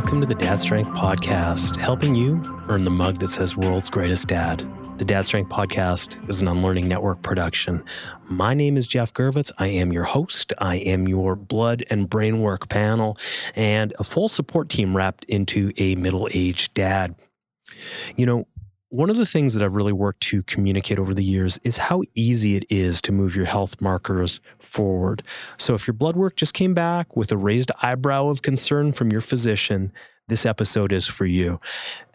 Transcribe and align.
Welcome 0.00 0.22
to 0.22 0.26
the 0.26 0.34
Dad 0.34 0.58
Strength 0.58 0.92
Podcast, 0.92 1.76
helping 1.76 2.14
you 2.14 2.42
earn 2.70 2.84
the 2.84 2.90
mug 2.90 3.18
that 3.18 3.28
says 3.28 3.54
World's 3.54 3.90
Greatest 3.90 4.28
Dad. 4.28 4.66
The 4.96 5.04
Dad 5.04 5.26
Strength 5.26 5.50
Podcast 5.50 6.26
is 6.26 6.40
an 6.40 6.48
Unlearning 6.48 6.88
Network 6.88 7.20
production. 7.20 7.84
My 8.24 8.54
name 8.54 8.78
is 8.78 8.86
Jeff 8.86 9.12
Gervitz. 9.12 9.52
I 9.58 9.66
am 9.66 9.92
your 9.92 10.04
host. 10.04 10.54
I 10.56 10.76
am 10.76 11.06
your 11.06 11.36
blood 11.36 11.84
and 11.90 12.08
brain 12.08 12.40
work 12.40 12.70
panel 12.70 13.18
and 13.54 13.92
a 13.98 14.04
full 14.04 14.30
support 14.30 14.70
team 14.70 14.96
wrapped 14.96 15.24
into 15.24 15.70
a 15.76 15.96
middle 15.96 16.30
aged 16.32 16.72
dad. 16.72 17.14
You 18.16 18.24
know, 18.24 18.48
one 18.90 19.08
of 19.08 19.16
the 19.16 19.26
things 19.26 19.54
that 19.54 19.62
I've 19.62 19.76
really 19.76 19.92
worked 19.92 20.20
to 20.24 20.42
communicate 20.42 20.98
over 20.98 21.14
the 21.14 21.22
years 21.22 21.60
is 21.62 21.76
how 21.76 22.02
easy 22.16 22.56
it 22.56 22.64
is 22.68 23.00
to 23.02 23.12
move 23.12 23.36
your 23.36 23.44
health 23.44 23.80
markers 23.80 24.40
forward. 24.58 25.22
So 25.58 25.74
if 25.74 25.86
your 25.86 25.94
blood 25.94 26.16
work 26.16 26.34
just 26.34 26.54
came 26.54 26.74
back 26.74 27.16
with 27.16 27.30
a 27.30 27.36
raised 27.36 27.70
eyebrow 27.82 28.28
of 28.28 28.42
concern 28.42 28.92
from 28.92 29.12
your 29.12 29.20
physician, 29.20 29.92
this 30.26 30.44
episode 30.44 30.92
is 30.92 31.06
for 31.06 31.24
you. 31.24 31.60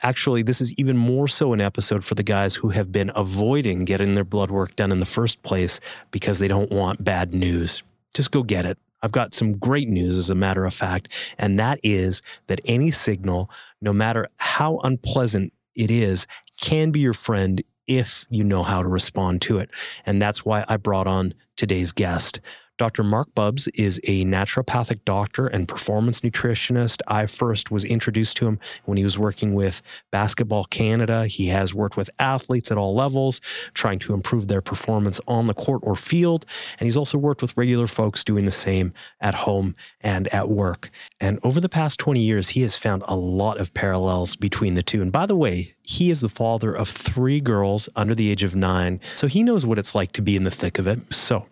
Actually, 0.01 0.41
this 0.41 0.59
is 0.59 0.73
even 0.73 0.97
more 0.97 1.29
so 1.29 1.53
an 1.53 1.61
episode 1.61 2.03
for 2.03 2.15
the 2.15 2.23
guys 2.23 2.55
who 2.55 2.69
have 2.69 2.91
been 2.91 3.11
avoiding 3.15 3.85
getting 3.85 4.13
their 4.13 4.25
blood 4.25 4.51
work 4.51 4.75
done 4.75 4.91
in 4.91 4.99
the 4.99 5.05
first 5.05 5.41
place 5.43 5.79
because 6.11 6.39
they 6.39 6.47
don't 6.49 6.71
want 6.71 7.03
bad 7.03 7.33
news. 7.33 7.83
Just 8.13 8.31
go 8.31 8.43
get 8.43 8.65
it. 8.65 8.77
I've 9.01 9.13
got 9.13 9.33
some 9.33 9.57
great 9.57 9.87
news, 9.87 10.17
as 10.17 10.29
a 10.29 10.35
matter 10.35 10.65
of 10.65 10.73
fact, 10.73 11.33
and 11.37 11.59
that 11.59 11.79
is 11.83 12.21
that 12.47 12.59
any 12.65 12.91
signal, 12.91 13.49
no 13.81 13.93
matter 13.93 14.27
how 14.37 14.79
unpleasant 14.79 15.53
it 15.75 15.91
is, 15.91 16.25
can 16.59 16.91
be 16.91 16.99
your 16.99 17.13
friend 17.13 17.61
if 17.87 18.25
you 18.29 18.43
know 18.43 18.63
how 18.63 18.81
to 18.81 18.87
respond 18.87 19.41
to 19.43 19.59
it. 19.59 19.69
And 20.05 20.21
that's 20.21 20.43
why 20.43 20.65
I 20.67 20.77
brought 20.77 21.07
on 21.07 21.33
today's 21.55 21.91
guest. 21.91 22.39
Dr. 22.77 23.03
Marc 23.03 23.33
Bubbs 23.33 23.69
is 23.75 24.01
a 24.03 24.25
naturopathic 24.25 24.99
doctor 25.05 25.47
and 25.47 25.65
performance 25.65 26.21
nutritionist. 26.21 27.01
I 27.07 27.25
first 27.25 27.71
was 27.71 27.85
introduced 27.85 28.35
to 28.37 28.47
him 28.47 28.59
when 28.83 28.97
he 28.97 29.03
was 29.03 29.17
working 29.17 29.53
with 29.53 29.81
Basketball 30.11 30.65
Canada. 30.65 31.25
He 31.25 31.47
has 31.47 31.73
worked 31.73 31.95
with 31.95 32.09
athletes 32.19 32.71
at 32.71 32.77
all 32.77 32.93
levels, 32.93 33.39
trying 33.73 33.99
to 33.99 34.13
improve 34.13 34.49
their 34.49 34.61
performance 34.61 35.21
on 35.25 35.45
the 35.45 35.53
court 35.53 35.81
or 35.83 35.95
field. 35.95 36.45
And 36.77 36.85
he's 36.85 36.97
also 36.97 37.17
worked 37.17 37.41
with 37.41 37.55
regular 37.55 37.87
folks 37.87 38.25
doing 38.25 38.43
the 38.43 38.51
same 38.51 38.93
at 39.21 39.35
home 39.35 39.75
and 40.01 40.27
at 40.33 40.49
work. 40.49 40.89
And 41.21 41.39
over 41.43 41.61
the 41.61 41.69
past 41.69 41.97
20 41.99 42.19
years, 42.19 42.49
he 42.49 42.61
has 42.63 42.75
found 42.75 43.03
a 43.07 43.15
lot 43.15 43.57
of 43.57 43.73
parallels 43.73 44.35
between 44.35 44.73
the 44.73 44.83
two. 44.83 45.01
And 45.01 45.13
by 45.13 45.25
the 45.25 45.37
way, 45.37 45.75
he 45.83 46.09
is 46.09 46.19
the 46.19 46.29
father 46.29 46.73
of 46.73 46.89
three 46.89 47.39
girls 47.39 47.87
under 47.95 48.13
the 48.13 48.29
age 48.29 48.43
of 48.43 48.53
nine. 48.53 48.99
So 49.15 49.27
he 49.27 49.43
knows 49.43 49.65
what 49.65 49.79
it's 49.79 49.95
like 49.95 50.11
to 50.13 50.21
be 50.21 50.35
in 50.35 50.43
the 50.43 50.51
thick 50.51 50.77
of 50.77 50.87
it. 50.87 51.13
So, 51.13 51.45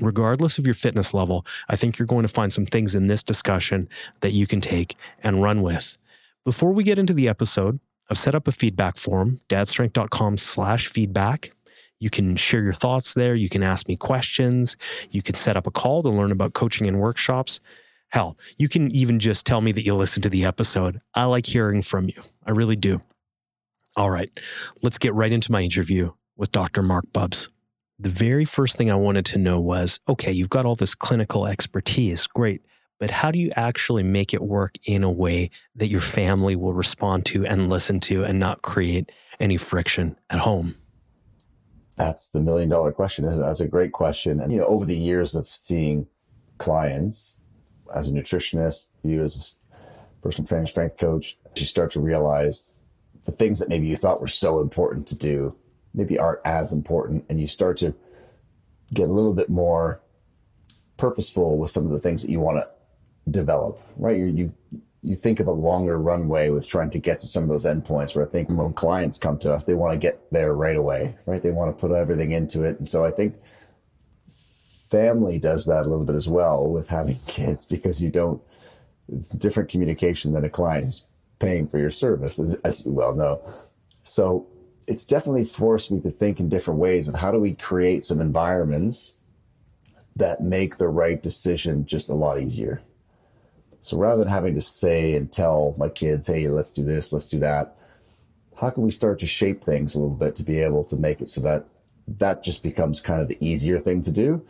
regardless 0.00 0.58
of 0.58 0.66
your 0.66 0.74
fitness 0.74 1.14
level, 1.14 1.46
I 1.68 1.76
think 1.76 1.98
you're 1.98 2.06
going 2.06 2.22
to 2.22 2.32
find 2.32 2.52
some 2.52 2.66
things 2.66 2.94
in 2.94 3.06
this 3.06 3.22
discussion 3.22 3.88
that 4.20 4.32
you 4.32 4.46
can 4.46 4.60
take 4.60 4.96
and 5.22 5.42
run 5.42 5.62
with. 5.62 5.96
Before 6.44 6.72
we 6.72 6.84
get 6.84 6.98
into 6.98 7.12
the 7.12 7.28
episode, 7.28 7.80
I've 8.10 8.18
set 8.18 8.34
up 8.34 8.46
a 8.46 8.52
feedback 8.52 8.96
form, 8.96 9.40
dadstrength.com 9.48 10.36
slash 10.36 10.86
feedback. 10.86 11.52
You 11.98 12.10
can 12.10 12.36
share 12.36 12.62
your 12.62 12.72
thoughts 12.72 13.14
there. 13.14 13.34
You 13.34 13.48
can 13.48 13.62
ask 13.62 13.88
me 13.88 13.96
questions. 13.96 14.76
You 15.10 15.22
can 15.22 15.34
set 15.34 15.56
up 15.56 15.66
a 15.66 15.70
call 15.70 16.02
to 16.02 16.10
learn 16.10 16.30
about 16.30 16.52
coaching 16.52 16.86
and 16.86 17.00
workshops. 17.00 17.60
Hell, 18.10 18.36
you 18.58 18.68
can 18.68 18.90
even 18.92 19.18
just 19.18 19.46
tell 19.46 19.60
me 19.60 19.72
that 19.72 19.84
you 19.84 19.94
listened 19.94 20.22
to 20.22 20.28
the 20.28 20.44
episode. 20.44 21.00
I 21.14 21.24
like 21.24 21.46
hearing 21.46 21.82
from 21.82 22.06
you. 22.08 22.22
I 22.46 22.52
really 22.52 22.76
do. 22.76 23.02
All 23.96 24.10
right, 24.10 24.30
let's 24.82 24.98
get 24.98 25.14
right 25.14 25.32
into 25.32 25.50
my 25.50 25.62
interview 25.62 26.12
with 26.36 26.52
Dr. 26.52 26.82
Marc 26.82 27.10
Bubbs 27.12 27.48
the 27.98 28.08
very 28.08 28.44
first 28.44 28.76
thing 28.76 28.90
I 28.90 28.96
wanted 28.96 29.24
to 29.26 29.38
know 29.38 29.60
was 29.60 30.00
okay, 30.08 30.32
you've 30.32 30.50
got 30.50 30.66
all 30.66 30.74
this 30.74 30.94
clinical 30.94 31.46
expertise, 31.46 32.26
great, 32.26 32.66
but 32.98 33.10
how 33.10 33.30
do 33.30 33.38
you 33.38 33.50
actually 33.56 34.02
make 34.02 34.32
it 34.32 34.42
work 34.42 34.76
in 34.84 35.04
a 35.04 35.10
way 35.10 35.50
that 35.74 35.88
your 35.88 36.00
family 36.00 36.56
will 36.56 36.72
respond 36.72 37.26
to 37.26 37.44
and 37.46 37.68
listen 37.68 38.00
to 38.00 38.24
and 38.24 38.38
not 38.38 38.62
create 38.62 39.12
any 39.38 39.56
friction 39.56 40.16
at 40.30 40.38
home? 40.38 40.74
That's 41.96 42.28
the 42.28 42.40
million 42.40 42.68
dollar 42.68 42.92
question, 42.92 43.26
isn't 43.26 43.42
it? 43.42 43.46
That's 43.46 43.60
a 43.60 43.68
great 43.68 43.92
question. 43.92 44.40
And, 44.40 44.52
you 44.52 44.58
know, 44.58 44.66
over 44.66 44.84
the 44.84 44.96
years 44.96 45.34
of 45.34 45.48
seeing 45.48 46.06
clients 46.58 47.34
as 47.94 48.08
a 48.08 48.12
nutritionist, 48.12 48.86
you 49.02 49.22
as 49.22 49.56
a 49.72 49.76
personal 50.22 50.46
trainer, 50.46 50.66
strength 50.66 50.98
coach, 50.98 51.38
you 51.56 51.64
start 51.64 51.90
to 51.92 52.00
realize 52.00 52.72
the 53.24 53.32
things 53.32 53.58
that 53.58 53.68
maybe 53.68 53.86
you 53.86 53.96
thought 53.96 54.20
were 54.20 54.26
so 54.26 54.60
important 54.60 55.06
to 55.08 55.16
do 55.16 55.54
maybe 55.96 56.18
aren't 56.18 56.40
as 56.44 56.72
important 56.72 57.24
and 57.28 57.40
you 57.40 57.46
start 57.46 57.76
to 57.78 57.94
get 58.94 59.08
a 59.08 59.12
little 59.12 59.34
bit 59.34 59.48
more 59.48 60.00
purposeful 60.96 61.58
with 61.58 61.70
some 61.70 61.84
of 61.84 61.90
the 61.90 61.98
things 61.98 62.22
that 62.22 62.30
you 62.30 62.38
want 62.38 62.56
to 62.56 62.68
develop 63.30 63.80
right 63.96 64.18
you 64.18 64.26
you 64.26 64.54
you 65.06 65.14
think 65.14 65.38
of 65.38 65.46
a 65.46 65.52
longer 65.52 66.00
runway 66.00 66.50
with 66.50 66.66
trying 66.66 66.90
to 66.90 66.98
get 66.98 67.20
to 67.20 67.28
some 67.28 67.44
of 67.44 67.48
those 67.48 67.64
endpoints 67.64 68.16
where 68.16 68.26
I 68.26 68.28
think 68.28 68.48
when 68.48 68.72
clients 68.72 69.18
come 69.18 69.38
to 69.38 69.54
us, 69.54 69.64
they 69.64 69.74
want 69.74 69.92
to 69.92 69.98
get 69.98 70.20
there 70.32 70.52
right 70.52 70.76
away, 70.76 71.14
right? 71.26 71.40
They 71.40 71.52
want 71.52 71.70
to 71.70 71.80
put 71.80 71.94
everything 71.94 72.32
into 72.32 72.64
it. 72.64 72.78
And 72.78 72.88
so 72.88 73.04
I 73.04 73.12
think 73.12 73.36
family 74.88 75.38
does 75.38 75.64
that 75.66 75.86
a 75.86 75.88
little 75.88 76.04
bit 76.04 76.16
as 76.16 76.28
well 76.28 76.66
with 76.66 76.88
having 76.88 77.18
kids 77.28 77.64
because 77.64 78.02
you 78.02 78.10
don't, 78.10 78.42
it's 79.08 79.28
different 79.28 79.68
communication 79.68 80.32
than 80.32 80.44
a 80.44 80.50
client 80.50 80.86
who's 80.86 81.04
paying 81.38 81.68
for 81.68 81.78
your 81.78 81.90
service, 81.90 82.40
as 82.64 82.84
you 82.84 82.90
well 82.90 83.14
know. 83.14 83.40
So 84.02 84.48
it's 84.86 85.04
definitely 85.04 85.44
forced 85.44 85.90
me 85.90 86.00
to 86.00 86.10
think 86.10 86.40
in 86.40 86.48
different 86.48 86.80
ways 86.80 87.08
of 87.08 87.14
how 87.14 87.30
do 87.30 87.38
we 87.38 87.54
create 87.54 88.04
some 88.04 88.20
environments 88.20 89.12
that 90.14 90.40
make 90.40 90.78
the 90.78 90.88
right 90.88 91.22
decision 91.22 91.84
just 91.84 92.08
a 92.08 92.14
lot 92.14 92.40
easier. 92.40 92.80
So 93.82 93.96
rather 93.96 94.22
than 94.24 94.32
having 94.32 94.54
to 94.54 94.60
say 94.60 95.14
and 95.14 95.30
tell 95.30 95.74
my 95.78 95.88
kids, 95.88 96.26
hey, 96.26 96.48
let's 96.48 96.70
do 96.70 96.84
this, 96.84 97.12
let's 97.12 97.26
do 97.26 97.38
that, 97.40 97.76
how 98.60 98.70
can 98.70 98.82
we 98.82 98.90
start 98.90 99.18
to 99.20 99.26
shape 99.26 99.62
things 99.62 99.94
a 99.94 100.00
little 100.00 100.14
bit 100.14 100.34
to 100.36 100.42
be 100.42 100.58
able 100.58 100.84
to 100.84 100.96
make 100.96 101.20
it 101.20 101.28
so 101.28 101.40
that 101.42 101.66
that 102.08 102.42
just 102.42 102.62
becomes 102.62 103.00
kind 103.00 103.20
of 103.20 103.28
the 103.28 103.38
easier 103.40 103.78
thing 103.78 104.02
to 104.02 104.10
do? 104.10 104.44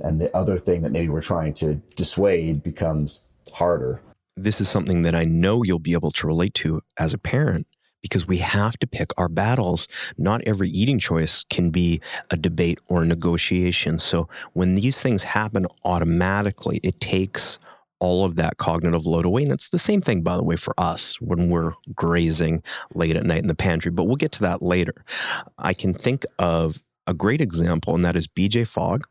And 0.00 0.20
the 0.20 0.34
other 0.36 0.58
thing 0.58 0.82
that 0.82 0.92
maybe 0.92 1.08
we're 1.08 1.22
trying 1.22 1.54
to 1.54 1.76
dissuade 1.94 2.62
becomes 2.62 3.22
harder. 3.52 4.00
This 4.36 4.60
is 4.60 4.68
something 4.68 5.02
that 5.02 5.14
I 5.14 5.24
know 5.24 5.62
you'll 5.62 5.78
be 5.78 5.94
able 5.94 6.10
to 6.12 6.26
relate 6.26 6.52
to 6.54 6.82
as 6.98 7.14
a 7.14 7.18
parent 7.18 7.66
because 8.06 8.26
we 8.26 8.38
have 8.38 8.78
to 8.78 8.86
pick 8.86 9.08
our 9.18 9.28
battles. 9.28 9.88
Not 10.16 10.42
every 10.46 10.68
eating 10.68 10.98
choice 10.98 11.44
can 11.50 11.70
be 11.70 12.00
a 12.30 12.36
debate 12.36 12.78
or 12.88 13.02
a 13.02 13.06
negotiation. 13.06 13.98
So 13.98 14.28
when 14.54 14.74
these 14.74 15.02
things 15.02 15.22
happen 15.22 15.66
automatically, 15.84 16.80
it 16.82 17.00
takes 17.00 17.58
all 17.98 18.24
of 18.24 18.36
that 18.36 18.58
cognitive 18.58 19.06
load 19.06 19.24
away. 19.24 19.42
And 19.42 19.52
it's 19.52 19.70
the 19.70 19.78
same 19.78 20.02
thing, 20.02 20.22
by 20.22 20.36
the 20.36 20.42
way, 20.42 20.56
for 20.56 20.74
us 20.78 21.20
when 21.20 21.48
we're 21.48 21.72
grazing 21.94 22.62
late 22.94 23.16
at 23.16 23.24
night 23.24 23.42
in 23.42 23.48
the 23.48 23.54
pantry, 23.54 23.90
but 23.90 24.04
we'll 24.04 24.16
get 24.16 24.32
to 24.32 24.42
that 24.42 24.62
later. 24.62 24.94
I 25.58 25.72
can 25.72 25.94
think 25.94 26.24
of 26.38 26.82
a 27.06 27.14
great 27.14 27.40
example, 27.40 27.94
and 27.94 28.04
that 28.04 28.16
is 28.16 28.26
BJ 28.26 28.68
Fogg 28.68 29.06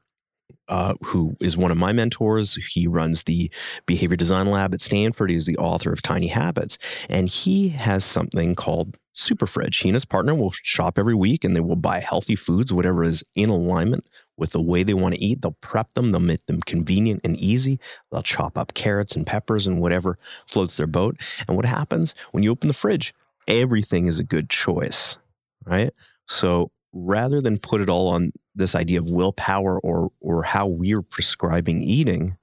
uh, 0.67 0.95
who 1.03 1.35
is 1.39 1.57
one 1.57 1.71
of 1.71 1.77
my 1.77 1.93
mentors. 1.93 2.55
He 2.71 2.87
runs 2.87 3.23
the 3.23 3.51
behavior 3.85 4.17
design 4.17 4.47
lab 4.47 4.73
at 4.73 4.81
Stanford. 4.81 5.29
He's 5.29 5.45
the 5.45 5.57
author 5.57 5.91
of 5.91 6.01
Tiny 6.01 6.27
Habits. 6.27 6.77
And 7.09 7.27
he 7.27 7.69
has 7.69 8.03
something 8.03 8.55
called 8.55 8.97
Super 9.13 9.47
Fridge. 9.47 9.77
He 9.77 9.89
and 9.89 9.95
his 9.95 10.05
partner 10.05 10.35
will 10.35 10.51
shop 10.51 10.99
every 10.99 11.15
week 11.15 11.43
and 11.43 11.55
they 11.55 11.61
will 11.61 11.75
buy 11.75 11.99
healthy 11.99 12.35
foods, 12.35 12.73
whatever 12.73 13.03
is 13.03 13.23
in 13.35 13.49
alignment 13.49 14.07
with 14.37 14.51
the 14.51 14.61
way 14.61 14.83
they 14.83 14.93
want 14.93 15.15
to 15.15 15.23
eat. 15.23 15.41
They'll 15.41 15.57
prep 15.61 15.93
them, 15.93 16.11
they'll 16.11 16.19
make 16.19 16.45
them 16.47 16.61
convenient 16.61 17.21
and 17.23 17.37
easy. 17.37 17.79
They'll 18.11 18.23
chop 18.23 18.57
up 18.57 18.73
carrots 18.73 19.15
and 19.15 19.25
peppers 19.25 19.67
and 19.67 19.79
whatever 19.79 20.17
floats 20.47 20.75
their 20.75 20.87
boat. 20.87 21.17
And 21.47 21.55
what 21.55 21.65
happens 21.65 22.13
when 22.31 22.43
you 22.43 22.51
open 22.51 22.67
the 22.67 22.73
fridge? 22.73 23.13
Everything 23.47 24.07
is 24.07 24.19
a 24.19 24.23
good 24.23 24.49
choice, 24.49 25.17
right? 25.65 25.91
So 26.27 26.71
rather 26.91 27.41
than 27.41 27.57
put 27.57 27.81
it 27.81 27.89
all 27.89 28.09
on 28.09 28.31
this 28.55 28.75
idea 28.75 28.99
of 28.99 29.09
willpower 29.09 29.79
or 29.79 30.11
or 30.19 30.43
how 30.43 30.67
we're 30.67 31.01
prescribing 31.01 31.81
eating, 31.81 32.37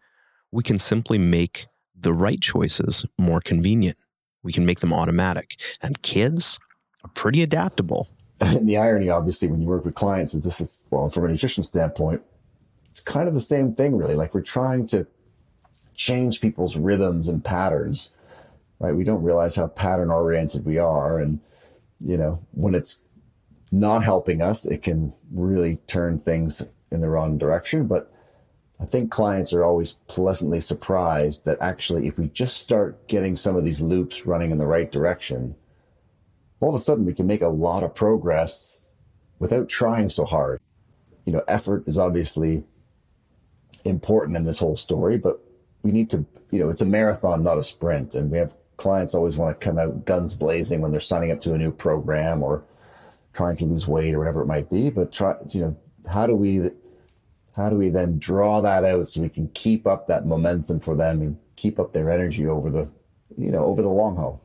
we 0.51 0.63
can 0.63 0.79
simply 0.79 1.19
make 1.19 1.67
the 1.97 2.13
right 2.13 2.41
choices 2.41 3.05
more 3.19 3.41
convenient. 3.41 3.97
We 4.43 4.53
can 4.53 4.67
make 4.67 4.81
them 4.81 4.93
automatic. 4.93 5.61
And 5.81 6.03
kids 6.03 6.59
are 7.05 7.11
pretty 7.11 7.43
adaptable. 7.43 8.09
And 8.41 8.69
the 8.69 8.77
irony, 8.77 9.09
obviously, 9.09 9.47
when 9.47 9.61
you 9.61 9.69
work 9.69 9.85
with 9.85 9.95
clients, 9.95 10.35
is 10.35 10.43
this 10.43 10.61
is 10.61 10.79
well, 10.91 11.09
from 11.09 11.27
a 11.27 11.29
nutrition 11.29 11.63
standpoint, 11.63 12.23
it's 12.91 12.99
kind 12.99 13.29
of 13.29 13.35
the 13.35 13.41
same 13.41 13.73
thing, 13.73 13.97
really. 13.97 14.17
Like 14.17 14.35
we're 14.35 14.41
trying 14.41 14.85
to 14.89 15.07
change 15.95 16.41
people's 16.41 16.77
rhythms 16.77 17.29
and 17.29 17.45
patterns, 17.45 18.09
right? 18.81 18.97
We 18.97 19.05
don't 19.05 19.23
realize 19.23 19.55
how 19.55 19.69
pattern 19.69 20.11
oriented 20.11 20.65
we 20.65 20.79
are. 20.79 21.21
And, 21.21 21.39
you 22.01 22.17
know, 22.17 22.45
when 22.51 22.75
it's 22.75 22.99
not 23.73 24.05
helping 24.05 24.43
us, 24.43 24.67
it 24.67 24.83
can 24.83 25.13
really 25.33 25.79
turn 25.87 26.19
things 26.19 26.63
in 26.91 27.01
the 27.01 27.09
wrong 27.09 27.39
direction. 27.39 27.87
But 27.87 28.13
I 28.79 28.85
think 28.85 29.11
clients 29.11 29.53
are 29.53 29.65
always 29.65 29.93
pleasantly 30.09 30.61
surprised 30.61 31.47
that 31.47 31.59
actually, 31.61 32.07
if 32.07 32.19
we 32.19 32.29
just 32.29 32.59
start 32.59 33.09
getting 33.09 33.35
some 33.35 33.57
of 33.57 33.65
these 33.65 33.81
loops 33.81 34.27
running 34.27 34.51
in 34.51 34.59
the 34.59 34.67
right 34.67 34.93
direction, 34.93 35.55
all 36.61 36.69
of 36.69 36.75
a 36.75 36.79
sudden 36.79 37.07
we 37.07 37.15
can 37.15 37.27
make 37.27 37.43
a 37.43 37.49
lot 37.49 37.83
of 37.83 37.95
progress 37.95 38.79
without 39.39 39.69
trying 39.69 40.09
so 40.09 40.25
hard. 40.25 40.61
You 41.25 41.33
know, 41.33 41.43
effort 41.49 41.89
is 41.89 41.99
obviously 41.99 42.63
important 43.85 44.37
in 44.37 44.45
this 44.45 44.59
whole 44.59 44.77
story, 44.77 45.17
but 45.17 45.41
we 45.83 45.93
need 45.93 46.11
to, 46.11 46.25
you 46.51 46.61
know, 46.61 46.69
it's 46.69 46.81
a 46.83 46.87
marathon, 46.87 47.43
not 47.43 47.59
a 47.59 47.65
sprint. 47.65 48.15
And 48.15 48.31
we 48.31 48.39
have 48.39 48.55
clients 48.77 49.15
always 49.15 49.37
want 49.37 49.59
to 49.59 49.65
come 49.65 49.79
out 49.79 50.05
guns 50.05 50.37
blazing 50.37 50.81
when 50.81 50.91
they're 50.91 51.01
signing 51.01 51.33
up 51.33 51.41
to 51.41 51.55
a 51.55 51.59
new 51.59 51.73
program 51.73 52.43
or 52.43 52.65
trying 53.33 53.57
to 53.57 53.65
lose 53.65 53.87
weight 53.89 54.15
or 54.15 54.19
whatever 54.19 54.43
it 54.43 54.47
might 54.47 54.71
be. 54.71 54.91
But 54.91 55.13
try, 55.13 55.35
you 55.51 55.61
know, 55.61 55.77
how 56.11 56.27
do 56.27 56.35
we, 56.35 56.71
how 57.57 57.71
do 57.71 57.77
we 57.77 57.89
then 57.89 58.19
draw 58.19 58.61
that 58.61 58.85
out 58.85 59.09
so 59.09 59.21
we 59.21 59.29
can 59.29 59.49
keep 59.49 59.87
up 59.87 60.07
that 60.09 60.27
momentum 60.27 60.81
for 60.81 60.95
them 60.95 61.21
and 61.21 61.37
keep 61.57 61.79
up 61.79 61.93
their 61.93 62.11
energy 62.11 62.47
over 62.47 62.71
the, 62.71 62.89
you 63.37 63.51
know, 63.51 63.65
over 63.65 63.83
the 63.83 63.89
long 63.89 64.17
haul? 64.17 64.43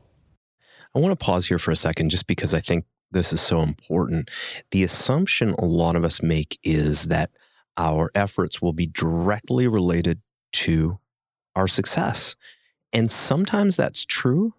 I 0.94 0.98
want 1.00 1.18
to 1.18 1.24
pause 1.24 1.46
here 1.46 1.58
for 1.58 1.70
a 1.70 1.76
second 1.76 2.10
just 2.10 2.26
because 2.26 2.54
I 2.54 2.60
think 2.60 2.84
this 3.10 3.32
is 3.32 3.40
so 3.40 3.62
important. 3.62 4.30
The 4.70 4.84
assumption 4.84 5.54
a 5.58 5.66
lot 5.66 5.96
of 5.96 6.04
us 6.04 6.22
make 6.22 6.58
is 6.62 7.04
that 7.04 7.30
our 7.76 8.10
efforts 8.14 8.60
will 8.60 8.72
be 8.72 8.86
directly 8.86 9.66
related 9.66 10.20
to 10.52 10.98
our 11.54 11.68
success. 11.68 12.36
And 12.92 13.10
sometimes 13.10 13.76
that's 13.76 14.04
true, 14.04 14.54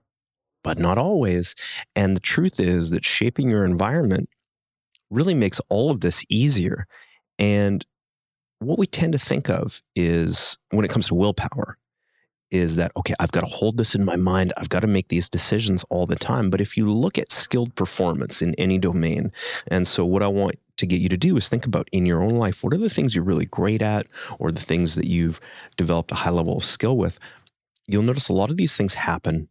but 0.63 0.77
not 0.77 0.97
always. 0.97 1.55
And 1.95 2.15
the 2.15 2.21
truth 2.21 2.59
is 2.59 2.89
that 2.91 3.05
shaping 3.05 3.49
your 3.49 3.65
environment 3.65 4.29
really 5.09 5.33
makes 5.33 5.59
all 5.69 5.89
of 5.89 6.01
this 6.01 6.23
easier. 6.29 6.87
And 7.37 7.85
what 8.59 8.77
we 8.77 8.87
tend 8.87 9.13
to 9.13 9.19
think 9.19 9.49
of 9.49 9.81
is 9.95 10.57
when 10.71 10.85
it 10.85 10.91
comes 10.91 11.07
to 11.07 11.15
willpower, 11.15 11.77
is 12.51 12.75
that, 12.77 12.91
okay, 12.97 13.13
I've 13.19 13.31
got 13.31 13.41
to 13.41 13.45
hold 13.45 13.77
this 13.77 13.93
in 13.93 14.03
my 14.03 14.15
mind. 14.15 14.53
I've 14.57 14.69
got 14.69 14.79
to 14.79 14.87
make 14.87 15.09
these 15.09 15.29
decisions 15.29 15.85
all 15.89 16.05
the 16.05 16.15
time. 16.15 16.49
But 16.49 16.61
if 16.61 16.75
you 16.75 16.89
look 16.89 17.17
at 17.17 17.31
skilled 17.31 17.75
performance 17.75 18.41
in 18.41 18.55
any 18.55 18.77
domain, 18.77 19.31
and 19.67 19.85
so 19.87 20.03
what 20.03 20.23
I 20.23 20.27
want 20.27 20.55
to 20.77 20.85
get 20.85 20.99
you 20.99 21.09
to 21.09 21.17
do 21.17 21.37
is 21.37 21.47
think 21.47 21.65
about 21.65 21.89
in 21.91 22.05
your 22.05 22.23
own 22.23 22.35
life 22.35 22.63
what 22.63 22.73
are 22.73 22.77
the 22.77 22.89
things 22.89 23.13
you're 23.13 23.23
really 23.23 23.45
great 23.45 23.81
at 23.81 24.07
or 24.39 24.51
the 24.51 24.61
things 24.61 24.95
that 24.95 25.05
you've 25.05 25.39
developed 25.77 26.11
a 26.11 26.15
high 26.15 26.29
level 26.29 26.57
of 26.57 26.63
skill 26.63 26.97
with. 26.97 27.19
You'll 27.87 28.03
notice 28.03 28.29
a 28.29 28.33
lot 28.33 28.49
of 28.49 28.57
these 28.57 28.75
things 28.75 28.93
happen 28.93 29.49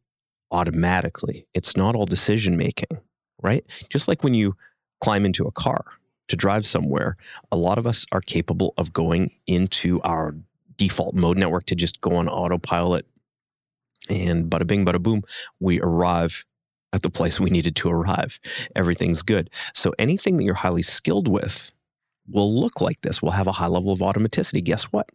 automatically. 0.50 1.46
It's 1.54 1.76
not 1.76 1.94
all 1.94 2.06
decision 2.06 2.56
making, 2.56 2.98
right? 3.42 3.64
Just 3.90 4.08
like 4.08 4.22
when 4.22 4.34
you 4.34 4.56
climb 5.00 5.24
into 5.24 5.46
a 5.46 5.52
car 5.52 5.84
to 6.28 6.36
drive 6.36 6.66
somewhere, 6.66 7.16
a 7.50 7.56
lot 7.56 7.78
of 7.78 7.86
us 7.86 8.06
are 8.12 8.20
capable 8.20 8.74
of 8.76 8.92
going 8.92 9.30
into 9.46 10.00
our 10.02 10.34
default 10.76 11.14
mode 11.14 11.36
network 11.36 11.66
to 11.66 11.74
just 11.74 12.00
go 12.00 12.16
on 12.16 12.28
autopilot. 12.28 13.06
And 14.08 14.50
bada 14.50 14.66
bing, 14.66 14.86
bada 14.86 15.02
boom, 15.02 15.22
we 15.60 15.80
arrive 15.80 16.46
at 16.92 17.02
the 17.02 17.10
place 17.10 17.38
we 17.38 17.50
needed 17.50 17.76
to 17.76 17.90
arrive. 17.90 18.40
Everything's 18.74 19.22
good. 19.22 19.50
So 19.74 19.92
anything 19.98 20.38
that 20.38 20.44
you're 20.44 20.54
highly 20.54 20.82
skilled 20.82 21.28
with 21.28 21.70
will 22.26 22.52
look 22.58 22.80
like 22.80 23.00
this, 23.02 23.20
will 23.20 23.32
have 23.32 23.46
a 23.46 23.52
high 23.52 23.66
level 23.66 23.92
of 23.92 23.98
automaticity. 24.00 24.62
Guess 24.62 24.84
what? 24.84 25.10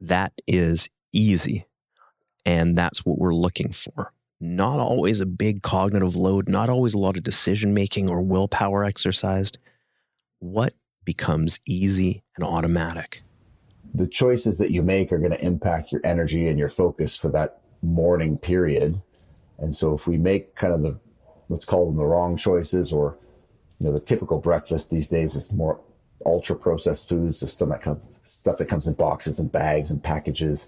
That 0.00 0.32
is 0.46 0.88
easy. 1.12 1.66
And 2.48 2.76
that's 2.76 3.04
what 3.04 3.18
we're 3.18 3.34
looking 3.34 3.72
for. 3.72 4.12
Not 4.40 4.78
always 4.78 5.20
a 5.20 5.26
big 5.26 5.62
cognitive 5.62 6.16
load, 6.16 6.48
not 6.48 6.70
always 6.70 6.94
a 6.94 6.98
lot 6.98 7.16
of 7.16 7.22
decision 7.22 7.74
making 7.74 8.10
or 8.10 8.22
willpower 8.22 8.84
exercised. 8.84 9.58
What 10.38 10.74
becomes 11.04 11.60
easy 11.66 12.22
and 12.36 12.44
automatic? 12.44 13.22
the 13.94 14.06
choices 14.06 14.58
that 14.58 14.70
you 14.70 14.82
make 14.82 15.12
are 15.12 15.18
going 15.18 15.32
to 15.32 15.44
impact 15.44 15.92
your 15.92 16.00
energy 16.04 16.48
and 16.48 16.58
your 16.58 16.68
focus 16.68 17.16
for 17.16 17.28
that 17.30 17.60
morning 17.82 18.36
period. 18.36 19.00
And 19.58 19.74
so 19.74 19.94
if 19.94 20.06
we 20.06 20.18
make 20.18 20.54
kind 20.54 20.72
of 20.72 20.82
the 20.82 20.98
let's 21.48 21.64
call 21.64 21.86
them 21.86 21.96
the 21.96 22.04
wrong 22.04 22.36
choices 22.36 22.92
or 22.92 23.18
you 23.78 23.86
know 23.86 23.92
the 23.92 24.00
typical 24.00 24.38
breakfast 24.38 24.90
these 24.90 25.08
days 25.08 25.34
is 25.34 25.52
more 25.52 25.80
ultra 26.26 26.56
processed 26.56 27.08
foods, 27.08 27.40
the 27.40 27.48
stuff 27.48 27.68
that 27.70 27.80
comes 27.80 28.18
stuff 28.22 28.58
that 28.58 28.66
comes 28.66 28.86
in 28.86 28.94
boxes 28.94 29.38
and 29.38 29.50
bags 29.50 29.90
and 29.90 30.02
packages, 30.02 30.66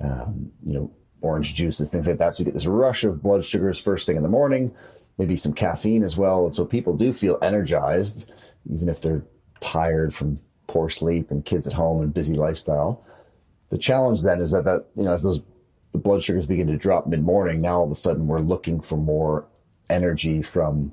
um, 0.00 0.50
you 0.62 0.74
know, 0.74 0.90
orange 1.22 1.54
juices, 1.54 1.90
things 1.90 2.06
like 2.06 2.18
that. 2.18 2.34
So 2.34 2.40
you 2.40 2.44
get 2.46 2.54
this 2.54 2.66
rush 2.66 3.04
of 3.04 3.22
blood 3.22 3.44
sugars 3.44 3.78
first 3.78 4.06
thing 4.06 4.16
in 4.16 4.22
the 4.22 4.28
morning, 4.28 4.72
maybe 5.18 5.36
some 5.36 5.52
caffeine 5.52 6.02
as 6.02 6.16
well. 6.16 6.46
And 6.46 6.54
so 6.54 6.64
people 6.64 6.96
do 6.96 7.12
feel 7.12 7.38
energized, 7.42 8.30
even 8.72 8.88
if 8.88 9.00
they're 9.00 9.24
tired 9.60 10.14
from 10.14 10.40
poor 10.66 10.88
sleep 10.88 11.30
and 11.30 11.44
kids 11.44 11.66
at 11.66 11.72
home 11.72 12.02
and 12.02 12.14
busy 12.14 12.34
lifestyle. 12.34 13.04
The 13.70 13.78
challenge 13.78 14.22
then 14.22 14.40
is 14.40 14.50
that 14.52 14.64
that 14.64 14.86
you 14.96 15.04
know 15.04 15.12
as 15.12 15.22
those 15.22 15.40
the 15.92 15.98
blood 15.98 16.22
sugars 16.22 16.46
begin 16.46 16.68
to 16.68 16.76
drop 16.76 17.06
mid 17.06 17.22
morning, 17.22 17.60
now 17.60 17.78
all 17.78 17.84
of 17.84 17.90
a 17.90 17.96
sudden 17.96 18.26
we're 18.26 18.40
looking 18.40 18.80
for 18.80 18.96
more 18.96 19.46
energy 19.88 20.40
from 20.40 20.92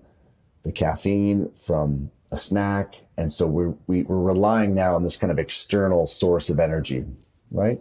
the 0.64 0.72
caffeine, 0.72 1.52
from 1.54 2.10
a 2.32 2.38
snack, 2.38 2.96
and 3.18 3.32
so 3.32 3.46
we're 3.46 3.74
we, 3.86 4.02
are 4.02 4.20
relying 4.20 4.74
now 4.74 4.96
on 4.96 5.04
this 5.04 5.18
kind 5.18 5.32
of 5.32 5.40
external 5.40 6.08
source 6.08 6.50
of 6.50 6.60
energy, 6.60 7.06
right? 7.52 7.80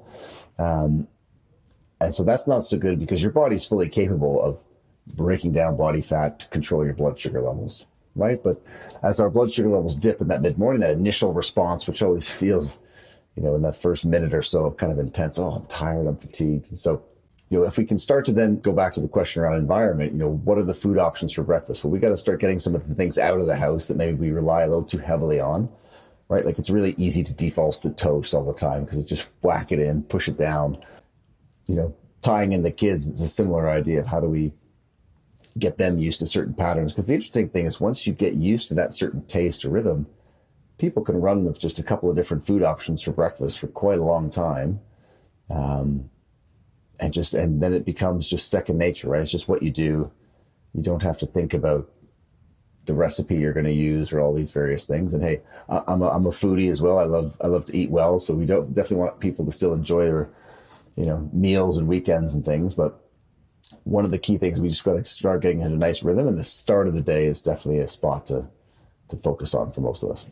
Um, 0.59 1.09
and 2.01 2.15
so 2.15 2.23
that's 2.23 2.47
not 2.47 2.65
so 2.65 2.77
good 2.77 2.99
because 2.99 3.23
your 3.23 3.33
body's 3.33 3.65
fully 3.65 3.89
capable 3.89 4.43
of 4.43 4.59
breaking 5.17 5.53
down 5.53 5.77
body 5.77 6.01
fat 6.01 6.41
to 6.41 6.49
control 6.49 6.85
your 6.85 6.95
blood 6.95 7.19
sugar 7.19 7.41
levels 7.41 7.87
right? 8.17 8.43
But 8.43 8.61
as 9.03 9.21
our 9.21 9.31
blood 9.31 9.53
sugar 9.53 9.69
levels 9.69 9.95
dip 9.95 10.21
in 10.21 10.29
that 10.29 10.43
mid 10.43 10.59
morning, 10.59 10.81
that 10.81 10.93
initial 10.93 11.33
response, 11.33 11.87
which 11.87 12.03
always 12.03 12.29
feels, 12.29 12.79
you 13.37 13.43
know, 13.43 13.55
in 13.55 13.63
that 13.63 13.77
first 13.77 14.05
minute 14.05 14.35
or 14.35 14.43
so, 14.43 14.71
kind 14.73 14.93
of 14.93 14.99
intense. 14.99 15.39
Oh, 15.39 15.51
I'm 15.51 15.67
tired, 15.67 16.07
I'm 16.07 16.17
fatigued. 16.17 16.71
And 16.71 16.79
so, 16.79 17.05
you 17.51 17.59
know, 17.59 17.65
if 17.65 17.77
we 17.77 17.85
can 17.85 17.99
start 17.99 18.25
to 18.25 18.33
then 18.33 18.59
go 18.59 18.73
back 18.73 18.95
to 18.95 19.01
the 19.01 19.09
question 19.09 19.43
around 19.43 19.59
environment, 19.59 20.13
you 20.13 20.19
know, 20.19 20.31
what 20.31 20.59
are 20.59 20.65
the 20.65 20.75
food 20.75 20.99
options 20.99 21.33
for 21.33 21.45
breakfast? 21.45 21.85
Well, 21.85 21.93
we 21.93 22.01
got 22.01 22.09
to 22.09 22.17
start 22.17 22.41
getting 22.41 22.59
some 22.59 22.75
of 22.75 22.89
the 22.89 22.95
things 22.95 23.19
out 23.19 23.39
of 23.39 23.47
the 23.47 23.57
house 23.57 23.87
that 23.87 23.97
maybe 23.97 24.15
we 24.15 24.31
rely 24.31 24.63
a 24.63 24.67
little 24.67 24.83
too 24.83 24.99
heavily 24.99 25.39
on, 25.39 25.69
right? 26.29 26.45
Like 26.45 26.59
it's 26.59 26.71
really 26.71 26.95
easy 26.99 27.23
to 27.23 27.33
default 27.33 27.83
to 27.83 27.91
toast 27.91 28.35
all 28.35 28.45
the 28.45 28.55
time 28.55 28.85
because 28.85 28.99
it 28.99 29.07
just 29.07 29.27
whack 29.43 29.71
it 29.71 29.79
in, 29.79 30.03
push 30.03 30.27
it 30.29 30.39
down. 30.39 30.79
You 31.67 31.77
know, 31.77 31.97
tying 32.23 32.53
in 32.53 32.63
the 32.63 32.71
kids, 32.71 33.07
it's 33.07 33.21
a 33.21 33.29
similar 33.29 33.69
idea 33.69 34.01
of 34.01 34.07
how 34.07 34.21
do 34.21 34.29
we 34.29 34.53
get 35.59 35.79
them 35.79 35.99
used 35.99 36.19
to 36.21 36.27
certain 36.27 36.55
patterns. 36.55 36.93
Because 36.93 37.07
the 37.07 37.15
interesting 37.15 37.49
thing 37.49 37.67
is, 37.67 37.81
once 37.81 38.07
you 38.07 38.13
get 38.13 38.35
used 38.35 38.69
to 38.69 38.75
that 38.75 38.95
certain 38.95 39.25
taste 39.27 39.65
or 39.65 39.71
rhythm, 39.71 40.07
people 40.79 41.03
can 41.03 41.21
run 41.21 41.45
with 41.45 41.61
just 41.61 41.79
a 41.79 41.83
couple 41.83 42.11
of 42.11 42.17
different 42.17 42.45
food 42.45 42.63
options 42.63 43.03
for 43.03 43.13
breakfast 43.13 43.59
for 43.59 43.67
quite 43.69 43.99
a 43.99 44.05
long 44.05 44.31
time. 44.31 44.81
Um, 45.51 46.11
and 46.99 47.13
just 47.13 47.35
and 47.35 47.63
then 47.63 47.73
it 47.73 47.85
becomes 47.85 48.29
just 48.29 48.51
second 48.51 48.79
nature, 48.79 49.09
right? 49.09 49.23
It's 49.23 49.31
just 49.31 49.49
what 49.49 49.63
you 49.63 49.71
do. 49.71 50.11
You 50.75 50.83
don't 50.83 51.03
have 51.03 51.19
to 51.19 51.27
think 51.27 51.55
about 51.55 51.91
the 52.85 52.95
recipe 52.95 53.37
you're 53.37 53.53
going 53.53 53.67
to 53.67 53.73
use 53.73 54.13
or 54.13 54.21
all 54.21 54.33
these 54.33 54.53
various 54.53 54.85
things. 54.85 55.13
And 55.13 55.23
hey, 55.23 55.43
I'm 55.69 56.03
a, 56.03 56.09
I'm 56.09 56.27
a 56.27 56.31
foodie 56.31 56.71
as 56.71 56.81
well. 56.81 56.99
I 56.99 57.05
love 57.05 57.37
I 57.41 57.49
love 57.49 57.65
to 57.67 57.77
eat 57.77 57.91
well, 57.91 58.19
so 58.19 58.35
we 58.35 58.47
don't 58.47 58.73
definitely 58.73 59.05
want 59.05 59.21
people 59.21 59.45
to 59.45 59.53
still 59.53 59.75
enjoy 59.75 60.05
their 60.05 60.29
you 60.97 61.07
know 61.07 61.29
meals 61.33 61.79
and 61.79 61.87
weekends 61.87 62.35
and 62.35 62.45
things, 62.45 62.75
but 62.75 63.01
one 63.85 64.05
of 64.05 64.11
the 64.11 64.19
key 64.19 64.39
things 64.39 64.61
we 64.61 64.69
just 64.69 64.85
got 64.85 64.95
to 64.95 65.05
start 65.05 65.43
getting 65.43 65.61
into 65.61 65.75
a 65.75 65.79
nice 65.79 66.03
rhythm, 66.03 66.29
and 66.29 66.39
the 66.39 66.45
start 66.45 66.89
of 66.89 66.95
the 66.95 67.03
day 67.03 67.27
is 67.27 67.43
definitely 67.43 67.81
a 67.81 67.89
spot 67.89 68.27
to 68.27 68.47
to 69.09 69.17
focus 69.17 69.55
on 69.55 69.71
for 69.71 69.81
most 69.81 70.03
of 70.03 70.11
us. 70.11 70.29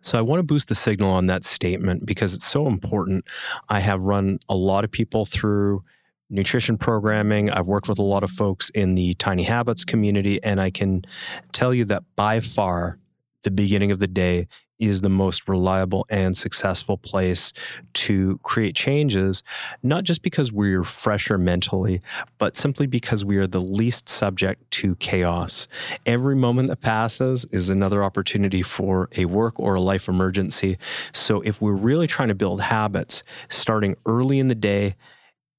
So 0.00 0.18
I 0.18 0.22
want 0.22 0.40
to 0.40 0.42
boost 0.42 0.68
the 0.68 0.74
signal 0.74 1.12
on 1.12 1.26
that 1.26 1.44
statement 1.44 2.04
because 2.04 2.34
it's 2.34 2.46
so 2.46 2.66
important. 2.66 3.24
I 3.68 3.78
have 3.78 4.02
run 4.02 4.40
a 4.48 4.56
lot 4.56 4.82
of 4.82 4.90
people 4.90 5.24
through 5.24 5.84
nutrition 6.28 6.76
programming. 6.76 7.50
I've 7.50 7.68
worked 7.68 7.88
with 7.88 8.00
a 8.00 8.02
lot 8.02 8.24
of 8.24 8.30
folks 8.30 8.70
in 8.70 8.96
the 8.96 9.14
Tiny 9.14 9.44
Habits 9.44 9.84
community, 9.84 10.42
and 10.42 10.60
I 10.60 10.70
can 10.70 11.04
tell 11.52 11.72
you 11.72 11.84
that 11.84 12.02
by 12.16 12.40
far 12.40 12.98
the 13.42 13.50
beginning 13.50 13.92
of 13.92 14.00
the 14.00 14.08
day 14.08 14.46
is 14.82 15.00
the 15.00 15.08
most 15.08 15.48
reliable 15.48 16.04
and 16.10 16.36
successful 16.36 16.98
place 16.98 17.52
to 17.94 18.40
create 18.42 18.74
changes, 18.74 19.44
not 19.84 20.02
just 20.02 20.22
because 20.22 20.50
we're 20.50 20.82
fresher 20.82 21.38
mentally, 21.38 22.00
but 22.38 22.56
simply 22.56 22.88
because 22.88 23.24
we 23.24 23.36
are 23.36 23.46
the 23.46 23.60
least 23.60 24.08
subject 24.08 24.68
to 24.72 24.96
chaos. 24.96 25.68
Every 26.04 26.34
moment 26.34 26.68
that 26.68 26.80
passes 26.80 27.46
is 27.52 27.70
another 27.70 28.02
opportunity 28.02 28.60
for 28.60 29.08
a 29.16 29.26
work 29.26 29.60
or 29.60 29.74
a 29.76 29.80
life 29.80 30.08
emergency. 30.08 30.78
So 31.12 31.40
if 31.42 31.62
we're 31.62 31.72
really 31.72 32.08
trying 32.08 32.28
to 32.28 32.34
build 32.34 32.60
habits, 32.60 33.22
starting 33.50 33.94
early 34.04 34.40
in 34.40 34.48
the 34.48 34.56
day 34.56 34.94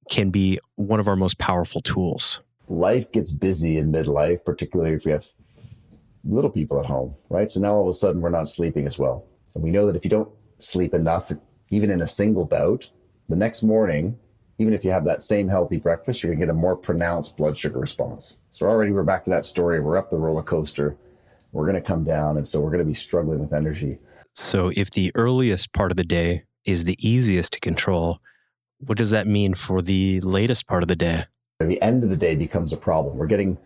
can 0.10 0.32
be 0.32 0.60
one 0.76 1.00
of 1.00 1.08
our 1.08 1.16
most 1.16 1.38
powerful 1.38 1.80
tools. 1.80 2.42
Life 2.68 3.10
gets 3.14 3.32
busy 3.32 3.78
in 3.78 3.90
midlife, 3.90 4.44
particularly 4.44 4.96
if 4.96 5.06
we 5.06 5.12
have 5.14 5.26
little 6.24 6.50
people 6.50 6.80
at 6.80 6.86
home, 6.86 7.16
right? 7.30 7.52
So 7.52 7.60
now 7.60 7.76
all 7.76 7.82
of 7.84 7.88
a 7.88 7.94
sudden 7.94 8.22
we're 8.22 8.30
not 8.30 8.50
sleeping 8.50 8.88
as 8.88 8.98
well. 8.98 9.26
And 9.56 9.64
we 9.64 9.72
know 9.72 9.86
that 9.88 9.96
if 9.96 10.04
you 10.04 10.10
don't 10.10 10.30
sleep 10.60 10.94
enough, 10.94 11.32
even 11.70 11.92
in 11.92 12.02
a 12.02 12.08
single 12.08 12.46
bout, 12.46 12.90
the 13.30 13.36
next 13.36 13.64
morning, 13.64 14.18
even 14.60 14.74
if 14.74 14.86
you 14.86 14.92
have 14.92 15.06
that 15.06 15.24
same 15.24 15.48
healthy 15.48 15.78
breakfast, 15.78 16.24
you're 16.24 16.32
going 16.32 16.40
to 16.40 16.46
get 16.46 16.52
a 16.52 16.54
more 16.54 16.76
pronounced 16.76 17.38
blood 17.38 17.58
sugar 17.58 17.80
response. 17.80 18.38
So 18.52 18.68
already 18.68 18.92
we're 18.92 19.04
back 19.04 19.24
to 19.26 19.30
that 19.32 19.46
story. 19.46 19.80
We're 19.80 19.98
up 19.98 20.10
the 20.10 20.18
roller 20.18 20.44
coaster. 20.44 20.96
We're 21.52 21.66
going 21.66 21.76
to 21.76 21.82
come 21.82 22.04
down. 22.04 22.38
And 22.38 22.48
so 22.48 22.60
we're 22.60 22.70
going 22.70 22.80
to 22.80 22.86
be 22.86 22.94
struggling 22.94 23.40
with 23.40 23.54
energy. 23.54 24.00
So 24.36 24.72
if 24.76 24.92
the 24.92 25.12
earliest 25.16 25.74
part 25.74 25.92
of 25.92 25.98
the 25.98 26.04
day 26.04 26.44
is 26.66 26.86
the 26.86 26.98
easiest 27.06 27.54
to 27.54 27.60
control, 27.60 28.20
what 28.80 28.98
does 28.98 29.12
that 29.12 29.28
mean 29.28 29.54
for 29.54 29.82
the 29.82 30.20
latest 30.22 30.68
part 30.68 30.84
of 30.84 30.88
the 30.88 30.96
day? 30.96 31.26
The 31.60 31.82
end 31.82 32.04
of 32.04 32.10
the 32.10 32.18
day 32.18 32.36
becomes 32.36 32.74
a 32.74 32.78
problem. 32.78 33.18
We're 33.18 33.28
getting 33.28 33.58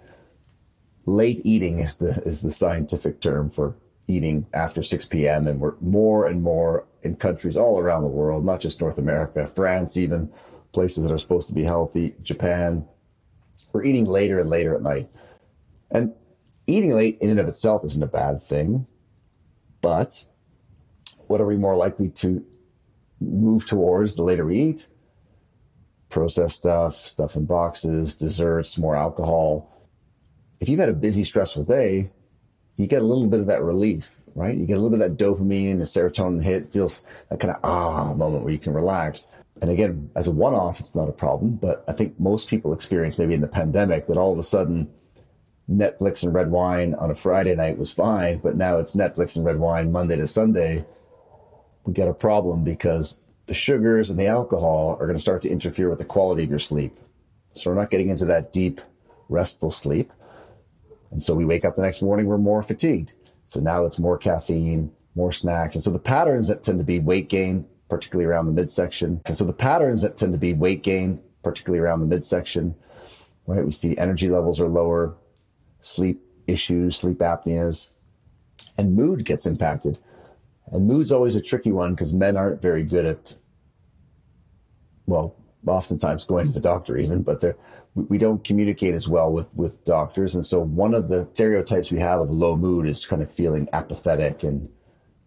late 1.07 1.41
eating 1.43 1.79
is 1.79 1.95
the 1.95 2.21
is 2.23 2.41
the 2.41 2.51
scientific 2.51 3.19
term 3.21 3.49
for 3.49 3.75
eating 4.07 4.45
after 4.53 4.83
6 4.83 5.05
p.m. 5.07 5.47
and 5.47 5.59
we're 5.59 5.75
more 5.81 6.27
and 6.27 6.43
more 6.43 6.85
in 7.03 7.15
countries 7.15 7.57
all 7.57 7.79
around 7.79 8.03
the 8.03 8.07
world, 8.07 8.45
not 8.45 8.61
just 8.61 8.79
North 8.79 8.97
America, 8.97 9.47
France, 9.47 9.97
even 9.97 10.31
places 10.71 11.03
that 11.03 11.11
are 11.11 11.17
supposed 11.17 11.47
to 11.47 11.53
be 11.53 11.63
healthy, 11.63 12.13
Japan, 12.21 12.85
we're 13.73 13.83
eating 13.83 14.05
later 14.05 14.39
and 14.39 14.49
later 14.49 14.75
at 14.75 14.81
night. 14.81 15.09
And 15.91 16.13
eating 16.67 16.93
late 16.93 17.17
in 17.21 17.29
and 17.29 17.39
of 17.39 17.47
itself 17.47 17.83
isn't 17.85 18.03
a 18.03 18.07
bad 18.07 18.41
thing, 18.41 18.85
but 19.81 20.23
what 21.27 21.41
are 21.41 21.45
we 21.45 21.55
more 21.55 21.75
likely 21.75 22.09
to 22.09 22.45
move 23.19 23.65
towards 23.65 24.15
the 24.15 24.23
later 24.23 24.45
we 24.45 24.59
eat? 24.59 24.87
Processed 26.09 26.55
stuff, 26.57 26.95
stuff 26.95 27.35
in 27.35 27.45
boxes, 27.45 28.15
desserts, 28.15 28.77
more 28.77 28.95
alcohol. 28.95 29.76
If 30.59 30.69
you've 30.69 30.79
had 30.79 30.89
a 30.89 30.93
busy, 30.93 31.23
stressful 31.23 31.63
day, 31.63 32.09
you 32.77 32.87
get 32.87 33.01
a 33.01 33.05
little 33.05 33.27
bit 33.27 33.39
of 33.39 33.47
that 33.47 33.61
relief, 33.61 34.15
right? 34.35 34.55
You 34.55 34.65
get 34.65 34.77
a 34.77 34.81
little 34.81 34.97
bit 34.97 35.01
of 35.01 35.17
that 35.17 35.23
dopamine 35.23 35.71
and 35.73 35.81
serotonin 35.81 36.43
hit, 36.43 36.71
feels 36.71 37.01
that 37.29 37.39
kind 37.39 37.53
of 37.53 37.59
ah 37.63 38.13
moment 38.13 38.43
where 38.43 38.53
you 38.53 38.59
can 38.59 38.73
relax. 38.73 39.27
And 39.61 39.71
again, 39.71 40.09
as 40.15 40.27
a 40.27 40.31
one 40.31 40.53
off, 40.53 40.79
it's 40.79 40.95
not 40.95 41.09
a 41.09 41.13
problem. 41.13 41.55
But 41.55 41.83
I 41.87 41.91
think 41.91 42.19
most 42.19 42.47
people 42.47 42.73
experience 42.73 43.17
maybe 43.17 43.33
in 43.33 43.41
the 43.41 43.47
pandemic 43.47 44.07
that 44.07 44.17
all 44.17 44.31
of 44.31 44.39
a 44.39 44.43
sudden 44.43 44.89
Netflix 45.69 46.23
and 46.23 46.33
red 46.33 46.49
wine 46.49 46.93
on 46.95 47.11
a 47.11 47.15
Friday 47.15 47.55
night 47.55 47.77
was 47.77 47.91
fine, 47.91 48.37
but 48.37 48.55
now 48.55 48.77
it's 48.77 48.95
Netflix 48.95 49.35
and 49.35 49.45
red 49.45 49.59
wine 49.59 49.91
Monday 49.91 50.15
to 50.15 50.27
Sunday. 50.27 50.85
We 51.85 51.93
got 51.93 52.07
a 52.07 52.13
problem 52.13 52.63
because 52.63 53.17
the 53.47 53.53
sugars 53.53 54.09
and 54.09 54.17
the 54.17 54.27
alcohol 54.27 54.97
are 54.99 55.05
going 55.05 55.17
to 55.17 55.21
start 55.21 55.41
to 55.41 55.49
interfere 55.49 55.89
with 55.89 55.99
the 55.99 56.05
quality 56.05 56.43
of 56.43 56.49
your 56.49 56.59
sleep. 56.59 56.97
So 57.53 57.69
we're 57.69 57.79
not 57.79 57.89
getting 57.89 58.09
into 58.09 58.25
that 58.25 58.53
deep, 58.53 58.81
restful 59.29 59.71
sleep. 59.71 60.11
And 61.11 61.21
so 61.21 61.33
we 61.33 61.45
wake 61.45 61.65
up 61.65 61.75
the 61.75 61.81
next 61.81 62.01
morning, 62.01 62.25
we're 62.25 62.37
more 62.37 62.61
fatigued. 62.61 63.13
So 63.45 63.59
now 63.59 63.85
it's 63.85 63.99
more 63.99 64.17
caffeine, 64.17 64.91
more 65.15 65.31
snacks. 65.31 65.75
And 65.75 65.83
so 65.83 65.91
the 65.91 65.99
patterns 65.99 66.47
that 66.47 66.63
tend 66.63 66.79
to 66.79 66.83
be 66.83 66.99
weight 66.99 67.29
gain, 67.29 67.65
particularly 67.89 68.29
around 68.29 68.45
the 68.45 68.51
midsection. 68.61 69.21
And 69.25 69.35
so 69.35 69.45
the 69.45 69.53
patterns 69.53 70.01
that 70.01 70.17
tend 70.17 70.33
to 70.33 70.37
be 70.37 70.53
weight 70.53 70.83
gain, 70.83 71.21
particularly 71.43 71.79
around 71.79 72.01
the 72.01 72.05
midsection, 72.07 72.75
right? 73.45 73.63
We 73.63 73.71
see 73.71 73.97
energy 73.97 74.29
levels 74.29 74.59
are 74.59 74.67
lower, 74.67 75.15
sleep 75.81 76.21
issues, 76.45 76.97
sleep 76.97 77.19
apneas, 77.19 77.87
and 78.77 78.95
mood 78.95 79.23
gets 79.23 79.45
impacted. 79.45 79.97
And 80.71 80.85
mood's 80.85 81.11
always 81.11 81.35
a 81.35 81.41
tricky 81.41 81.71
one 81.71 81.91
because 81.93 82.13
men 82.13 82.35
aren't 82.35 82.61
very 82.61 82.83
good 82.83 83.05
at, 83.05 83.35
well, 85.05 85.35
oftentimes 85.65 86.25
going 86.25 86.47
to 86.47 86.53
the 86.53 86.59
doctor 86.59 86.97
even, 86.97 87.23
but 87.23 87.43
we 87.95 88.17
don't 88.17 88.43
communicate 88.43 88.93
as 88.93 89.07
well 89.07 89.31
with, 89.31 89.53
with 89.55 89.83
doctors. 89.85 90.35
And 90.35 90.45
so 90.45 90.59
one 90.59 90.93
of 90.93 91.09
the 91.09 91.27
stereotypes 91.33 91.91
we 91.91 91.99
have 91.99 92.19
of 92.19 92.29
low 92.29 92.55
mood 92.55 92.85
is 92.87 93.05
kind 93.05 93.21
of 93.21 93.31
feeling 93.31 93.67
apathetic 93.73 94.43
and, 94.43 94.69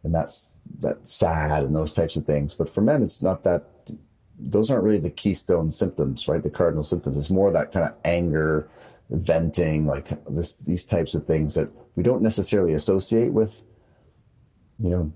and 0.05 0.15
that's, 0.15 0.47
that 0.79 1.09
sad 1.09 1.65
and 1.65 1.75
those 1.75 1.93
types 1.93 2.17
of 2.17 2.25
things. 2.25 2.55
But 2.55 2.73
for 2.73 2.81
men, 2.81 3.03
it's 3.03 3.23
not 3.23 3.43
that, 3.43 3.67
those 4.39 4.71
aren't 4.71 4.85
really 4.85 5.01
the 5.01 5.11
keystone 5.11 5.71
symptoms, 5.71 6.29
right? 6.29 6.43
The 6.43 6.49
cardinal 6.49 6.85
symptoms. 6.85 7.17
It's 7.17 7.31
more 7.31 7.51
that 7.51 7.73
kind 7.73 7.87
of 7.87 7.95
anger, 8.05 8.71
venting, 9.11 9.87
like 9.87 10.09
this, 10.33 10.55
these 10.65 10.85
types 10.85 11.15
of 11.15 11.27
things 11.27 11.55
that 11.55 11.69
we 11.97 12.03
don't 12.03 12.23
necessarily 12.23 12.75
associate 12.75 13.33
with, 13.33 13.61
you 14.79 14.91
know, 14.91 15.13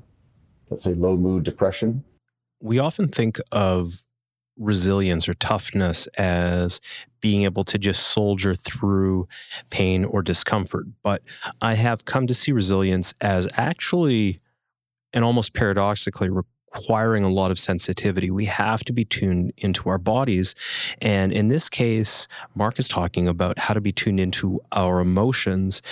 let's 0.70 0.82
say 0.82 0.94
low 0.94 1.16
mood 1.16 1.44
depression. 1.44 2.02
We 2.60 2.80
often 2.80 3.08
think 3.08 3.38
of 3.52 4.04
resilience 4.56 5.28
or 5.28 5.34
toughness 5.34 6.06
as 6.18 6.80
being 7.20 7.42
able 7.44 7.64
to 7.64 7.78
just 7.78 8.08
soldier 8.08 8.54
through 8.54 9.26
pain 9.70 10.04
or 10.04 10.22
discomfort. 10.22 10.86
But 11.02 11.22
I 11.62 11.74
have 11.74 12.04
come 12.04 12.26
to 12.26 12.34
see 12.34 12.52
resilience 12.52 13.14
as 13.20 13.48
actually 13.54 14.38
and 15.12 15.24
almost 15.24 15.54
paradoxically 15.54 16.28
requiring 16.28 17.24
a 17.24 17.30
lot 17.30 17.50
of 17.50 17.58
sensitivity. 17.58 18.30
We 18.30 18.46
have 18.46 18.84
to 18.84 18.92
be 18.92 19.04
tuned 19.04 19.52
into 19.56 19.88
our 19.88 19.98
bodies. 19.98 20.54
And 21.00 21.32
in 21.32 21.48
this 21.48 21.68
case, 21.68 22.26
Marc 22.54 22.78
is 22.78 22.88
talking 22.88 23.28
about 23.28 23.58
how 23.58 23.74
to 23.74 23.80
be 23.80 23.92
tuned 23.92 24.20
into 24.20 24.60
our 24.72 25.00
emotions 25.00 25.82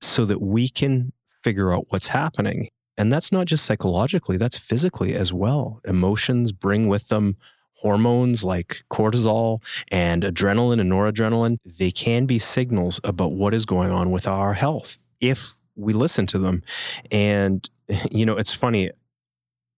so 0.00 0.24
that 0.24 0.40
we 0.40 0.68
can 0.68 1.12
figure 1.26 1.72
out 1.72 1.86
what's 1.88 2.08
happening. 2.08 2.68
And 2.98 3.12
that's 3.12 3.32
not 3.32 3.46
just 3.46 3.64
psychologically, 3.64 4.36
that's 4.36 4.58
physically 4.58 5.14
as 5.14 5.32
well. 5.32 5.80
Emotions 5.84 6.52
bring 6.52 6.86
with 6.88 7.08
them 7.08 7.36
hormones 7.80 8.44
like 8.44 8.82
cortisol 8.90 9.62
and 9.90 10.22
adrenaline 10.22 10.80
and 10.80 10.92
noradrenaline. 10.92 11.58
They 11.78 11.90
can 11.90 12.26
be 12.26 12.38
signals 12.38 13.00
about 13.04 13.32
what 13.32 13.54
is 13.54 13.64
going 13.64 13.90
on 13.90 14.10
with 14.10 14.26
our 14.26 14.52
health 14.54 14.98
if 15.20 15.54
we 15.76 15.92
listen 15.92 16.26
to 16.26 16.38
them. 16.38 16.62
And, 17.10 17.68
you 18.10 18.26
know, 18.26 18.36
it's 18.36 18.52
funny 18.52 18.90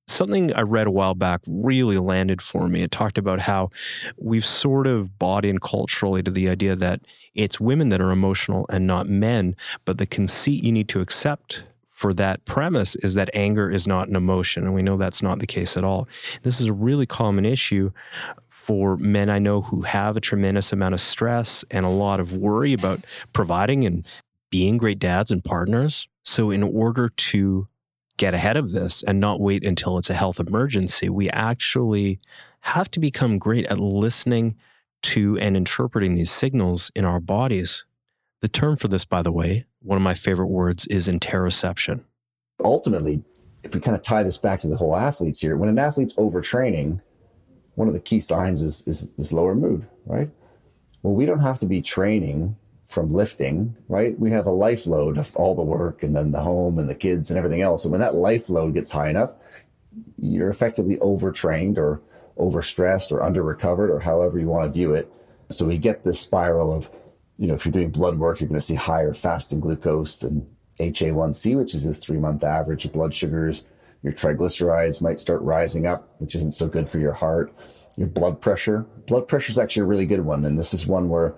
something 0.08 0.52
I 0.54 0.62
read 0.62 0.86
a 0.86 0.90
while 0.90 1.14
back 1.14 1.40
really 1.46 1.98
landed 1.98 2.42
for 2.42 2.68
me. 2.68 2.82
It 2.82 2.90
talked 2.90 3.18
about 3.18 3.40
how 3.40 3.70
we've 4.18 4.44
sort 4.44 4.86
of 4.86 5.18
bought 5.18 5.44
in 5.44 5.58
culturally 5.58 6.22
to 6.22 6.30
the 6.30 6.48
idea 6.48 6.76
that 6.76 7.00
it's 7.34 7.60
women 7.60 7.88
that 7.90 8.00
are 8.00 8.10
emotional 8.10 8.66
and 8.68 8.86
not 8.86 9.08
men. 9.08 9.56
But 9.84 9.98
the 9.98 10.06
conceit 10.06 10.62
you 10.62 10.72
need 10.72 10.88
to 10.88 11.00
accept 11.00 11.62
for 12.02 12.12
that 12.12 12.44
premise 12.46 12.96
is 12.96 13.14
that 13.14 13.30
anger 13.32 13.70
is 13.70 13.86
not 13.86 14.08
an 14.08 14.16
emotion. 14.16 14.64
And 14.64 14.74
we 14.74 14.82
know 14.82 14.96
that's 14.96 15.22
not 15.22 15.38
the 15.38 15.46
case 15.46 15.76
at 15.76 15.84
all. 15.84 16.08
This 16.42 16.60
is 16.60 16.66
a 16.66 16.72
really 16.72 17.06
common 17.06 17.46
issue 17.46 17.92
for 18.48 18.96
men 18.96 19.30
I 19.30 19.38
know 19.38 19.60
who 19.60 19.82
have 19.82 20.16
a 20.16 20.20
tremendous 20.20 20.72
amount 20.72 20.94
of 20.94 21.00
stress 21.00 21.64
and 21.70 21.86
a 21.86 21.90
lot 21.90 22.18
of 22.18 22.34
worry 22.34 22.72
about 22.72 23.04
providing 23.32 23.84
and 23.84 24.04
being 24.50 24.78
great 24.78 24.98
dads 24.98 25.30
and 25.30 25.44
partners. 25.44 26.08
So, 26.24 26.50
in 26.50 26.64
order 26.64 27.08
to 27.08 27.68
get 28.16 28.34
ahead 28.34 28.56
of 28.56 28.72
this 28.72 29.04
and 29.04 29.20
not 29.20 29.40
wait 29.40 29.64
until 29.64 29.96
it's 29.96 30.10
a 30.10 30.14
health 30.14 30.40
emergency. 30.40 31.08
We 31.08 31.30
actually 31.30 32.18
have 32.62 32.90
to 32.90 33.00
become 33.00 33.38
great 33.38 33.66
at 33.66 33.78
listening 33.78 34.56
to 35.02 35.38
and 35.38 35.56
interpreting 35.56 36.14
these 36.14 36.32
signals 36.32 36.90
in 36.96 37.04
our 37.04 37.20
bodies. 37.20 37.84
The 38.40 38.48
term 38.48 38.74
for 38.74 38.88
this, 38.88 39.04
by 39.04 39.22
the 39.22 39.32
way, 39.32 39.66
one 39.82 39.96
of 39.96 40.02
my 40.02 40.14
favorite 40.14 40.48
words 40.48 40.86
is 40.86 41.08
interoception. 41.08 42.00
Ultimately, 42.64 43.22
if 43.64 43.74
we 43.74 43.80
kind 43.80 43.96
of 43.96 44.02
tie 44.02 44.22
this 44.22 44.38
back 44.38 44.60
to 44.60 44.68
the 44.68 44.76
whole 44.76 44.96
athletes 44.96 45.40
here, 45.40 45.56
when 45.56 45.68
an 45.68 45.78
athlete's 45.78 46.14
overtraining, 46.16 47.00
one 47.74 47.88
of 47.88 47.94
the 47.94 48.00
key 48.00 48.20
signs 48.20 48.62
is, 48.62 48.82
is, 48.86 49.08
is 49.18 49.32
lower 49.32 49.54
mood, 49.54 49.86
right? 50.06 50.30
Well, 51.02 51.14
we 51.14 51.26
don't 51.26 51.40
have 51.40 51.58
to 51.60 51.66
be 51.66 51.82
training 51.82 52.56
from 52.86 53.12
lifting, 53.12 53.74
right? 53.88 54.18
We 54.18 54.30
have 54.30 54.46
a 54.46 54.52
life 54.52 54.86
load 54.86 55.16
of 55.18 55.34
all 55.36 55.54
the 55.54 55.62
work 55.62 56.02
and 56.02 56.14
then 56.14 56.30
the 56.30 56.40
home 56.40 56.78
and 56.78 56.88
the 56.88 56.94
kids 56.94 57.30
and 57.30 57.38
everything 57.38 57.62
else. 57.62 57.84
And 57.84 57.92
when 57.92 58.00
that 58.00 58.14
life 58.14 58.50
load 58.50 58.74
gets 58.74 58.90
high 58.90 59.08
enough, 59.08 59.34
you're 60.18 60.50
effectively 60.50 60.98
overtrained 61.00 61.78
or 61.78 62.02
overstressed 62.38 63.10
or 63.10 63.22
under 63.22 63.42
recovered 63.42 63.90
or 63.90 63.98
however 63.98 64.38
you 64.38 64.48
want 64.48 64.66
to 64.66 64.78
view 64.78 64.94
it. 64.94 65.10
So 65.50 65.66
we 65.66 65.78
get 65.78 66.04
this 66.04 66.20
spiral 66.20 66.72
of, 66.72 66.90
you 67.42 67.48
know, 67.48 67.54
if 67.54 67.66
you're 67.66 67.72
doing 67.72 67.90
blood 67.90 68.20
work, 68.20 68.40
you're 68.40 68.46
going 68.46 68.60
to 68.60 68.64
see 68.64 68.76
higher 68.76 69.12
fasting 69.12 69.58
glucose 69.58 70.22
and 70.22 70.46
HA1C, 70.78 71.56
which 71.58 71.74
is 71.74 71.84
this 71.84 71.98
three 71.98 72.16
month 72.16 72.44
average 72.44 72.84
of 72.84 72.92
blood 72.92 73.12
sugars. 73.12 73.64
Your 74.04 74.12
triglycerides 74.12 75.02
might 75.02 75.20
start 75.20 75.42
rising 75.42 75.84
up, 75.84 76.14
which 76.18 76.36
isn't 76.36 76.54
so 76.54 76.68
good 76.68 76.88
for 76.88 77.00
your 77.00 77.12
heart. 77.12 77.52
Your 77.96 78.06
blood 78.06 78.40
pressure. 78.40 78.86
Blood 79.08 79.26
pressure 79.26 79.50
is 79.50 79.58
actually 79.58 79.82
a 79.82 79.86
really 79.86 80.06
good 80.06 80.20
one. 80.20 80.44
And 80.44 80.56
this 80.56 80.72
is 80.72 80.86
one 80.86 81.08
where 81.08 81.34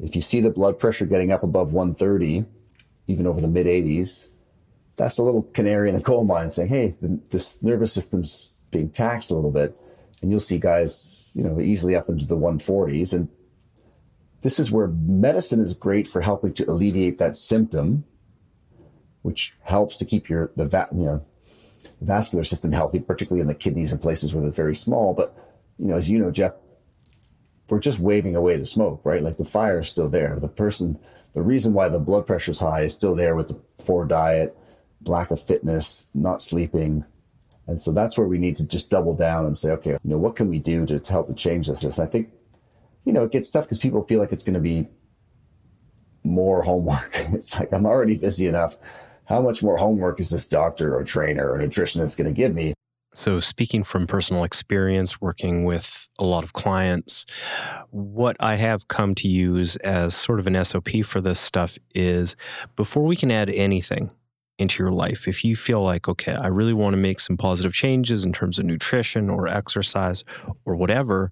if 0.00 0.16
you 0.16 0.22
see 0.22 0.40
the 0.40 0.48
blood 0.48 0.78
pressure 0.78 1.04
getting 1.04 1.30
up 1.30 1.42
above 1.42 1.74
130, 1.74 2.46
even 3.08 3.26
over 3.26 3.42
the 3.42 3.46
mid 3.46 3.66
80s, 3.66 4.24
that's 4.96 5.18
a 5.18 5.22
little 5.22 5.42
canary 5.42 5.90
in 5.90 5.94
the 5.94 6.02
coal 6.02 6.24
mine 6.24 6.48
saying, 6.48 6.70
hey, 6.70 6.94
the, 7.02 7.20
this 7.28 7.62
nervous 7.62 7.92
system's 7.92 8.48
being 8.70 8.88
taxed 8.88 9.30
a 9.30 9.34
little 9.34 9.52
bit. 9.52 9.78
And 10.22 10.30
you'll 10.30 10.40
see 10.40 10.58
guys, 10.58 11.14
you 11.34 11.44
know, 11.44 11.60
easily 11.60 11.96
up 11.96 12.08
into 12.08 12.24
the 12.24 12.36
140s. 12.36 13.12
And 13.12 13.28
this 14.44 14.60
is 14.60 14.70
where 14.70 14.88
medicine 14.88 15.58
is 15.58 15.72
great 15.72 16.06
for 16.06 16.20
helping 16.20 16.52
to 16.52 16.70
alleviate 16.70 17.16
that 17.16 17.34
symptom, 17.34 18.04
which 19.22 19.54
helps 19.62 19.96
to 19.96 20.04
keep 20.04 20.28
your 20.28 20.52
the 20.54 20.66
va- 20.66 20.90
you 20.94 21.06
know 21.06 21.24
vascular 22.02 22.44
system 22.44 22.70
healthy, 22.70 23.00
particularly 23.00 23.40
in 23.40 23.46
the 23.48 23.54
kidneys 23.54 23.90
and 23.90 24.02
places 24.02 24.34
where 24.34 24.42
they're 24.42 24.50
very 24.50 24.74
small. 24.74 25.14
But 25.14 25.34
you 25.78 25.86
know, 25.86 25.96
as 25.96 26.10
you 26.10 26.18
know, 26.18 26.30
Jeff, 26.30 26.52
we're 27.70 27.78
just 27.78 27.98
waving 27.98 28.36
away 28.36 28.58
the 28.58 28.66
smoke, 28.66 29.00
right? 29.02 29.22
Like 29.22 29.38
the 29.38 29.46
fire 29.46 29.80
is 29.80 29.88
still 29.88 30.10
there. 30.10 30.38
The 30.38 30.48
person, 30.48 30.98
the 31.32 31.40
reason 31.40 31.72
why 31.72 31.88
the 31.88 31.98
blood 31.98 32.26
pressure 32.26 32.52
is 32.52 32.60
high 32.60 32.82
is 32.82 32.92
still 32.92 33.14
there 33.14 33.34
with 33.36 33.48
the 33.48 33.54
poor 33.78 34.04
diet, 34.04 34.54
lack 35.06 35.30
of 35.30 35.40
fitness, 35.40 36.04
not 36.12 36.42
sleeping. 36.42 37.06
And 37.66 37.80
so 37.80 37.92
that's 37.92 38.18
where 38.18 38.28
we 38.28 38.36
need 38.36 38.58
to 38.58 38.66
just 38.66 38.90
double 38.90 39.14
down 39.14 39.46
and 39.46 39.56
say, 39.56 39.70
okay, 39.70 39.92
you 39.92 40.10
know, 40.10 40.18
what 40.18 40.36
can 40.36 40.50
we 40.50 40.58
do 40.58 40.84
to, 40.84 41.00
help 41.10 41.28
to 41.28 41.34
change 41.34 41.66
this? 41.66 41.98
I 41.98 42.04
think, 42.04 42.28
you 43.04 43.12
know, 43.12 43.24
it 43.24 43.32
gets 43.32 43.50
tough 43.50 43.64
because 43.64 43.78
people 43.78 44.02
feel 44.04 44.20
like 44.20 44.32
it's 44.32 44.44
going 44.44 44.54
to 44.54 44.60
be 44.60 44.88
more 46.22 46.62
homework. 46.62 47.12
It's 47.32 47.54
like, 47.54 47.72
I'm 47.72 47.86
already 47.86 48.16
busy 48.16 48.46
enough. 48.46 48.76
How 49.26 49.40
much 49.40 49.62
more 49.62 49.76
homework 49.76 50.20
is 50.20 50.30
this 50.30 50.44
doctor 50.44 50.94
or 50.94 51.04
trainer 51.04 51.50
or 51.50 51.58
nutritionist 51.58 52.16
going 52.16 52.28
to 52.28 52.34
give 52.34 52.54
me? 52.54 52.74
So, 53.16 53.38
speaking 53.38 53.84
from 53.84 54.08
personal 54.08 54.42
experience, 54.42 55.20
working 55.20 55.64
with 55.64 56.08
a 56.18 56.24
lot 56.24 56.42
of 56.42 56.52
clients, 56.52 57.24
what 57.90 58.36
I 58.40 58.56
have 58.56 58.88
come 58.88 59.14
to 59.14 59.28
use 59.28 59.76
as 59.76 60.16
sort 60.16 60.40
of 60.40 60.48
an 60.48 60.62
SOP 60.64 61.04
for 61.04 61.20
this 61.20 61.38
stuff 61.38 61.78
is 61.94 62.34
before 62.74 63.04
we 63.04 63.14
can 63.14 63.30
add 63.30 63.50
anything 63.50 64.10
into 64.58 64.82
your 64.82 64.92
life, 64.92 65.28
if 65.28 65.44
you 65.44 65.54
feel 65.54 65.82
like, 65.82 66.08
okay, 66.08 66.34
I 66.34 66.48
really 66.48 66.72
want 66.72 66.94
to 66.94 66.96
make 66.96 67.20
some 67.20 67.36
positive 67.36 67.72
changes 67.72 68.24
in 68.24 68.32
terms 68.32 68.58
of 68.58 68.66
nutrition 68.66 69.30
or 69.30 69.46
exercise 69.46 70.24
or 70.64 70.74
whatever, 70.74 71.30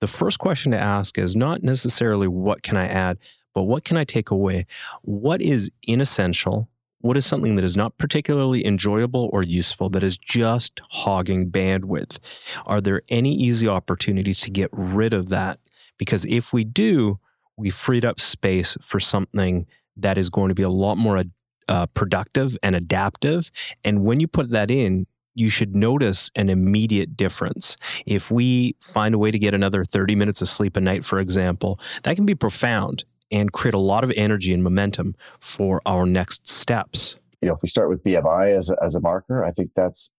the 0.00 0.06
first 0.06 0.38
question 0.38 0.72
to 0.72 0.78
ask 0.78 1.18
is 1.18 1.36
not 1.36 1.62
necessarily 1.62 2.28
what 2.28 2.62
can 2.62 2.76
I 2.76 2.86
add, 2.86 3.18
but 3.54 3.64
what 3.64 3.84
can 3.84 3.96
I 3.96 4.04
take 4.04 4.30
away? 4.30 4.66
What 5.02 5.42
is 5.42 5.70
inessential? 5.82 6.68
What 7.00 7.16
is 7.16 7.26
something 7.26 7.54
that 7.54 7.64
is 7.64 7.76
not 7.76 7.96
particularly 7.96 8.66
enjoyable 8.66 9.30
or 9.32 9.42
useful 9.42 9.88
that 9.90 10.02
is 10.02 10.18
just 10.18 10.80
hogging 10.90 11.50
bandwidth? 11.50 12.18
Are 12.66 12.80
there 12.80 13.02
any 13.08 13.34
easy 13.34 13.68
opportunities 13.68 14.40
to 14.40 14.50
get 14.50 14.68
rid 14.72 15.12
of 15.12 15.28
that? 15.28 15.60
Because 15.96 16.24
if 16.26 16.52
we 16.52 16.64
do, 16.64 17.18
we 17.56 17.70
freed 17.70 18.04
up 18.04 18.20
space 18.20 18.76
for 18.80 19.00
something 19.00 19.66
that 19.96 20.18
is 20.18 20.30
going 20.30 20.48
to 20.48 20.54
be 20.54 20.62
a 20.62 20.68
lot 20.68 20.96
more 20.96 21.24
uh, 21.68 21.86
productive 21.86 22.56
and 22.62 22.74
adaptive. 22.74 23.50
And 23.84 24.04
when 24.04 24.20
you 24.20 24.28
put 24.28 24.50
that 24.50 24.70
in, 24.70 25.06
you 25.38 25.50
should 25.50 25.74
notice 25.74 26.30
an 26.34 26.48
immediate 26.48 27.16
difference. 27.16 27.76
If 28.06 28.30
we 28.30 28.76
find 28.80 29.14
a 29.14 29.18
way 29.18 29.30
to 29.30 29.38
get 29.38 29.54
another 29.54 29.84
30 29.84 30.14
minutes 30.14 30.42
of 30.42 30.48
sleep 30.48 30.76
a 30.76 30.80
night, 30.80 31.04
for 31.04 31.20
example, 31.20 31.78
that 32.02 32.16
can 32.16 32.26
be 32.26 32.34
profound 32.34 33.04
and 33.30 33.52
create 33.52 33.74
a 33.74 33.78
lot 33.78 34.04
of 34.04 34.12
energy 34.16 34.52
and 34.52 34.62
momentum 34.62 35.14
for 35.40 35.80
our 35.86 36.06
next 36.06 36.48
steps. 36.48 37.16
You 37.40 37.48
know, 37.48 37.54
if 37.54 37.62
we 37.62 37.68
start 37.68 37.88
with 37.88 38.02
BMI 38.02 38.56
as 38.56 38.70
a, 38.70 38.76
as 38.82 38.94
a 38.94 39.00
marker, 39.00 39.44
I 39.44 39.52
think 39.52 39.70
that's 39.76 40.10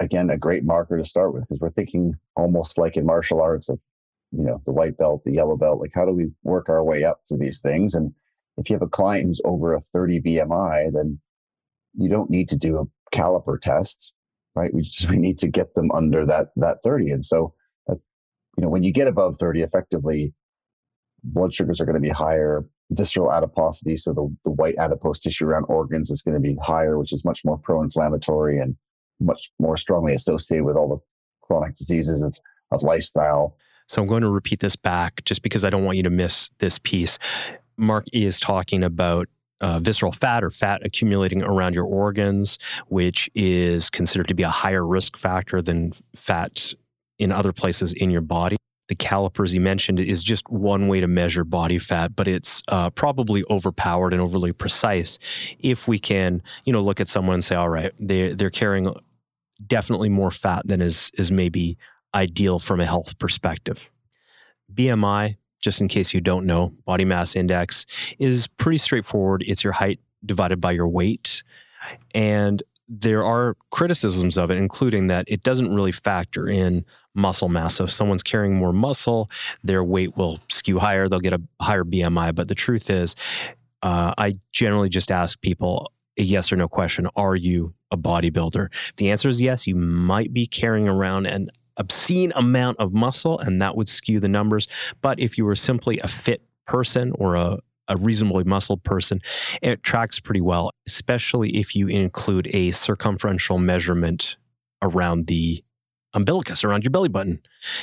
again 0.00 0.30
a 0.30 0.38
great 0.38 0.64
marker 0.64 0.96
to 0.96 1.04
start 1.04 1.34
with 1.34 1.42
because 1.42 1.60
we're 1.60 1.70
thinking 1.70 2.14
almost 2.36 2.78
like 2.78 2.96
in 2.96 3.04
martial 3.04 3.40
arts 3.40 3.68
of 3.68 3.80
you 4.30 4.44
know 4.44 4.62
the 4.64 4.72
white 4.72 4.96
belt, 4.96 5.22
the 5.24 5.32
yellow 5.32 5.56
belt. 5.56 5.80
Like 5.80 5.92
how 5.94 6.04
do 6.04 6.12
we 6.12 6.30
work 6.42 6.68
our 6.68 6.84
way 6.84 7.04
up 7.04 7.20
through 7.26 7.38
these 7.38 7.60
things? 7.60 7.94
And 7.94 8.12
if 8.58 8.70
you 8.70 8.74
have 8.74 8.82
a 8.82 8.88
client 8.88 9.26
who's 9.26 9.40
over 9.44 9.74
a 9.74 9.80
30 9.80 10.20
BMI, 10.20 10.92
then 10.92 11.18
you 11.94 12.08
don't 12.08 12.30
need 12.30 12.48
to 12.50 12.56
do 12.56 12.78
a 12.78 13.16
caliper 13.16 13.60
test, 13.60 14.12
right? 14.58 14.74
We 14.74 14.82
just 14.82 15.08
we 15.10 15.16
need 15.16 15.38
to 15.38 15.48
get 15.48 15.74
them 15.74 15.90
under 15.92 16.26
that 16.26 16.48
that 16.56 16.78
30. 16.82 17.10
And 17.10 17.24
so, 17.24 17.54
uh, 17.90 17.94
you 18.56 18.64
know, 18.64 18.68
when 18.68 18.82
you 18.82 18.92
get 18.92 19.08
above 19.08 19.38
30, 19.38 19.62
effectively, 19.62 20.34
blood 21.22 21.54
sugars 21.54 21.80
are 21.80 21.84
going 21.84 21.94
to 21.94 22.00
be 22.00 22.10
higher. 22.10 22.64
Visceral 22.90 23.30
adiposity, 23.30 23.98
so 23.98 24.14
the, 24.14 24.34
the 24.46 24.50
white 24.50 24.74
adipose 24.78 25.18
tissue 25.18 25.44
around 25.44 25.64
organs 25.64 26.10
is 26.10 26.22
going 26.22 26.32
to 26.32 26.40
be 26.40 26.56
higher, 26.62 26.98
which 26.98 27.12
is 27.12 27.22
much 27.22 27.44
more 27.44 27.58
pro-inflammatory 27.58 28.58
and 28.58 28.76
much 29.20 29.52
more 29.58 29.76
strongly 29.76 30.14
associated 30.14 30.64
with 30.64 30.74
all 30.74 30.88
the 30.88 30.96
chronic 31.42 31.74
diseases 31.74 32.22
of, 32.22 32.34
of 32.70 32.82
lifestyle. 32.82 33.54
So 33.88 34.00
I'm 34.00 34.08
going 34.08 34.22
to 34.22 34.30
repeat 34.30 34.60
this 34.60 34.74
back 34.74 35.22
just 35.24 35.42
because 35.42 35.64
I 35.64 35.70
don't 35.70 35.84
want 35.84 35.98
you 35.98 36.02
to 36.04 36.10
miss 36.10 36.50
this 36.60 36.78
piece. 36.78 37.18
Mark 37.76 38.06
is 38.12 38.40
talking 38.40 38.82
about 38.82 39.28
uh, 39.60 39.78
visceral 39.78 40.12
fat 40.12 40.44
or 40.44 40.50
fat 40.50 40.84
accumulating 40.84 41.42
around 41.42 41.74
your 41.74 41.84
organs, 41.84 42.58
which 42.86 43.30
is 43.34 43.90
considered 43.90 44.28
to 44.28 44.34
be 44.34 44.42
a 44.42 44.48
higher 44.48 44.86
risk 44.86 45.16
factor 45.16 45.60
than 45.60 45.92
fat 46.14 46.74
in 47.18 47.32
other 47.32 47.52
places 47.52 47.92
in 47.92 48.10
your 48.10 48.20
body. 48.20 48.56
The 48.88 48.94
calipers 48.94 49.52
he 49.52 49.58
mentioned 49.58 50.00
is 50.00 50.22
just 50.22 50.48
one 50.48 50.88
way 50.88 51.00
to 51.00 51.06
measure 51.06 51.44
body 51.44 51.78
fat, 51.78 52.16
but 52.16 52.26
it's 52.26 52.62
uh, 52.68 52.88
probably 52.90 53.44
overpowered 53.50 54.14
and 54.14 54.22
overly 54.22 54.52
precise. 54.52 55.18
If 55.58 55.86
we 55.88 55.98
can, 55.98 56.42
you 56.64 56.72
know, 56.72 56.80
look 56.80 56.98
at 56.98 57.08
someone 57.08 57.34
and 57.34 57.44
say, 57.44 57.54
all 57.54 57.68
right, 57.68 57.92
they 58.00 58.32
they're 58.32 58.48
carrying 58.48 58.94
definitely 59.66 60.08
more 60.08 60.30
fat 60.30 60.66
than 60.66 60.80
is 60.80 61.10
is 61.18 61.30
maybe 61.30 61.76
ideal 62.14 62.58
from 62.58 62.80
a 62.80 62.86
health 62.86 63.18
perspective. 63.18 63.90
BMI 64.72 65.36
just 65.60 65.80
in 65.80 65.88
case 65.88 66.14
you 66.14 66.20
don't 66.20 66.46
know, 66.46 66.72
body 66.84 67.04
mass 67.04 67.36
index 67.36 67.86
is 68.18 68.46
pretty 68.46 68.78
straightforward. 68.78 69.44
It's 69.46 69.64
your 69.64 69.72
height 69.72 70.00
divided 70.24 70.60
by 70.60 70.72
your 70.72 70.88
weight. 70.88 71.42
And 72.14 72.62
there 72.88 73.22
are 73.22 73.56
criticisms 73.70 74.38
of 74.38 74.50
it, 74.50 74.56
including 74.56 75.08
that 75.08 75.26
it 75.28 75.42
doesn't 75.42 75.74
really 75.74 75.92
factor 75.92 76.48
in 76.48 76.84
muscle 77.14 77.48
mass. 77.48 77.74
So 77.76 77.84
if 77.84 77.92
someone's 77.92 78.22
carrying 78.22 78.54
more 78.54 78.72
muscle, 78.72 79.30
their 79.62 79.84
weight 79.84 80.16
will 80.16 80.38
skew 80.48 80.78
higher. 80.78 81.08
They'll 81.08 81.20
get 81.20 81.34
a 81.34 81.42
higher 81.60 81.84
BMI. 81.84 82.34
But 82.34 82.48
the 82.48 82.54
truth 82.54 82.88
is, 82.88 83.14
uh, 83.82 84.14
I 84.16 84.34
generally 84.52 84.88
just 84.88 85.10
ask 85.10 85.40
people 85.40 85.92
a 86.18 86.22
yes 86.22 86.50
or 86.50 86.56
no 86.56 86.68
question 86.68 87.08
Are 87.14 87.36
you 87.36 87.74
a 87.90 87.96
bodybuilder? 87.96 88.72
If 88.72 88.96
the 88.96 89.10
answer 89.10 89.28
is 89.28 89.40
yes, 89.40 89.66
you 89.66 89.76
might 89.76 90.32
be 90.32 90.46
carrying 90.46 90.88
around 90.88 91.26
an 91.26 91.50
obscene 91.78 92.32
amount 92.34 92.78
of 92.78 92.92
muscle, 92.92 93.38
and 93.38 93.62
that 93.62 93.76
would 93.76 93.88
skew 93.88 94.20
the 94.20 94.28
numbers. 94.28 94.68
But 95.00 95.18
if 95.20 95.38
you 95.38 95.44
were 95.44 95.54
simply 95.54 95.98
a 96.00 96.08
fit 96.08 96.42
person 96.66 97.12
or 97.18 97.34
a, 97.34 97.58
a 97.88 97.96
reasonably 97.96 98.44
muscled 98.44 98.84
person, 98.84 99.20
it 99.62 99.82
tracks 99.82 100.20
pretty 100.20 100.40
well, 100.40 100.70
especially 100.86 101.56
if 101.56 101.74
you 101.74 101.88
include 101.88 102.48
a 102.52 102.70
circumferential 102.72 103.58
measurement 103.58 104.36
around 104.82 105.26
the 105.26 105.64
umbilicus, 106.14 106.64
around 106.64 106.84
your 106.84 106.90
belly 106.90 107.08
button. 107.08 107.40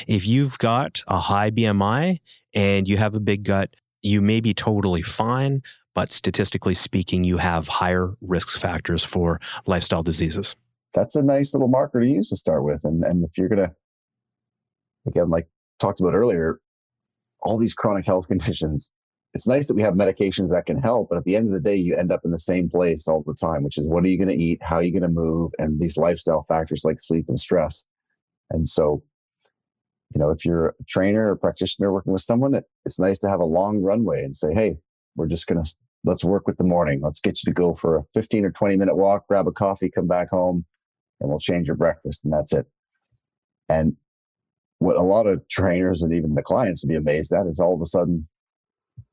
If 0.08 0.28
you've 0.28 0.58
got 0.58 1.02
a 1.08 1.18
high 1.18 1.52
BMI 1.52 2.20
and 2.54 2.88
you 2.88 2.98
have 2.98 3.16
a 3.16 3.20
big 3.20 3.44
gut, 3.44 3.76
you 4.02 4.22
may 4.22 4.40
be 4.40 4.54
totally 4.54 5.02
fine, 5.02 5.64
but 5.94 6.12
statistically 6.12 6.76
speaking, 6.76 7.24
you 7.24 7.38
have 7.38 7.68
higher 7.68 8.14
risk 8.22 8.60
factors 8.60 9.04
for 9.04 9.40
lifestyle 9.66 10.04
diseases. 10.04 10.56
That's 10.94 11.16
a 11.16 11.22
nice 11.22 11.54
little 11.54 11.68
marker 11.68 12.02
to 12.02 12.08
use 12.08 12.30
to 12.30 12.38
start 12.38 12.64
with. 12.64 12.86
And, 12.86 13.04
and 13.04 13.24
if 13.24 13.38
you're 13.38 13.50
going 13.50 13.64
to 13.64 13.76
again, 15.08 15.30
like 15.30 15.48
talked 15.80 16.00
about 16.00 16.14
earlier, 16.14 16.60
all 17.42 17.58
these 17.58 17.74
chronic 17.74 18.06
health 18.06 18.28
conditions, 18.30 18.92
it's 19.34 19.48
nice 19.48 19.68
that 19.68 19.76
we 19.76 19.82
have 19.82 19.96
medications 19.96 20.50
that 20.52 20.66
can 20.66 20.82
help, 20.82 21.10
but 21.10 21.18
at 21.18 21.26
the 21.26 21.36
end 21.36 21.48
of 21.48 21.54
the 21.54 21.70
day, 21.70 21.76
you 21.76 21.96
end 21.96 22.10
up 22.10 22.22
in 22.24 22.32
the 22.32 22.40
same 22.40 22.70
place 22.70 23.06
all 23.08 23.22
the 23.28 23.34
time, 23.34 23.64
which 23.64 23.78
is 23.78 23.86
what 23.86 24.04
are 24.06 24.08
you 24.08 24.18
going 24.18 24.30
to 24.30 24.44
eat? 24.44 24.60
How 24.64 24.78
are 24.78 24.84
you 24.84 24.94
going 24.94 25.02
to 25.02 25.10
move? 25.10 25.52
And 25.58 25.78
these 25.78 25.98
lifestyle 25.98 26.46
factors 26.48 26.86
like 26.86 27.02
sleep 27.02 27.26
and 27.28 27.38
stress. 27.38 27.84
And 28.52 28.68
so, 28.68 29.04
you 30.14 30.22
know, 30.22 30.30
if 30.30 30.46
you're 30.46 30.68
a 30.68 30.84
trainer 30.88 31.32
or 31.32 31.36
practitioner 31.36 31.92
working 31.92 32.14
with 32.14 32.22
someone, 32.22 32.58
it's 32.86 32.98
nice 32.98 33.20
to 33.20 33.30
have 33.30 33.42
a 33.42 33.46
long 33.46 33.82
runway 33.82 34.24
and 34.24 34.34
say, 34.34 34.54
hey, 34.54 34.78
we're 35.18 35.28
just 35.28 35.48
going 35.48 35.62
to 35.62 35.76
let's 36.06 36.24
work 36.24 36.48
with 36.48 36.58
the 36.58 36.64
morning. 36.64 37.02
Let's 37.04 37.20
get 37.20 37.44
you 37.44 37.52
to 37.52 37.54
go 37.54 37.74
for 37.74 37.98
a 37.98 38.04
15 38.14 38.46
or 38.46 38.52
20 38.52 38.78
minute 38.78 38.96
walk, 38.96 39.28
grab 39.28 39.48
a 39.48 39.52
coffee, 39.52 39.90
come 39.90 40.08
back 40.08 40.30
home, 40.30 40.64
and 41.20 41.30
we'll 41.30 41.40
change 41.40 41.68
your 41.68 41.76
breakfast, 41.76 42.24
and 42.24 42.32
that's 42.32 42.54
it. 42.54 42.68
And 43.68 43.98
what 44.80 44.96
a 44.96 45.02
lot 45.02 45.28
of 45.28 45.48
trainers 45.48 46.04
and 46.04 46.14
even 46.14 46.36
the 46.36 46.42
clients 46.42 46.84
would 46.84 46.90
be 46.90 46.96
amazed 46.96 47.34
at 47.34 47.48
is 47.48 47.60
all 47.60 47.74
of 47.74 47.82
a 47.82 47.86
sudden, 47.86 48.28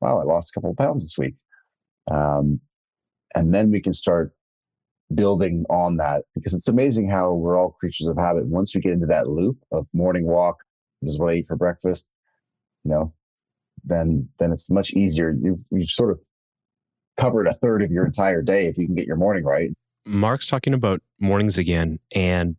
wow, 0.01 0.19
I 0.19 0.23
lost 0.23 0.51
a 0.51 0.53
couple 0.53 0.71
of 0.71 0.77
pounds 0.77 1.03
this 1.03 1.17
week. 1.17 1.35
Um, 2.11 2.59
and 3.35 3.53
then 3.53 3.71
we 3.71 3.81
can 3.81 3.93
start 3.93 4.33
building 5.13 5.65
on 5.69 5.97
that 5.97 6.23
because 6.33 6.53
it's 6.53 6.67
amazing 6.67 7.09
how 7.09 7.33
we're 7.33 7.57
all 7.57 7.71
creatures 7.71 8.07
of 8.07 8.17
habit. 8.17 8.45
Once 8.45 8.73
we 8.73 8.81
get 8.81 8.93
into 8.93 9.07
that 9.07 9.27
loop 9.27 9.57
of 9.71 9.87
morning 9.93 10.25
walk, 10.25 10.57
this 11.01 11.13
is 11.13 11.19
what 11.19 11.31
I 11.31 11.37
eat 11.37 11.47
for 11.47 11.55
breakfast, 11.55 12.09
you 12.83 12.91
know, 12.91 13.13
then 13.83 14.29
then 14.39 14.51
it's 14.51 14.69
much 14.69 14.91
easier. 14.93 15.35
You've 15.41 15.61
you've 15.71 15.89
sort 15.89 16.11
of 16.11 16.21
covered 17.19 17.47
a 17.47 17.53
third 17.53 17.81
of 17.81 17.91
your 17.91 18.05
entire 18.05 18.41
day 18.41 18.67
if 18.67 18.77
you 18.77 18.85
can 18.85 18.95
get 18.95 19.07
your 19.07 19.17
morning 19.17 19.43
right. 19.43 19.71
Marc's 20.05 20.47
talking 20.47 20.73
about 20.73 21.01
mornings 21.19 21.57
again, 21.57 21.99
and 22.13 22.55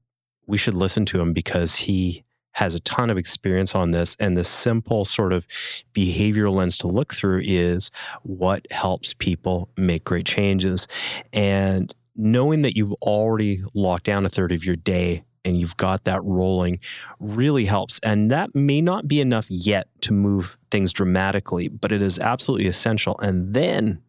we 0.47 0.59
should 0.59 0.75
listen 0.75 1.05
to 1.07 1.21
him 1.21 1.33
because 1.33 1.75
he 1.75 2.25
has 2.55 2.75
a 2.75 2.81
ton 2.81 3.11
of 3.11 3.19
experience 3.19 3.75
on 3.75 3.91
this. 3.91 4.17
And 4.19 4.37
the 4.37 4.45
simple 4.45 5.05
sort 5.05 5.33
of 5.33 5.47
behavioral 5.93 6.55
lens 6.55 6.79
to 6.79 6.89
look 6.89 7.15
through 7.15 7.43
is 7.45 7.91
what 8.23 8.67
helps 8.71 9.15
people 9.15 9.69
make 9.77 10.05
great 10.05 10.27
changes. 10.27 10.89
And 11.33 11.95
knowing 12.17 12.63
that 12.63 12.77
you've 12.77 12.93
already 13.03 13.61
locked 13.75 14.05
down 14.05 14.25
a 14.25 14.29
third 14.29 14.53
of 14.53 14.65
your 14.65 14.77
day 14.77 15.25
and 15.45 15.61
you've 15.61 15.77
got 15.77 16.05
that 16.05 16.25
rolling 16.25 16.79
really 17.19 17.67
helps. 17.67 17.99
And 18.03 18.31
that 18.31 18.55
may 18.55 18.81
not 18.81 19.07
be 19.07 19.21
enough 19.21 19.47
yet 19.51 19.89
to 20.03 20.13
move 20.13 20.57
things 20.71 20.93
dramatically, 20.93 21.69
but 21.69 21.93
it 21.93 22.01
is 22.01 22.19
absolutely 22.19 22.67
essential. 22.67 23.19
And 23.21 23.53
then 23.53 24.01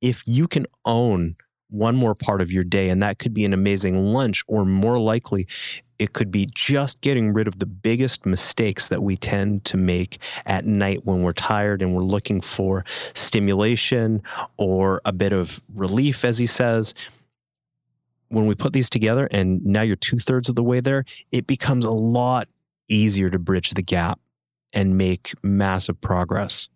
if 0.00 0.22
you 0.26 0.48
can 0.48 0.66
own 0.84 1.36
one 1.68 1.96
more 1.96 2.14
part 2.14 2.40
of 2.40 2.50
your 2.50 2.64
day, 2.64 2.88
and 2.88 3.02
that 3.02 3.18
could 3.18 3.34
be 3.34 3.44
an 3.44 3.52
amazing 3.52 4.06
lunch, 4.06 4.42
or 4.46 4.64
more 4.64 4.98
likely, 4.98 5.46
it 5.98 6.12
could 6.12 6.30
be 6.30 6.46
just 6.54 7.00
getting 7.00 7.32
rid 7.32 7.48
of 7.48 7.58
the 7.58 7.66
biggest 7.66 8.24
mistakes 8.24 8.88
that 8.88 9.02
we 9.02 9.16
tend 9.16 9.64
to 9.64 9.76
make 9.76 10.18
at 10.46 10.64
night 10.64 11.04
when 11.04 11.22
we're 11.22 11.32
tired 11.32 11.82
and 11.82 11.94
we're 11.94 12.02
looking 12.02 12.40
for 12.40 12.84
stimulation 13.14 14.22
or 14.56 15.00
a 15.04 15.12
bit 15.12 15.32
of 15.32 15.60
relief, 15.74 16.24
as 16.24 16.38
he 16.38 16.46
says. 16.46 16.94
When 18.28 18.46
we 18.46 18.54
put 18.54 18.74
these 18.74 18.90
together, 18.90 19.26
and 19.30 19.64
now 19.64 19.82
you're 19.82 19.96
two 19.96 20.18
thirds 20.18 20.48
of 20.48 20.54
the 20.54 20.62
way 20.62 20.80
there, 20.80 21.04
it 21.32 21.46
becomes 21.46 21.84
a 21.84 21.90
lot 21.90 22.46
easier 22.88 23.30
to 23.30 23.38
bridge 23.38 23.70
the 23.70 23.82
gap 23.82 24.20
and 24.72 24.98
make 24.98 25.32
massive 25.42 26.00
progress. 26.00 26.68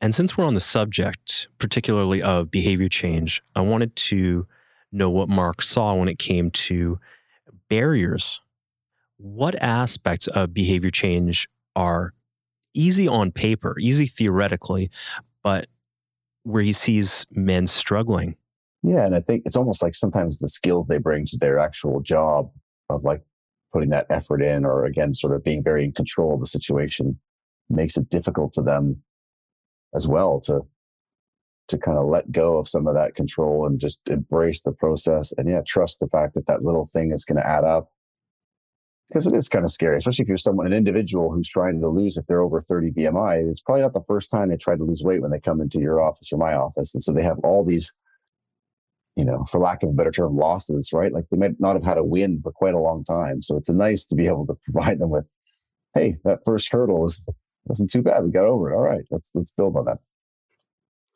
And 0.00 0.14
since 0.14 0.36
we're 0.36 0.44
on 0.44 0.54
the 0.54 0.60
subject, 0.60 1.48
particularly 1.58 2.22
of 2.22 2.50
behavior 2.50 2.88
change, 2.88 3.42
I 3.56 3.62
wanted 3.62 3.96
to 3.96 4.46
know 4.92 5.10
what 5.10 5.28
Marc 5.28 5.60
saw 5.60 5.94
when 5.94 6.08
it 6.08 6.18
came 6.18 6.50
to 6.52 7.00
barriers 7.68 8.40
what 9.18 9.54
aspects 9.62 10.26
of 10.28 10.52
behavior 10.52 10.90
change 10.90 11.48
are 11.74 12.12
easy 12.74 13.08
on 13.08 13.32
paper, 13.32 13.74
easy 13.78 14.06
theoretically, 14.06 14.90
but 15.42 15.66
where 16.42 16.62
he 16.62 16.72
sees 16.72 17.26
men 17.30 17.66
struggling? 17.66 18.36
Yeah, 18.82 19.04
and 19.04 19.14
I 19.14 19.20
think 19.20 19.42
it's 19.46 19.56
almost 19.56 19.82
like 19.82 19.94
sometimes 19.94 20.38
the 20.38 20.48
skills 20.48 20.86
they 20.86 20.98
bring 20.98 21.26
to 21.26 21.38
their 21.38 21.58
actual 21.58 22.00
job 22.00 22.50
of 22.88 23.02
like 23.02 23.22
putting 23.72 23.90
that 23.90 24.06
effort 24.10 24.42
in, 24.42 24.64
or 24.64 24.84
again, 24.84 25.12
sort 25.14 25.34
of 25.34 25.42
being 25.42 25.62
very 25.62 25.84
in 25.84 25.92
control 25.92 26.34
of 26.34 26.40
the 26.40 26.46
situation, 26.46 27.18
makes 27.68 27.96
it 27.96 28.08
difficult 28.10 28.54
for 28.54 28.62
them 28.62 29.02
as 29.94 30.06
well 30.06 30.40
to 30.40 30.60
to 31.68 31.78
kind 31.78 31.98
of 31.98 32.06
let 32.06 32.30
go 32.30 32.58
of 32.58 32.68
some 32.68 32.86
of 32.86 32.94
that 32.94 33.16
control 33.16 33.66
and 33.66 33.80
just 33.80 34.00
embrace 34.06 34.62
the 34.62 34.70
process 34.70 35.32
and 35.36 35.48
yeah 35.48 35.62
trust 35.66 35.98
the 35.98 36.06
fact 36.08 36.34
that 36.34 36.46
that 36.46 36.62
little 36.62 36.84
thing 36.84 37.10
is 37.12 37.24
going 37.24 37.36
to 37.36 37.46
add 37.46 37.64
up 37.64 37.90
because 39.08 39.26
it 39.26 39.34
is 39.34 39.48
kind 39.48 39.64
of 39.64 39.70
scary 39.70 39.96
especially 39.98 40.22
if 40.22 40.28
you're 40.28 40.36
someone 40.36 40.66
an 40.66 40.72
individual 40.72 41.32
who's 41.32 41.48
trying 41.48 41.80
to 41.80 41.88
lose 41.88 42.16
if 42.16 42.26
they're 42.26 42.42
over 42.42 42.60
30 42.60 42.90
bmi 42.92 43.50
it's 43.50 43.60
probably 43.60 43.82
not 43.82 43.92
the 43.92 44.02
first 44.06 44.30
time 44.30 44.48
they 44.48 44.56
try 44.56 44.76
to 44.76 44.84
lose 44.84 45.02
weight 45.02 45.22
when 45.22 45.30
they 45.30 45.40
come 45.40 45.60
into 45.60 45.78
your 45.78 46.00
office 46.00 46.32
or 46.32 46.38
my 46.38 46.54
office 46.54 46.94
and 46.94 47.02
so 47.02 47.12
they 47.12 47.22
have 47.22 47.38
all 47.44 47.64
these 47.64 47.92
you 49.16 49.24
know 49.24 49.44
for 49.44 49.60
lack 49.60 49.82
of 49.82 49.90
a 49.90 49.92
better 49.92 50.10
term 50.10 50.36
losses 50.36 50.90
right 50.92 51.12
like 51.12 51.24
they 51.30 51.38
might 51.38 51.58
not 51.58 51.74
have 51.74 51.84
had 51.84 51.98
a 51.98 52.04
win 52.04 52.40
for 52.42 52.52
quite 52.52 52.74
a 52.74 52.80
long 52.80 53.04
time 53.04 53.42
so 53.42 53.56
it's 53.56 53.70
nice 53.70 54.06
to 54.06 54.14
be 54.14 54.26
able 54.26 54.46
to 54.46 54.56
provide 54.70 54.98
them 54.98 55.10
with 55.10 55.24
hey 55.94 56.16
that 56.24 56.40
first 56.44 56.70
hurdle 56.70 57.00
was 57.00 57.26
wasn't 57.64 57.90
too 57.90 58.02
bad 58.02 58.24
we 58.24 58.30
got 58.30 58.44
over 58.44 58.70
it 58.70 58.76
all 58.76 58.82
right 58.82 59.04
let's 59.10 59.30
let's 59.34 59.52
build 59.52 59.76
on 59.76 59.84
that 59.84 59.98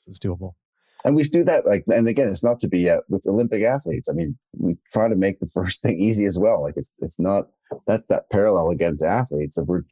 This 0.06 0.14
is 0.14 0.20
doable. 0.20 0.54
And 1.04 1.14
we 1.14 1.22
do 1.22 1.44
that 1.44 1.66
like, 1.66 1.84
and 1.92 2.06
again, 2.06 2.28
it's 2.28 2.44
not 2.44 2.58
to 2.60 2.68
be 2.68 2.90
uh, 2.90 2.98
with 3.08 3.26
Olympic 3.26 3.62
athletes. 3.62 4.08
I 4.08 4.12
mean, 4.12 4.36
we 4.58 4.76
try 4.92 5.08
to 5.08 5.16
make 5.16 5.40
the 5.40 5.46
first 5.54 5.82
thing 5.82 6.00
easy 6.00 6.26
as 6.26 6.38
well. 6.38 6.62
Like 6.62 6.74
it's 6.76 6.92
it's 7.00 7.18
not 7.18 7.48
that's 7.86 8.06
that 8.06 8.28
parallel 8.30 8.70
again 8.70 8.96
to 8.98 9.06
athletes. 9.06 9.56
If 9.56 9.66
we're 9.66 9.82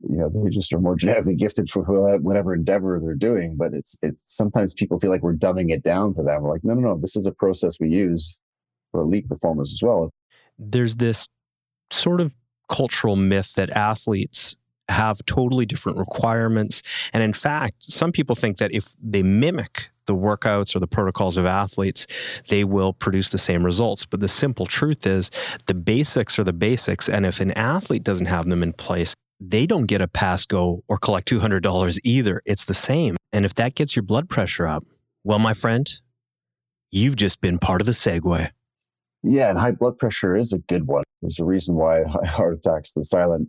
you 0.00 0.16
know 0.16 0.28
they 0.28 0.50
just 0.50 0.72
are 0.72 0.80
more 0.80 0.96
genetically 0.96 1.34
gifted 1.34 1.70
for 1.70 1.82
whatever 2.18 2.54
endeavor 2.54 3.00
they're 3.02 3.14
doing 3.14 3.56
but 3.56 3.74
it's 3.74 3.96
it's 4.02 4.22
sometimes 4.26 4.74
people 4.74 4.98
feel 4.98 5.10
like 5.10 5.22
we're 5.22 5.34
dumbing 5.34 5.70
it 5.70 5.82
down 5.82 6.14
for 6.14 6.24
them 6.24 6.42
we're 6.42 6.50
like 6.50 6.64
no 6.64 6.74
no 6.74 6.80
no 6.80 6.98
this 6.98 7.16
is 7.16 7.26
a 7.26 7.32
process 7.32 7.76
we 7.78 7.88
use 7.88 8.36
for 8.90 9.02
elite 9.02 9.28
performers 9.28 9.72
as 9.72 9.82
well 9.82 10.10
there's 10.58 10.96
this 10.96 11.26
sort 11.90 12.20
of 12.20 12.34
cultural 12.70 13.16
myth 13.16 13.52
that 13.54 13.70
athletes 13.70 14.56
have 14.92 15.18
totally 15.26 15.66
different 15.66 15.98
requirements. 15.98 16.82
And 17.12 17.22
in 17.22 17.32
fact, 17.32 17.82
some 17.84 18.12
people 18.12 18.36
think 18.36 18.58
that 18.58 18.72
if 18.72 18.94
they 19.02 19.22
mimic 19.22 19.90
the 20.06 20.14
workouts 20.14 20.74
or 20.74 20.80
the 20.80 20.86
protocols 20.86 21.36
of 21.36 21.46
athletes, 21.46 22.06
they 22.48 22.64
will 22.64 22.92
produce 22.92 23.30
the 23.30 23.38
same 23.38 23.64
results. 23.64 24.04
But 24.04 24.20
the 24.20 24.28
simple 24.28 24.66
truth 24.66 25.06
is 25.06 25.30
the 25.66 25.74
basics 25.74 26.38
are 26.38 26.44
the 26.44 26.52
basics. 26.52 27.08
And 27.08 27.26
if 27.26 27.40
an 27.40 27.52
athlete 27.52 28.04
doesn't 28.04 28.26
have 28.26 28.48
them 28.48 28.62
in 28.62 28.72
place, 28.72 29.14
they 29.40 29.66
don't 29.66 29.86
get 29.86 30.00
a 30.00 30.08
pass 30.08 30.46
go 30.46 30.84
or 30.88 30.98
collect 30.98 31.28
$200 31.28 31.98
either. 32.04 32.42
It's 32.44 32.64
the 32.64 32.74
same. 32.74 33.16
And 33.32 33.44
if 33.44 33.54
that 33.54 33.74
gets 33.74 33.96
your 33.96 34.04
blood 34.04 34.28
pressure 34.28 34.66
up, 34.66 34.84
well, 35.24 35.38
my 35.38 35.54
friend, 35.54 35.90
you've 36.90 37.16
just 37.16 37.40
been 37.40 37.58
part 37.58 37.80
of 37.80 37.86
the 37.86 37.92
segue. 37.92 38.50
Yeah, 39.24 39.50
and 39.50 39.58
high 39.58 39.72
blood 39.72 39.98
pressure 39.98 40.36
is 40.36 40.52
a 40.52 40.58
good 40.58 40.86
one. 40.86 41.04
There's 41.20 41.38
a 41.38 41.44
reason 41.44 41.76
why 41.76 42.02
heart 42.24 42.54
attacks, 42.54 42.92
the 42.92 43.04
silent 43.04 43.48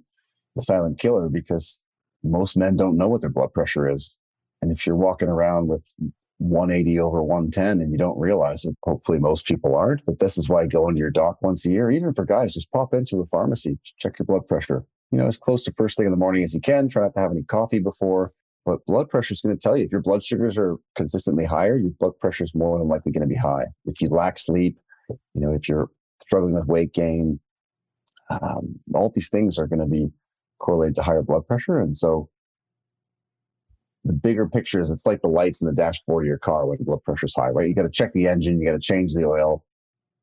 the 0.55 0.61
silent 0.61 0.99
killer 0.99 1.29
because 1.29 1.79
most 2.23 2.55
men 2.57 2.75
don't 2.75 2.97
know 2.97 3.07
what 3.07 3.21
their 3.21 3.29
blood 3.29 3.53
pressure 3.53 3.89
is. 3.89 4.15
And 4.61 4.71
if 4.71 4.87
you're 4.87 4.95
walking 4.95 5.27
around 5.27 5.67
with 5.67 5.93
180 6.37 6.99
over 6.99 7.23
110 7.23 7.81
and 7.81 7.91
you 7.91 7.97
don't 7.97 8.17
realize 8.17 8.65
it, 8.65 8.75
hopefully 8.83 9.19
most 9.19 9.45
people 9.45 9.75
aren't. 9.75 10.05
But 10.05 10.19
this 10.19 10.37
is 10.37 10.47
why 10.47 10.65
going 10.67 10.95
to 10.95 10.99
your 10.99 11.11
doc 11.11 11.37
once 11.41 11.65
a 11.65 11.69
year, 11.69 11.91
even 11.91 12.13
for 12.13 12.25
guys, 12.25 12.53
just 12.53 12.71
pop 12.71 12.93
into 12.93 13.19
a 13.21 13.25
pharmacy, 13.25 13.77
check 13.97 14.19
your 14.19 14.25
blood 14.25 14.47
pressure. 14.47 14.83
You 15.11 15.19
know, 15.19 15.27
as 15.27 15.37
close 15.37 15.63
to 15.65 15.73
first 15.77 15.97
thing 15.97 16.05
in 16.05 16.11
the 16.11 16.17
morning 16.17 16.43
as 16.43 16.53
you 16.53 16.61
can. 16.61 16.89
Try 16.89 17.03
not 17.03 17.13
to 17.13 17.19
have 17.19 17.31
any 17.31 17.43
coffee 17.43 17.79
before. 17.79 18.31
But 18.65 18.85
blood 18.85 19.09
pressure 19.09 19.33
is 19.33 19.41
going 19.41 19.55
to 19.55 19.61
tell 19.61 19.75
you 19.75 19.83
if 19.83 19.91
your 19.91 20.01
blood 20.01 20.23
sugars 20.23 20.57
are 20.57 20.77
consistently 20.95 21.43
higher, 21.43 21.77
your 21.77 21.91
blood 21.99 22.17
pressure 22.19 22.45
is 22.45 22.55
more 22.55 22.79
than 22.79 22.87
likely 22.87 23.11
going 23.11 23.27
to 23.27 23.27
be 23.27 23.35
high. 23.35 23.65
If 23.85 24.01
you 24.01 24.07
lack 24.07 24.39
sleep, 24.39 24.79
you 25.09 25.41
know, 25.41 25.51
if 25.51 25.67
you're 25.67 25.89
struggling 26.25 26.55
with 26.55 26.65
weight 26.65 26.93
gain, 26.93 27.39
um, 28.29 28.79
all 28.95 29.11
these 29.13 29.29
things 29.29 29.59
are 29.59 29.67
going 29.67 29.79
to 29.79 29.85
be 29.85 30.09
correlate 30.63 30.95
to 30.95 31.03
higher 31.03 31.21
blood 31.21 31.45
pressure. 31.47 31.79
And 31.79 31.95
so 31.95 32.29
the 34.05 34.13
bigger 34.13 34.47
picture 34.47 34.81
is 34.81 34.91
it's 34.91 35.05
like 35.05 35.21
the 35.21 35.27
lights 35.27 35.61
in 35.61 35.67
the 35.67 35.73
dashboard 35.73 36.23
of 36.23 36.27
your 36.27 36.37
car 36.37 36.65
when 36.65 36.77
blood 36.81 37.03
pressure's 37.03 37.35
high, 37.35 37.49
right? 37.49 37.67
You 37.67 37.75
got 37.75 37.83
to 37.83 37.89
check 37.89 38.13
the 38.13 38.27
engine, 38.27 38.59
you 38.59 38.65
got 38.65 38.73
to 38.73 38.79
change 38.79 39.13
the 39.13 39.25
oil. 39.25 39.63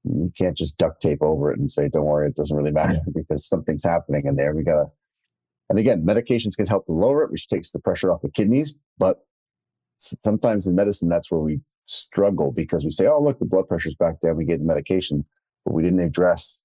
You 0.04 0.32
can't 0.36 0.56
just 0.56 0.78
duct 0.78 1.02
tape 1.02 1.22
over 1.22 1.52
it 1.52 1.58
and 1.58 1.70
say, 1.70 1.88
don't 1.88 2.06
worry, 2.06 2.28
it 2.28 2.36
doesn't 2.36 2.56
really 2.56 2.70
matter 2.70 3.00
because 3.14 3.46
something's 3.46 3.84
happening 3.84 4.26
in 4.26 4.36
there. 4.36 4.54
We 4.54 4.64
got 4.64 4.76
to, 4.76 4.86
and 5.68 5.78
again, 5.78 6.04
medications 6.04 6.56
can 6.56 6.66
help 6.66 6.86
to 6.86 6.92
lower 6.92 7.22
it, 7.22 7.30
which 7.30 7.48
takes 7.48 7.70
the 7.70 7.78
pressure 7.78 8.10
off 8.10 8.22
the 8.22 8.30
kidneys. 8.30 8.74
But 8.98 9.18
sometimes 9.98 10.66
in 10.66 10.74
medicine, 10.74 11.08
that's 11.08 11.30
where 11.30 11.40
we 11.40 11.60
struggle 11.86 12.50
because 12.52 12.84
we 12.84 12.90
say, 12.90 13.06
oh, 13.06 13.20
look, 13.20 13.38
the 13.38 13.44
blood 13.44 13.68
pressure's 13.68 13.94
back 13.94 14.20
down, 14.20 14.36
we 14.36 14.44
get 14.44 14.60
medication, 14.60 15.24
but 15.64 15.74
we 15.74 15.82
didn't 15.82 16.00
address 16.00 16.58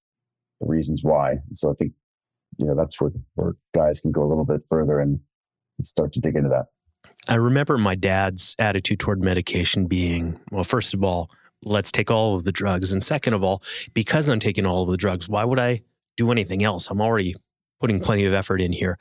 the 0.62 0.68
reasons 0.68 1.04
why. 1.04 1.32
And 1.32 1.58
so 1.58 1.72
I 1.72 1.74
think 1.74 1.92
you 2.58 2.66
know 2.66 2.76
that's 2.76 3.00
where 3.00 3.12
where 3.36 3.56
guys 3.74 4.00
can 4.00 4.12
go 4.12 4.24
a 4.24 4.30
little 4.30 4.46
bit 4.46 4.62
further 4.70 5.00
and, 5.00 5.20
start 5.82 6.14
to 6.14 6.22
dig 6.22 6.38
into 6.38 6.48
that. 6.48 6.68
I 7.28 7.36
remember 7.36 7.78
my 7.78 7.96
dad's 7.96 8.56
attitude 8.58 8.98
toward 8.98 9.22
medication 9.22 9.88
being, 9.88 10.40
well, 10.50 10.64
first 10.64 10.94
of 10.94 11.04
all, 11.04 11.30
let's 11.64 11.92
take 11.92 12.10
all 12.10 12.38
of 12.38 12.46
the 12.46 12.54
drugs, 12.54 12.94
and 12.94 13.04
second 13.04 13.34
of 13.34 13.44
all, 13.44 13.62
because 13.94 14.30
I'm 14.30 14.40
taking 14.40 14.66
all 14.66 14.84
of 14.84 14.90
the 14.90 14.96
drugs, 14.96 15.28
why 15.28 15.44
would 15.44 15.60
I 15.60 15.82
do 16.16 16.32
anything 16.32 16.64
else? 16.64 16.90
I'm 16.90 17.02
already 17.02 17.36
putting 17.82 18.00
plenty 18.00 18.24
of 18.24 18.34
effort 18.34 18.62
in 18.62 18.72
here. 18.72 18.98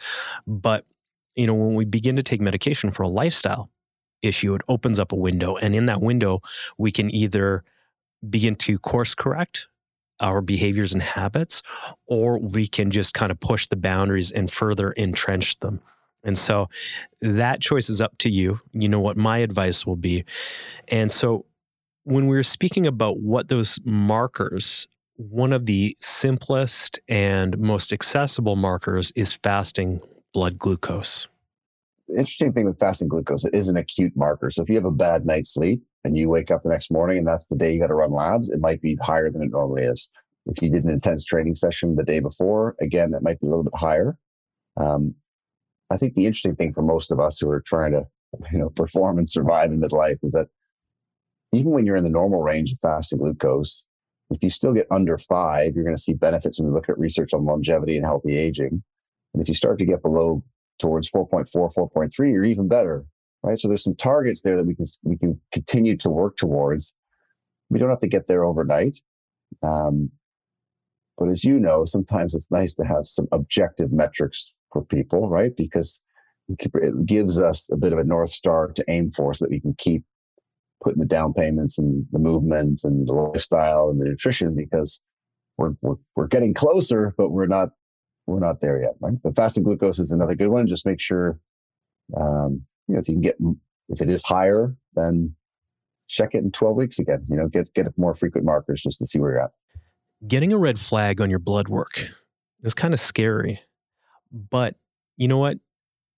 But 0.49 0.85
you 1.37 1.47
know, 1.47 1.55
when 1.55 1.75
we 1.75 1.85
begin 1.85 2.17
to 2.17 2.25
take 2.25 2.41
medication 2.41 2.91
for 2.91 3.05
a 3.05 3.09
lifestyle 3.09 3.71
issue, 4.21 4.55
it 4.57 4.63
opens 4.69 4.99
up 4.99 5.13
a 5.13 5.17
window, 5.17 5.57
and 5.57 5.77
in 5.77 5.87
that 5.87 6.01
window, 6.01 6.41
we 6.77 6.91
can 6.91 7.15
either 7.15 7.63
begin 8.29 8.57
to 8.57 8.81
course 8.81 9.15
correct 9.15 9.69
our 10.25 10.41
behaviors 10.41 10.95
and 10.95 11.03
habits, 11.03 11.63
or 12.07 12.41
we 12.41 12.67
can 12.67 12.91
just 12.91 13.13
kind 13.13 13.31
of 13.31 13.39
push 13.39 13.69
the 13.69 13.77
boundaries 13.77 14.33
and 14.33 14.51
further 14.51 14.95
entrench 14.97 15.59
them. 15.61 15.81
And 16.25 16.39
so 16.39 16.71
that 17.21 17.61
choice 17.61 17.91
is 17.91 18.01
up 18.01 18.17
to 18.19 18.31
you. 18.31 18.59
You 18.73 18.89
know 18.89 19.01
what 19.01 19.19
my 19.19 19.39
advice 19.39 19.87
will 19.87 19.97
be. 19.97 20.25
And 20.89 21.13
so 21.13 21.45
when 22.05 22.27
we 22.27 22.39
are 22.39 22.43
speaking 22.43 22.87
about 22.87 23.19
what 23.19 23.49
those 23.49 23.79
markers, 23.85 24.89
one 25.17 25.53
of 25.53 25.67
the 25.67 25.95
simplest 26.01 26.99
and 27.07 27.59
most 27.59 27.93
accessible 27.93 28.57
markers 28.57 29.13
is 29.15 29.35
fasting 29.35 30.01
blood 30.33 30.59
glucose. 30.59 31.29
The 32.09 32.17
interesting 32.17 32.55
thing 32.55 32.65
with 32.65 32.79
fasting 32.79 33.09
glucose, 33.09 33.45
it 33.45 33.55
is 33.55 33.69
an 33.69 33.77
acute 33.77 34.17
marker. 34.17 34.51
So 34.51 34.63
if 34.63 34.71
you 34.71 34.77
have 34.77 34.85
a 34.87 34.91
bad 34.91 35.27
night's 35.27 35.53
sleep, 35.53 35.83
and 36.05 36.17
you 36.17 36.29
wake 36.29 36.51
up 36.51 36.63
the 36.63 36.69
next 36.69 36.91
morning 36.91 37.19
and 37.19 37.27
that's 37.27 37.47
the 37.47 37.57
day 37.57 37.73
you 37.73 37.81
got 37.81 37.87
to 37.89 37.95
run 37.95 38.13
labs, 38.13 38.51
it 38.51 38.61
might 38.61 38.81
be 38.81 38.97
higher 38.97 39.31
than 39.31 39.43
it 39.43 39.51
normally 39.51 39.83
is. 39.83 40.09
If 40.47 40.63
you 40.63 40.71
did 40.71 40.85
an 40.85 40.91
intense 40.91 41.25
training 41.25 41.55
session 41.55 41.97
the 41.97 42.05
day 42.05 42.21
before, 42.21 42.77
again, 42.81 43.15
it 43.15 43.23
might 43.23 43.41
be 43.41 43.47
a 43.47 43.51
little 43.51 43.65
bit 43.65 43.75
higher. 43.75 44.17
Um, 44.77 45.15
I 45.91 45.97
think 45.97 46.15
the 46.15 46.27
interesting 46.27 46.57
thing 46.57 46.75
for 46.75 46.83
most 46.83 47.11
of 47.11 47.21
us 47.21 47.39
who 47.39 47.49
are 47.49 47.63
trying 47.63 47.93
to, 47.93 48.05
you 48.53 48.59
know, 48.59 48.69
perform 48.71 49.19
and 49.19 49.29
survive 49.29 49.71
in 49.71 49.81
midlife 49.81 50.19
is 50.23 50.33
that 50.33 50.49
even 51.53 51.71
when 51.71 51.87
you're 51.87 51.97
in 51.97 52.05
the 52.05 52.11
normal 52.11 52.43
range 52.43 52.73
of 52.73 52.79
fasting 52.81 53.21
glucose, 53.21 53.85
if 54.31 54.43
you 54.43 54.51
still 54.51 54.73
get 54.73 54.87
under 54.91 55.17
five, 55.17 55.75
you're 55.75 55.85
going 55.85 55.97
to 55.97 56.03
see 56.03 56.15
benefits 56.15 56.59
when 56.59 56.69
we 56.69 56.75
look 56.75 56.89
at 56.89 56.99
research 56.99 57.33
on 57.33 57.45
longevity 57.45 57.97
and 57.97 58.05
healthy 58.05 58.37
aging. 58.37 58.83
And 59.33 59.43
if 59.43 59.49
you 59.49 59.55
start 59.55 59.79
to 59.79 59.85
get 59.85 60.03
below 60.03 60.43
towards 60.79 61.11
4.4, 61.11 61.73
4.3, 61.75 62.33
you're 62.33 62.45
even 62.45 62.69
better 62.69 63.05
right? 63.45 63.61
So 63.61 63.69
there's 63.69 63.85
some 63.85 63.95
targets 63.95 64.41
there 64.41 64.57
that 64.57 64.67
we 64.67 64.75
can 64.75 64.87
we 65.03 65.19
can 65.19 65.39
continue 65.53 65.97
to 65.99 66.09
work 66.09 66.37
towards. 66.37 66.95
We 67.69 67.79
don't 67.79 67.91
have 67.91 68.01
to 68.01 68.09
get 68.09 68.27
there 68.27 68.45
overnight, 68.45 68.99
um, 69.63 70.11
but 71.19 71.29
as 71.29 71.45
you 71.45 71.59
know, 71.61 71.85
sometimes 71.85 72.35
it's 72.35 72.51
nice 72.51 72.75
to 72.77 72.85
have 72.85 73.07
some 73.07 73.29
objective 73.33 73.93
metrics 73.93 74.53
for 74.73 74.85
people, 74.85 75.29
right? 75.29 75.55
Because 75.57 76.01
it 76.49 77.07
gives 77.07 77.39
us 77.41 77.69
a 77.71 77.77
bit 77.77 77.93
of 77.93 77.99
a 77.99 78.05
north 78.05 78.31
star 78.31 78.69
to 78.69 78.85
aim 78.89 79.11
for, 79.11 79.35
so 79.35 79.45
that 79.45 79.51
we 79.51 79.61
can 79.61 79.75
keep 79.77 80.05
putting 80.83 81.01
the 81.01 81.07
down 81.07 81.33
payments 81.33 81.79
and 81.79 82.07
the 82.13 82.19
movement 82.19 82.83
and 82.85 83.07
the 83.07 83.13
lifestyle 83.13 83.89
and 83.89 84.01
the 84.01 84.07
nutrition 84.07 84.55
because 84.55 85.01
we're 85.59 85.75
we're, 85.83 85.97
we're 86.17 86.27
getting 86.27 86.55
closer, 86.55 87.15
but 87.19 87.31
we're 87.31 87.47
not 87.47 87.71
we're 88.27 88.41
not 88.41 88.63
there 88.63 88.81
yet. 88.81 88.95
Right? 89.01 89.15
But 89.23 89.37
fasting 89.37 89.65
glucose 89.65 89.99
is 89.99 90.13
another 90.13 90.35
good 90.35 90.49
one. 90.49 90.67
Just 90.67 90.87
make 90.87 91.01
sure 91.01 91.39
um, 92.19 92.63
you 92.89 92.95
know, 92.95 93.01
if 93.01 93.09
you 93.09 93.15
can 93.15 93.23
get, 93.23 93.37
if 93.89 94.01
it 94.01 94.09
is 94.09 94.23
higher, 94.23 94.75
then 94.95 95.35
check 96.09 96.31
it 96.35 96.39
in 96.39 96.51
12 96.51 96.77
weeks 96.77 96.99
again, 96.99 97.25
you 97.29 97.37
know, 97.37 97.49
get, 97.49 97.73
get 97.75 97.87
more 97.97 98.15
frequent 98.15 98.45
markers 98.45 98.83
just 98.83 98.99
to 98.99 99.07
see 99.07 99.19
where 99.19 99.33
you're 99.33 99.43
at. 99.43 99.51
Getting 100.27 100.53
a 100.53 100.59
red 100.59 100.79
flag 100.79 101.21
on 101.21 101.31
your 101.31 101.39
blood 101.39 101.69
work 101.69 102.09
is 102.63 102.75
kind 102.75 102.95
of 102.95 103.01
scary, 103.01 103.61
but 104.33 104.77
you 105.17 105.29
know 105.29 105.39
what? 105.39 105.59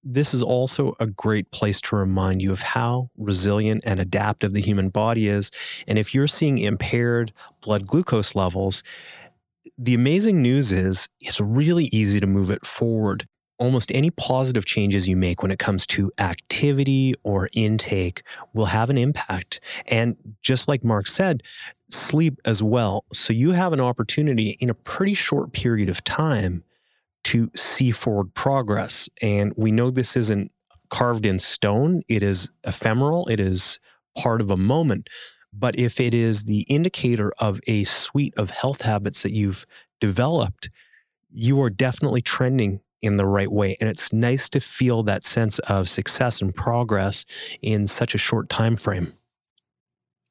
This 0.08 0.32
is 0.32 0.42
also 0.42 0.94
a 1.00 1.06
great 1.06 1.50
place 1.50 1.80
to 1.82 1.96
remind 1.96 2.40
you 2.40 2.52
of 2.52 2.62
how 2.62 3.10
resilient 3.16 3.82
and 3.84 3.98
adaptive 3.98 4.52
the 4.52 4.60
human 4.60 4.88
body 4.88 5.26
is. 5.26 5.50
And 5.88 5.98
if 5.98 6.14
you're 6.14 6.28
seeing 6.28 6.58
impaired 6.58 7.32
blood 7.60 7.86
glucose 7.86 8.36
levels, 8.36 8.84
the 9.76 9.94
amazing 9.94 10.42
news 10.42 10.70
is 10.70 11.08
it's 11.20 11.40
really 11.40 11.86
easy 11.86 12.20
to 12.20 12.26
move 12.26 12.50
it 12.50 12.64
forward 12.64 13.26
almost 13.58 13.90
any 13.92 14.10
positive 14.10 14.66
changes 14.66 15.08
you 15.08 15.16
make 15.16 15.42
when 15.42 15.50
it 15.50 15.58
comes 15.58 15.86
to 15.86 16.12
activity 16.18 17.14
or 17.22 17.48
intake 17.54 18.22
will 18.52 18.66
have 18.66 18.90
an 18.90 18.98
impact. 18.98 19.60
And 19.86 20.16
just 20.42 20.68
like 20.68 20.84
Marc 20.84 21.06
said, 21.06 21.42
sleep 21.90 22.40
as 22.44 22.62
well. 22.62 23.04
So 23.12 23.32
you 23.32 23.52
have 23.52 23.72
an 23.72 23.80
opportunity 23.80 24.56
in 24.60 24.70
a 24.70 24.74
pretty 24.74 25.14
short 25.14 25.52
period 25.52 25.88
of 25.88 26.04
time 26.04 26.64
to 27.24 27.50
see 27.54 27.90
forward 27.92 28.34
progress. 28.34 29.08
And 29.22 29.52
we 29.56 29.72
know 29.72 29.90
this 29.90 30.16
isn't 30.16 30.52
carved 30.90 31.26
in 31.26 31.38
stone, 31.38 32.02
it 32.08 32.22
is 32.22 32.48
ephemeral, 32.64 33.26
it 33.26 33.40
is 33.40 33.80
part 34.16 34.40
of 34.40 34.50
a 34.50 34.56
moment. 34.56 35.08
But 35.52 35.78
if 35.78 36.00
it 36.00 36.14
is 36.14 36.44
the 36.44 36.60
indicator 36.62 37.32
of 37.38 37.60
a 37.66 37.84
suite 37.84 38.34
of 38.36 38.50
health 38.50 38.82
habits 38.82 39.22
that 39.22 39.32
you've 39.32 39.64
developed, 40.00 40.70
you 41.32 41.60
are 41.60 41.70
definitely 41.70 42.22
trending 42.22 42.80
in 43.06 43.16
the 43.16 43.26
right 43.26 43.50
way. 43.50 43.76
And 43.80 43.88
it's 43.88 44.12
nice 44.12 44.48
to 44.50 44.60
feel 44.60 45.02
that 45.04 45.24
sense 45.24 45.58
of 45.60 45.88
success 45.88 46.42
and 46.42 46.54
progress 46.54 47.24
in 47.62 47.86
such 47.86 48.14
a 48.14 48.18
short 48.18 48.50
time 48.50 48.76
frame. 48.76 49.12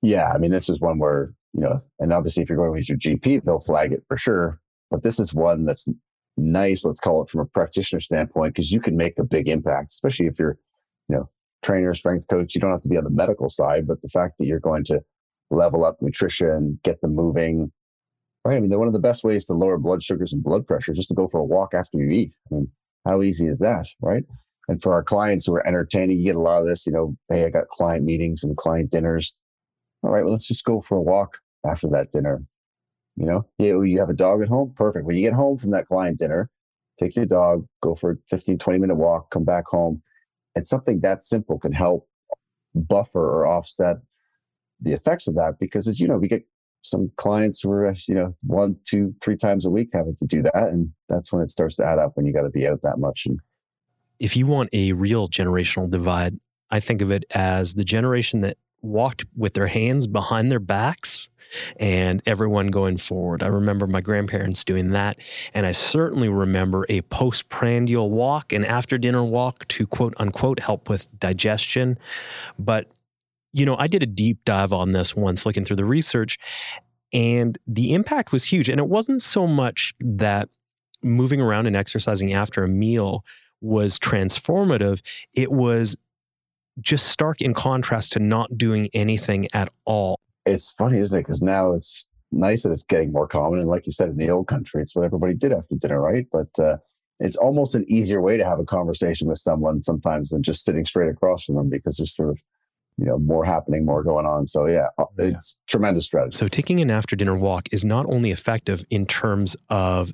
Yeah, 0.02 0.32
I 0.32 0.38
mean, 0.38 0.52
this 0.52 0.70
is 0.70 0.80
one 0.80 1.00
where, 1.00 1.34
you 1.54 1.62
know, 1.62 1.82
and 2.00 2.14
obviously 2.14 2.44
if 2.44 2.50
you're 2.50 2.58
going 2.58 2.72
with 2.72 2.88
your 2.88 2.98
GP, 2.98 3.44
they'll 3.44 3.60
flag 3.60 3.92
it 3.92 4.04
for 4.08 4.18
sure. 4.18 4.60
But 4.92 5.02
this 5.02 5.20
is 5.20 5.34
one 5.34 5.66
that's 5.66 5.88
nice, 6.38 6.86
let's 6.86 7.00
call 7.00 7.24
it 7.24 7.30
from 7.30 7.42
a 7.42 7.46
practitioner 7.46 8.00
standpoint, 8.00 8.54
because 8.54 8.72
you 8.72 8.80
can 8.80 8.96
make 8.96 9.18
a 9.18 9.24
big 9.24 9.48
impact, 9.48 9.94
especially 9.94 10.28
if 10.28 10.38
you're, 10.38 10.58
you 11.10 11.16
know, 11.16 11.30
trainer, 11.64 11.94
strength 11.94 12.28
coach. 12.28 12.54
You 12.54 12.62
don't 12.62 12.72
have 12.72 12.84
to 12.84 12.90
be 12.90 12.98
on 12.98 13.04
the 13.04 13.10
medical 13.10 13.50
side, 13.50 13.88
but 13.88 14.02
the 14.02 14.10
fact 14.10 14.38
that 14.38 14.46
you're 14.46 14.60
going 14.60 14.84
to 14.86 15.02
level 15.50 15.86
up 15.86 16.02
nutrition, 16.02 16.80
get 16.84 17.02
them 17.02 17.16
moving, 17.16 17.72
right? 18.46 18.58
I 18.58 18.60
mean, 18.60 18.78
one 18.78 18.88
of 18.88 18.94
the 18.94 19.00
best 19.00 19.24
ways 19.24 19.46
to 19.46 19.54
lower 19.54 19.78
blood 19.78 20.04
sugars 20.04 20.32
and 20.32 20.44
blood 20.44 20.68
pressure 20.68 20.92
is 20.92 20.98
just 20.98 21.10
to 21.10 21.16
go 21.16 21.28
for 21.28 21.40
a 21.40 21.46
walk 21.46 21.74
after 21.74 21.98
you 21.98 22.10
eat. 22.10 22.38
I 22.50 22.56
mean, 22.56 22.72
how 23.06 23.22
easy 23.22 23.48
is 23.48 23.60
that, 23.60 23.88
right? 24.02 24.24
And 24.68 24.82
for 24.82 24.94
our 24.94 25.04
clients 25.04 25.46
who 25.46 25.56
are 25.56 25.68
entertaining, 25.68 26.20
you 26.20 26.26
get 26.26 26.36
a 26.36 26.42
lot 26.42 26.62
of 26.62 26.68
this, 26.68 26.86
you 26.86 26.94
know, 26.94 27.16
hey, 27.30 27.46
I 27.46 27.50
got 27.50 27.68
client 27.68 28.06
meetings 28.06 28.44
and 28.44 28.56
client 28.56 28.92
dinners. 28.92 29.34
All 30.04 30.12
right, 30.12 30.24
well, 30.24 30.34
let's 30.34 30.48
just 30.48 30.64
go 30.64 30.80
for 30.80 30.98
a 30.98 31.02
walk 31.02 31.40
after 31.68 31.88
that 31.90 32.12
dinner. 32.12 32.44
You 33.16 33.26
know, 33.26 33.46
yeah, 33.58 33.72
oh, 33.74 33.82
you 33.82 34.00
have 34.00 34.10
a 34.10 34.14
dog 34.14 34.42
at 34.42 34.48
home? 34.48 34.74
Perfect. 34.76 35.06
When 35.06 35.16
you 35.16 35.22
get 35.22 35.34
home 35.34 35.58
from 35.58 35.72
that 35.72 35.88
client 35.88 36.20
dinner, 36.20 36.50
take 37.00 37.16
your 37.16 37.26
dog, 37.26 37.66
go 37.82 37.96
for 37.96 38.12
a 38.12 38.16
15, 38.30 38.58
20 38.58 38.80
minute 38.80 38.96
walk, 38.96 39.32
come 39.32 39.46
back 39.46 39.66
home. 39.68 40.02
And 40.56 40.68
something 40.68 41.00
that 41.02 41.24
simple 41.24 41.58
can 41.60 41.72
help 41.72 42.08
buffer 42.76 43.22
or 43.22 43.48
offset 43.48 43.98
the 44.82 44.92
effects 44.92 45.28
of 45.28 45.36
that 45.36 45.54
because 45.60 45.88
as 45.88 46.00
you 46.00 46.08
know 46.08 46.18
we 46.18 46.28
get 46.28 46.46
some 46.86 47.12
clients 47.18 47.66
were, 47.66 47.94
you 48.08 48.16
know 48.16 48.36
one 48.44 48.76
two 48.86 49.14
three 49.22 49.36
times 49.36 49.66
a 49.66 49.70
week 49.70 49.90
having 49.94 50.16
to 50.16 50.26
do 50.26 50.42
that 50.42 50.70
and 50.70 50.92
that's 51.10 51.32
when 51.32 51.42
it 51.42 51.50
starts 51.50 51.76
to 51.76 51.86
add 51.86 52.00
up 52.00 52.12
when 52.16 52.26
you 52.26 52.34
got 52.34 52.44
to 52.44 52.50
be 52.50 52.68
out 52.68 52.82
that 52.84 53.00
much 53.00 53.26
and 53.26 53.40
if 54.20 54.36
you 54.38 54.46
want 54.46 54.70
a 54.74 54.94
real 54.94 55.28
generational 55.28 55.90
divide 55.90 56.40
i 56.72 56.80
think 56.80 57.02
of 57.02 57.12
it 57.12 57.26
as 57.32 57.74
the 57.74 57.84
generation 57.84 58.42
that 58.42 58.58
walked 58.82 59.26
with 59.36 59.54
their 59.54 59.68
hands 59.68 60.08
behind 60.08 60.52
their 60.52 60.60
backs 60.60 61.30
and 61.78 62.22
everyone 62.26 62.68
going 62.68 62.98
forward. 62.98 63.44
I 63.44 63.48
remember 63.48 63.88
my 63.88 64.02
grandparents 64.02 64.64
doing 64.64 64.92
that. 64.92 65.18
And 65.54 65.66
I 65.66 65.72
certainly 65.72 66.30
remember 66.30 66.86
a 66.90 67.02
postprandial 67.04 68.10
walk, 68.10 68.54
an 68.54 68.66
after 68.66 68.98
dinner 68.98 69.24
walk 69.24 69.68
to 69.70 69.88
quote 69.88 70.14
unquote 70.18 70.60
help 70.60 70.90
with 70.90 71.08
digestion. 71.20 71.98
But 72.60 72.90
you 73.56 73.66
know, 73.66 73.78
I 73.78 73.88
did 73.88 74.04
a 74.04 74.06
deep 74.06 74.40
dive 74.44 74.74
on 74.74 74.92
this 74.92 75.16
once 75.16 75.46
looking 75.46 75.64
through 75.64 75.78
the 75.78 75.86
research, 75.86 76.38
and 77.14 77.58
the 77.66 77.94
impact 77.94 78.34
was 78.34 78.44
huge. 78.44 78.68
And 78.68 78.80
it 78.80 78.88
wasn't 78.88 79.22
so 79.22 79.48
much 79.48 79.94
that 80.02 80.50
moving 81.02 81.40
around 81.40 81.66
and 81.66 81.76
exercising 81.76 82.34
after 82.34 82.66
a 82.66 82.68
meal 82.68 83.24
was 83.62 83.98
transformative, 83.98 85.02
it 85.38 85.54
was 85.54 85.96
just 86.82 87.08
stark 87.08 87.42
in 87.42 87.54
contrast 87.54 88.12
to 88.12 88.20
not 88.20 88.58
doing 88.58 88.90
anything 88.94 89.48
at 89.54 89.70
all. 89.86 90.20
It's 90.46 90.72
funny, 90.72 91.00
isn't 91.00 91.18
it? 91.18 91.22
Because 91.22 91.42
now 91.42 91.72
it's 91.72 92.08
nice 92.34 92.64
that 92.64 92.74
it's 92.74 92.84
getting 92.84 93.14
more 93.14 93.28
common. 93.28 93.60
And 93.60 93.70
like 93.70 93.86
you 93.86 93.94
said, 93.94 94.10
in 94.10 94.18
the 94.18 94.30
old 94.30 94.48
country, 94.48 94.82
it's 94.82 94.98
what 94.98 95.06
everybody 95.06 95.34
did 95.34 95.54
after 95.54 95.76
dinner, 95.76 96.02
right? 96.02 96.28
But 96.30 96.60
uh, 96.60 96.78
it's 97.22 97.38
almost 97.38 97.74
an 97.74 97.86
easier 97.90 98.22
way 98.22 98.36
to 98.36 98.44
have 98.44 98.60
a 98.60 98.66
conversation 98.66 99.30
with 99.30 99.40
someone 99.40 99.82
sometimes 99.82 100.32
than 100.32 100.44
just 100.44 100.66
sitting 100.66 100.86
straight 100.86 101.10
across 101.10 101.46
from 101.46 101.56
them 101.56 101.70
because 101.70 101.96
there's 101.96 102.14
sort 102.14 102.32
of 102.32 102.40
you 102.98 103.06
know 103.06 103.18
more 103.18 103.46
happening 103.46 103.86
more 103.86 104.04
going 104.04 104.26
on. 104.26 104.48
So 104.48 104.68
yeah 104.68 104.88
uh, 104.98 105.06
it's 105.18 105.58
yeah. 105.58 105.72
tremendous 105.72 106.06
strategy. 106.06 106.38
So 106.38 106.48
taking 106.48 106.80
an 106.80 106.90
after 106.90 107.16
dinner 107.16 107.36
walk 107.36 107.68
is 107.72 107.84
not 107.84 108.06
only 108.08 108.32
effective 108.32 108.86
in 108.90 109.06
terms 109.06 109.58
of 109.70 110.14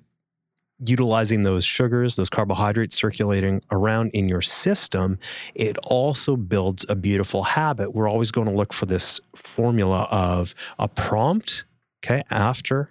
utilizing 0.84 1.44
those 1.44 1.63
sugars 1.63 2.15
those 2.15 2.30
carbohydrates 2.30 2.96
circulating 2.96 3.62
around 3.70 4.10
in 4.15 4.28
your 4.28 4.41
system 4.41 5.20
it 5.54 5.78
also 5.86 6.36
builds 6.36 6.86
a 6.89 6.96
beautiful 6.96 7.44
habit. 7.44 7.94
We're 7.94 8.10
always 8.10 8.32
going 8.32 8.48
to 8.48 8.54
look 8.54 8.74
for 8.74 8.88
this 8.88 9.22
formula 9.36 10.08
of 10.10 10.56
a 10.80 10.88
prompt 10.88 11.65
okay 12.04 12.24
after 12.32 12.89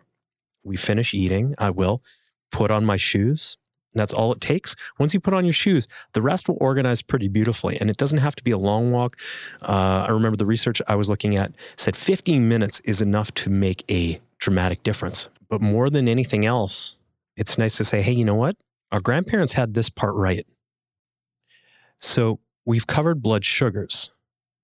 we 0.63 0.77
finish 0.77 1.15
eating 1.15 1.55
i 1.59 1.71
will 1.71 2.03
put 2.53 2.71
on 2.71 2.85
my 2.85 2.97
shoes 2.97 3.57
that's 3.95 4.13
all 4.13 4.33
it 4.33 4.41
takes. 4.41 4.77
Once 4.99 5.13
you 5.15 5.21
put 5.21 5.35
on 5.35 5.45
your 5.45 5.53
shoes, 5.53 5.89
the 6.13 6.23
rest 6.23 6.49
will 6.49 6.59
organize 6.61 7.03
pretty 7.03 7.29
beautifully. 7.29 7.81
And 7.81 7.91
it 7.91 7.97
doesn't 7.97 8.19
have 8.19 8.37
to 8.37 8.45
be 8.45 8.51
a 8.51 8.59
long 8.59 8.93
walk. 8.93 9.17
Uh, 9.63 10.07
I 10.09 10.13
remember 10.13 10.37
the 10.37 10.47
research 10.47 10.81
I 10.87 10.95
was 10.95 11.11
looking 11.11 11.37
at 11.37 11.53
said 11.77 11.97
15 11.97 12.49
minutes 12.49 12.81
is 12.81 13.03
enough 13.03 13.33
to 13.35 13.51
make 13.51 13.85
a 13.91 14.21
dramatic 14.39 14.83
difference. 14.83 15.29
But 15.49 15.61
more 15.61 15.91
than 15.91 16.09
anything 16.09 16.45
else, 16.47 16.97
it's 17.37 17.59
nice 17.59 17.77
to 17.79 17.85
say, 17.85 18.03
hey, 18.03 18.13
you 18.13 18.25
know 18.25 18.35
what? 18.35 18.57
Our 18.93 19.01
grandparents 19.01 19.53
had 19.53 19.75
this 19.75 19.89
part 19.89 20.15
right. 20.15 20.47
So 21.97 22.41
we've 22.65 22.87
covered 22.87 23.23
blood 23.23 23.45
sugars. 23.45 24.13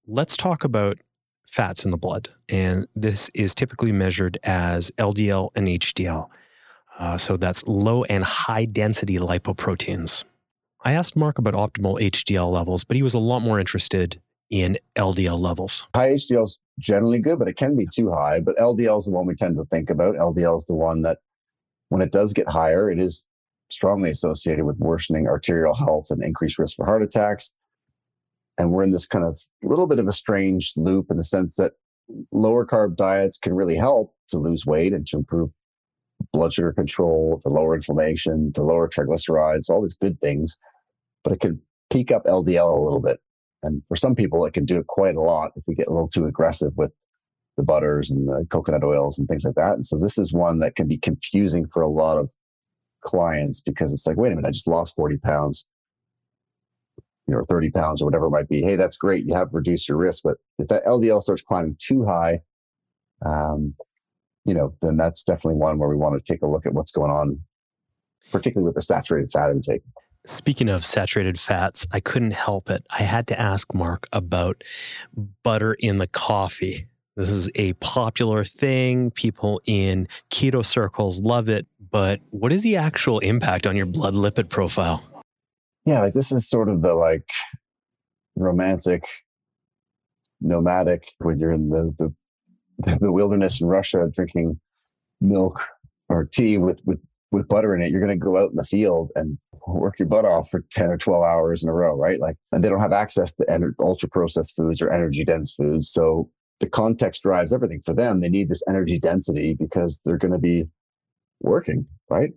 Let's 0.06 0.36
talk 0.36 0.64
about 0.64 0.98
fats 1.46 1.84
in 1.84 1.90
the 1.90 1.96
blood. 1.96 2.28
And 2.48 2.86
this 2.94 3.30
is 3.34 3.54
typically 3.54 3.92
measured 3.92 4.38
as 4.42 4.90
LDL 4.92 5.50
and 5.54 5.66
HDL. 5.66 6.28
Uh, 6.98 7.18
so 7.18 7.36
that's 7.36 7.66
low 7.66 8.04
and 8.04 8.24
high 8.24 8.64
density 8.64 9.18
lipoproteins. 9.18 10.24
I 10.84 10.92
asked 10.92 11.16
Marc 11.16 11.38
about 11.38 11.54
optimal 11.54 12.00
HDL 12.00 12.50
levels, 12.50 12.84
but 12.84 12.96
he 12.96 13.02
was 13.02 13.14
a 13.14 13.18
lot 13.18 13.40
more 13.40 13.58
interested 13.58 14.20
in 14.50 14.78
LDL 14.94 15.38
levels. 15.38 15.86
High 15.94 16.10
HDL 16.10 16.44
is 16.44 16.58
generally 16.78 17.18
good, 17.18 17.38
but 17.38 17.48
it 17.48 17.56
can 17.56 17.76
be 17.76 17.86
too 17.92 18.12
high. 18.12 18.40
But 18.40 18.56
LDL 18.56 18.98
is 18.98 19.06
the 19.06 19.10
one 19.10 19.26
we 19.26 19.34
tend 19.34 19.56
to 19.56 19.64
think 19.64 19.90
about. 19.90 20.14
LDL 20.14 20.58
is 20.58 20.66
the 20.66 20.74
one 20.74 21.02
that, 21.02 21.18
when 21.88 22.02
it 22.02 22.12
does 22.12 22.32
get 22.32 22.48
higher, 22.48 22.90
it 22.90 22.98
is 22.98 23.24
strongly 23.68 24.10
associated 24.10 24.64
with 24.64 24.78
worsening 24.78 25.26
arterial 25.26 25.74
health 25.74 26.10
and 26.10 26.22
increased 26.22 26.58
risk 26.58 26.76
for 26.76 26.86
heart 26.86 27.02
attacks. 27.02 27.52
And 28.58 28.70
we're 28.70 28.84
in 28.84 28.92
this 28.92 29.06
kind 29.06 29.24
of 29.24 29.40
little 29.62 29.86
bit 29.86 29.98
of 29.98 30.06
a 30.06 30.12
strange 30.12 30.72
loop 30.76 31.10
in 31.10 31.16
the 31.16 31.24
sense 31.24 31.56
that 31.56 31.72
lower 32.30 32.64
carb 32.64 32.96
diets 32.96 33.38
can 33.38 33.54
really 33.54 33.76
help 33.76 34.14
to 34.28 34.38
lose 34.38 34.64
weight 34.64 34.92
and 34.92 35.06
to 35.08 35.16
improve 35.16 35.50
blood 36.32 36.52
sugar 36.52 36.72
control, 36.72 37.38
to 37.42 37.48
lower 37.48 37.74
inflammation, 37.74 38.52
to 38.54 38.62
lower 38.62 38.88
triglycerides, 38.88 39.70
all 39.70 39.82
these 39.82 39.94
good 39.94 40.20
things. 40.20 40.58
But 41.24 41.34
it 41.34 41.40
can 41.40 41.60
peak 41.90 42.12
up 42.12 42.24
LDL 42.24 42.76
a 42.76 42.80
little 42.80 43.00
bit. 43.00 43.20
And 43.62 43.82
for 43.88 43.96
some 43.96 44.14
people, 44.14 44.44
it 44.44 44.52
can 44.52 44.64
do 44.64 44.78
it 44.78 44.86
quite 44.86 45.16
a 45.16 45.20
lot 45.20 45.52
if 45.56 45.64
we 45.66 45.74
get 45.74 45.88
a 45.88 45.92
little 45.92 46.08
too 46.08 46.26
aggressive 46.26 46.72
with 46.76 46.92
the 47.56 47.62
butters 47.62 48.10
and 48.10 48.28
the 48.28 48.46
coconut 48.50 48.84
oils 48.84 49.18
and 49.18 49.26
things 49.28 49.44
like 49.44 49.54
that. 49.54 49.72
And 49.74 49.86
so 49.86 49.98
this 49.98 50.18
is 50.18 50.32
one 50.32 50.60
that 50.60 50.76
can 50.76 50.86
be 50.86 50.98
confusing 50.98 51.66
for 51.72 51.82
a 51.82 51.88
lot 51.88 52.18
of 52.18 52.30
clients 53.02 53.60
because 53.60 53.92
it's 53.92 54.06
like, 54.06 54.16
wait 54.16 54.32
a 54.32 54.36
minute, 54.36 54.48
I 54.48 54.50
just 54.50 54.68
lost 54.68 54.94
40 54.94 55.16
pounds, 55.18 55.64
you 57.26 57.34
know, 57.34 57.44
30 57.48 57.70
pounds 57.70 58.02
or 58.02 58.04
whatever 58.04 58.26
it 58.26 58.30
might 58.30 58.48
be. 58.48 58.62
Hey, 58.62 58.76
that's 58.76 58.96
great. 58.96 59.26
You 59.26 59.34
have 59.34 59.48
reduced 59.52 59.88
your 59.88 59.98
risk. 59.98 60.22
But 60.22 60.36
if 60.58 60.68
that 60.68 60.84
LDL 60.84 61.22
starts 61.22 61.42
climbing 61.42 61.76
too 61.80 62.04
high, 62.04 62.40
um, 63.24 63.74
you 64.46 64.54
know, 64.54 64.74
then 64.80 64.96
that's 64.96 65.24
definitely 65.24 65.56
one 65.56 65.78
where 65.78 65.88
we 65.88 65.96
want 65.96 66.22
to 66.22 66.32
take 66.32 66.42
a 66.42 66.46
look 66.46 66.66
at 66.66 66.72
what's 66.72 66.92
going 66.92 67.10
on, 67.10 67.40
particularly 68.30 68.66
with 68.66 68.76
the 68.76 68.80
saturated 68.80 69.32
fat 69.32 69.50
intake. 69.50 69.82
Speaking 70.24 70.68
of 70.68 70.84
saturated 70.84 71.38
fats, 71.38 71.86
I 71.92 72.00
couldn't 72.00 72.32
help 72.32 72.70
it. 72.70 72.84
I 72.90 73.02
had 73.02 73.26
to 73.28 73.40
ask 73.40 73.72
Marc 73.74 74.08
about 74.12 74.62
butter 75.42 75.74
in 75.74 75.98
the 75.98 76.06
coffee. 76.06 76.86
This 77.16 77.28
is 77.28 77.48
a 77.54 77.72
popular 77.74 78.44
thing. 78.44 79.10
People 79.10 79.60
in 79.66 80.06
keto 80.30 80.64
circles 80.64 81.20
love 81.20 81.48
it. 81.48 81.66
But 81.90 82.20
what 82.30 82.52
is 82.52 82.62
the 82.62 82.76
actual 82.76 83.20
impact 83.20 83.66
on 83.66 83.76
your 83.76 83.86
blood 83.86 84.14
lipid 84.14 84.48
profile? 84.48 85.02
Yeah, 85.84 86.00
like 86.00 86.14
this 86.14 86.32
is 86.32 86.48
sort 86.48 86.68
of 86.68 86.82
the 86.82 86.94
like 86.94 87.30
romantic 88.34 89.04
nomadic 90.40 91.12
when 91.18 91.38
you're 91.38 91.52
in 91.52 91.70
the, 91.70 91.94
the 91.98 92.12
the 93.00 93.12
wilderness 93.12 93.60
in 93.60 93.66
Russia 93.66 94.06
drinking 94.12 94.58
milk 95.20 95.64
or 96.08 96.24
tea 96.24 96.58
with, 96.58 96.80
with, 96.84 97.00
with 97.32 97.48
butter 97.48 97.74
in 97.74 97.82
it, 97.82 97.90
you're 97.90 98.00
going 98.00 98.18
to 98.18 98.24
go 98.24 98.36
out 98.36 98.50
in 98.50 98.56
the 98.56 98.64
field 98.64 99.10
and 99.16 99.38
work 99.66 99.98
your 99.98 100.08
butt 100.08 100.24
off 100.24 100.48
for 100.50 100.64
10 100.72 100.90
or 100.90 100.96
12 100.96 101.24
hours 101.24 101.62
in 101.62 101.68
a 101.68 101.72
row, 101.72 101.96
right? 101.96 102.20
Like, 102.20 102.36
and 102.52 102.62
they 102.62 102.68
don't 102.68 102.80
have 102.80 102.92
access 102.92 103.32
to 103.34 103.72
ultra 103.80 104.08
processed 104.08 104.54
foods 104.56 104.80
or 104.80 104.90
energy 104.90 105.24
dense 105.24 105.54
foods. 105.54 105.90
So 105.90 106.30
the 106.60 106.68
context 106.68 107.22
drives 107.22 107.52
everything 107.52 107.80
for 107.84 107.94
them. 107.94 108.20
They 108.20 108.28
need 108.28 108.48
this 108.48 108.62
energy 108.68 108.98
density 108.98 109.54
because 109.58 110.00
they're 110.04 110.18
going 110.18 110.32
to 110.32 110.38
be 110.38 110.64
working, 111.40 111.86
right? 112.08 112.30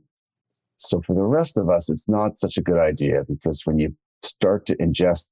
So 0.78 1.02
for 1.02 1.14
the 1.14 1.24
rest 1.24 1.58
of 1.58 1.70
us, 1.70 1.90
it's 1.90 2.10
not 2.10 2.38
such 2.38 2.58
a 2.58 2.62
good 2.62 2.80
idea 2.80 3.24
because 3.28 3.66
when 3.66 3.80
you 3.80 3.96
start 4.24 4.66
to 4.68 4.78
ingest 4.78 5.28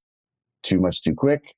too 0.64 0.80
much 0.80 1.02
too 1.02 1.16
quick, 1.16 1.56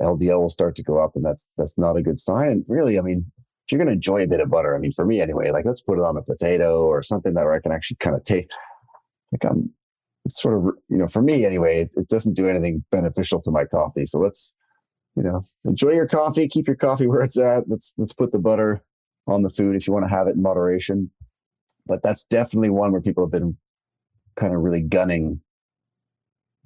LDL 0.00 0.40
will 0.40 0.48
start 0.48 0.76
to 0.76 0.82
go 0.82 1.02
up, 1.02 1.12
and 1.14 1.24
that's 1.24 1.48
that's 1.56 1.78
not 1.78 1.96
a 1.96 2.02
good 2.02 2.18
sign. 2.18 2.48
And 2.48 2.64
really, 2.68 2.98
I 2.98 3.02
mean, 3.02 3.30
if 3.38 3.72
you're 3.72 3.78
going 3.78 3.88
to 3.88 3.94
enjoy 3.94 4.22
a 4.22 4.26
bit 4.26 4.40
of 4.40 4.50
butter, 4.50 4.74
I 4.74 4.78
mean, 4.78 4.92
for 4.92 5.04
me 5.04 5.20
anyway, 5.20 5.50
like 5.50 5.64
let's 5.64 5.82
put 5.82 5.98
it 5.98 6.04
on 6.04 6.16
a 6.16 6.22
potato 6.22 6.84
or 6.84 7.02
something 7.02 7.34
that 7.34 7.46
I 7.46 7.60
can 7.60 7.72
actually 7.72 7.96
kind 8.00 8.16
of 8.16 8.24
taste, 8.24 8.52
like 9.32 9.44
I'm 9.44 9.70
it's 10.24 10.40
sort 10.40 10.56
of 10.56 10.74
you 10.88 10.96
know 10.96 11.06
for 11.06 11.22
me 11.22 11.44
anyway 11.44 11.82
it, 11.82 11.90
it, 11.96 12.08
doesn't 12.08 12.34
do 12.34 12.48
anything 12.48 12.82
beneficial 12.90 13.40
to 13.42 13.50
my 13.50 13.64
coffee. 13.64 14.06
So 14.06 14.18
let's 14.18 14.52
you 15.16 15.22
know 15.22 15.44
enjoy 15.64 15.90
your 15.90 16.08
coffee 16.08 16.48
keep 16.48 16.66
your 16.66 16.76
coffee 16.76 17.06
where 17.06 17.20
it's 17.20 17.38
at. 17.38 17.68
Let's 17.68 17.92
let's 17.96 18.12
put 18.12 18.32
the 18.32 18.38
butter 18.38 18.82
on 19.26 19.42
the 19.42 19.50
food 19.50 19.76
if 19.76 19.86
you 19.86 19.92
want 19.92 20.04
to 20.04 20.14
have 20.14 20.26
it 20.26 20.36
in 20.36 20.42
moderation. 20.42 21.10
But 21.86 22.02
that's 22.02 22.24
definitely 22.24 22.70
one 22.70 22.92
where 22.92 23.00
people 23.00 23.24
have 23.24 23.32
been 23.32 23.56
kind 24.36 24.54
of 24.54 24.60
really 24.60 24.80
gunning 24.80 25.40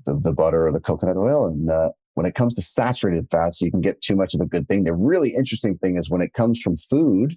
the, 0.06 0.18
the 0.18 0.32
butter 0.32 0.68
or 0.68 0.72
the 0.72 0.80
coconut 0.80 1.16
oil 1.16 1.46
and 1.46 1.70
uh, 1.70 1.90
when 2.18 2.26
it 2.26 2.34
comes 2.34 2.54
to 2.54 2.62
saturated 2.62 3.26
fats 3.30 3.60
you 3.60 3.70
can 3.70 3.80
get 3.80 4.00
too 4.00 4.16
much 4.16 4.34
of 4.34 4.40
a 4.40 4.46
good 4.46 4.66
thing 4.68 4.84
the 4.84 4.92
really 4.92 5.34
interesting 5.34 5.78
thing 5.78 5.96
is 5.96 6.10
when 6.10 6.20
it 6.20 6.32
comes 6.34 6.60
from 6.60 6.76
food 6.76 7.36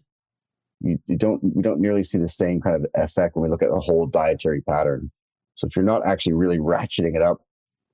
you, 0.81 0.97
you 1.05 1.15
don't 1.15 1.41
we 1.55 1.61
don't 1.61 1.79
nearly 1.79 2.03
see 2.03 2.17
the 2.17 2.27
same 2.27 2.59
kind 2.59 2.75
of 2.75 2.85
effect 2.95 3.35
when 3.35 3.43
we 3.43 3.49
look 3.49 3.61
at 3.61 3.69
the 3.69 3.79
whole 3.79 4.07
dietary 4.07 4.61
pattern 4.61 5.11
so 5.55 5.67
if 5.67 5.75
you're 5.75 5.85
not 5.85 6.05
actually 6.05 6.33
really 6.33 6.57
ratcheting 6.57 7.15
it 7.15 7.21
up 7.21 7.41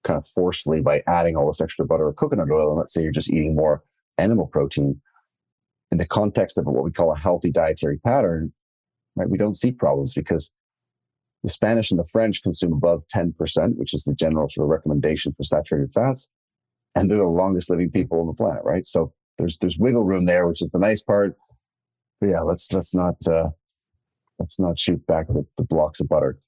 kind 0.03 0.17
of 0.17 0.25
forcefully 0.27 0.81
by 0.81 1.03
adding 1.07 1.35
all 1.35 1.47
this 1.47 1.61
extra 1.61 1.85
butter 1.85 2.07
or 2.07 2.13
coconut 2.13 2.49
oil, 2.49 2.69
and 2.69 2.79
let's 2.79 2.93
say 2.93 3.03
you're 3.03 3.11
just 3.11 3.31
eating 3.31 3.55
more 3.55 3.83
animal 4.17 4.47
protein, 4.47 4.99
in 5.91 5.97
the 5.97 6.07
context 6.07 6.57
of 6.57 6.65
what 6.65 6.83
we 6.83 6.91
call 6.91 7.11
a 7.11 7.17
healthy 7.17 7.51
dietary 7.51 7.97
pattern, 7.99 8.53
right, 9.15 9.29
we 9.29 9.37
don't 9.37 9.55
see 9.55 9.71
problems 9.71 10.13
because 10.13 10.49
the 11.43 11.49
Spanish 11.49 11.91
and 11.91 11.99
the 11.99 12.05
French 12.05 12.41
consume 12.41 12.73
above 12.73 13.03
10%, 13.13 13.33
which 13.75 13.93
is 13.93 14.03
the 14.03 14.13
general 14.13 14.49
sort 14.49 14.65
of 14.65 14.69
recommendation 14.69 15.33
for 15.35 15.43
saturated 15.43 15.93
fats. 15.93 16.29
And 16.99 17.09
they're 17.09 17.17
the 17.17 17.27
longest 17.27 17.69
living 17.69 17.91
people 17.91 18.19
on 18.19 18.27
the 18.27 18.33
planet, 18.33 18.63
right? 18.63 18.85
So 18.85 19.13
there's 19.37 19.57
there's 19.59 19.77
wiggle 19.77 20.03
room 20.03 20.25
there, 20.25 20.47
which 20.47 20.61
is 20.61 20.69
the 20.69 20.79
nice 20.79 21.01
part. 21.01 21.35
But 22.19 22.29
yeah, 22.29 22.41
let's 22.41 22.71
let's 22.71 22.93
not 22.93 23.15
uh, 23.27 23.49
let's 24.39 24.59
not 24.59 24.79
shoot 24.79 25.05
back 25.07 25.27
the, 25.27 25.45
the 25.57 25.63
blocks 25.63 25.99
of 25.99 26.09
butter 26.09 26.39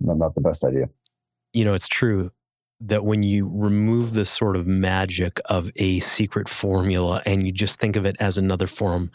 not 0.00 0.34
the 0.34 0.40
best 0.40 0.64
idea. 0.64 0.88
You 1.52 1.64
know, 1.64 1.74
it's 1.74 1.88
true 1.88 2.30
that 2.80 3.04
when 3.04 3.24
you 3.24 3.50
remove 3.52 4.14
the 4.14 4.24
sort 4.24 4.54
of 4.54 4.66
magic 4.66 5.40
of 5.46 5.68
a 5.76 5.98
secret 5.98 6.48
formula 6.48 7.20
and 7.26 7.44
you 7.44 7.50
just 7.50 7.80
think 7.80 7.96
of 7.96 8.04
it 8.04 8.14
as 8.20 8.38
another 8.38 8.68
form 8.68 9.10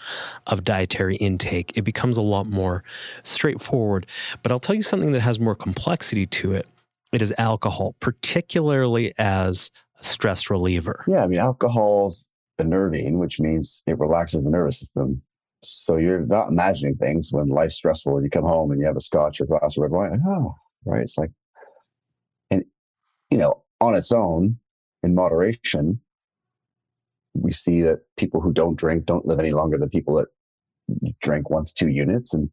of 0.47 0.65
dietary 0.65 1.15
intake, 1.15 1.71
it 1.75 1.84
becomes 1.84 2.17
a 2.17 2.21
lot 2.21 2.45
more 2.45 2.84
straightforward. 3.23 4.06
But 4.41 4.51
I'll 4.51 4.60
tell 4.60 4.75
you 4.75 4.82
something 4.82 5.13
that 5.13 5.21
has 5.21 5.39
more 5.39 5.56
complexity 5.56 6.25
to 6.27 6.53
it. 6.53 6.67
It 7.13 7.21
is 7.21 7.34
alcohol, 7.38 7.95
particularly 8.01 9.13
as 9.17 9.71
stress 10.03 10.49
reliever. 10.49 11.03
Yeah, 11.07 11.23
I 11.23 11.27
mean, 11.27 11.39
alcohol's 11.39 12.27
enerving, 12.59 13.19
which 13.19 13.39
means 13.39 13.83
it 13.87 13.99
relaxes 13.99 14.43
the 14.43 14.51
nervous 14.51 14.79
system. 14.79 15.21
So 15.63 15.97
you're 15.97 16.25
not 16.25 16.49
imagining 16.49 16.95
things 16.95 17.29
when 17.31 17.47
life's 17.47 17.75
stressful 17.75 18.15
and 18.15 18.23
you 18.23 18.29
come 18.29 18.43
home 18.43 18.71
and 18.71 18.81
you 18.81 18.87
have 18.87 18.97
a 18.97 19.01
scotch 19.01 19.39
or 19.39 19.45
a 19.45 19.47
glass 19.47 19.77
of 19.77 19.83
red 19.83 19.91
wine. 19.91 20.21
Oh, 20.27 20.55
right? 20.85 21.01
It's 21.01 21.17
like, 21.17 21.31
and 22.51 22.65
you 23.29 23.37
know, 23.37 23.63
on 23.79 23.95
its 23.95 24.11
own, 24.11 24.57
in 25.03 25.15
moderation, 25.15 25.99
we 27.33 27.51
see 27.51 27.81
that 27.81 27.99
people 28.17 28.41
who 28.41 28.53
don't 28.53 28.77
drink 28.77 29.05
don't 29.05 29.25
live 29.25 29.39
any 29.39 29.51
longer 29.51 29.77
than 29.77 29.89
people 29.89 30.15
that 30.15 30.27
drink 31.21 31.49
once 31.49 31.73
two 31.73 31.89
units. 31.89 32.33
And 32.33 32.49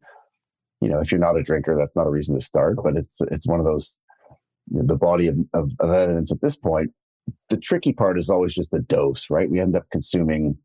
you 0.81 0.89
know, 0.89 0.99
if 0.99 1.11
you're 1.11 1.19
not 1.19 1.37
a 1.37 1.43
drinker, 1.43 1.77
that's 1.77 1.95
not 1.95 2.07
a 2.07 2.11
reason 2.11 2.35
to 2.35 2.45
start. 2.45 2.77
But 2.83 2.97
it's 2.97 3.19
it's 3.29 3.47
one 3.47 3.59
of 3.59 3.65
those 3.65 3.99
you 4.69 4.79
know, 4.79 4.85
the 4.85 4.95
body 4.95 5.27
of, 5.27 5.37
of, 5.53 5.71
of 5.79 5.91
evidence 5.91 6.31
at 6.31 6.41
this 6.41 6.55
point. 6.55 6.91
The 7.49 7.57
tricky 7.57 7.93
part 7.93 8.17
is 8.17 8.29
always 8.29 8.53
just 8.53 8.71
the 8.71 8.79
dose, 8.79 9.29
right? 9.29 9.49
We 9.49 9.59
end 9.59 9.75
up 9.75 9.85
consuming 9.91 10.57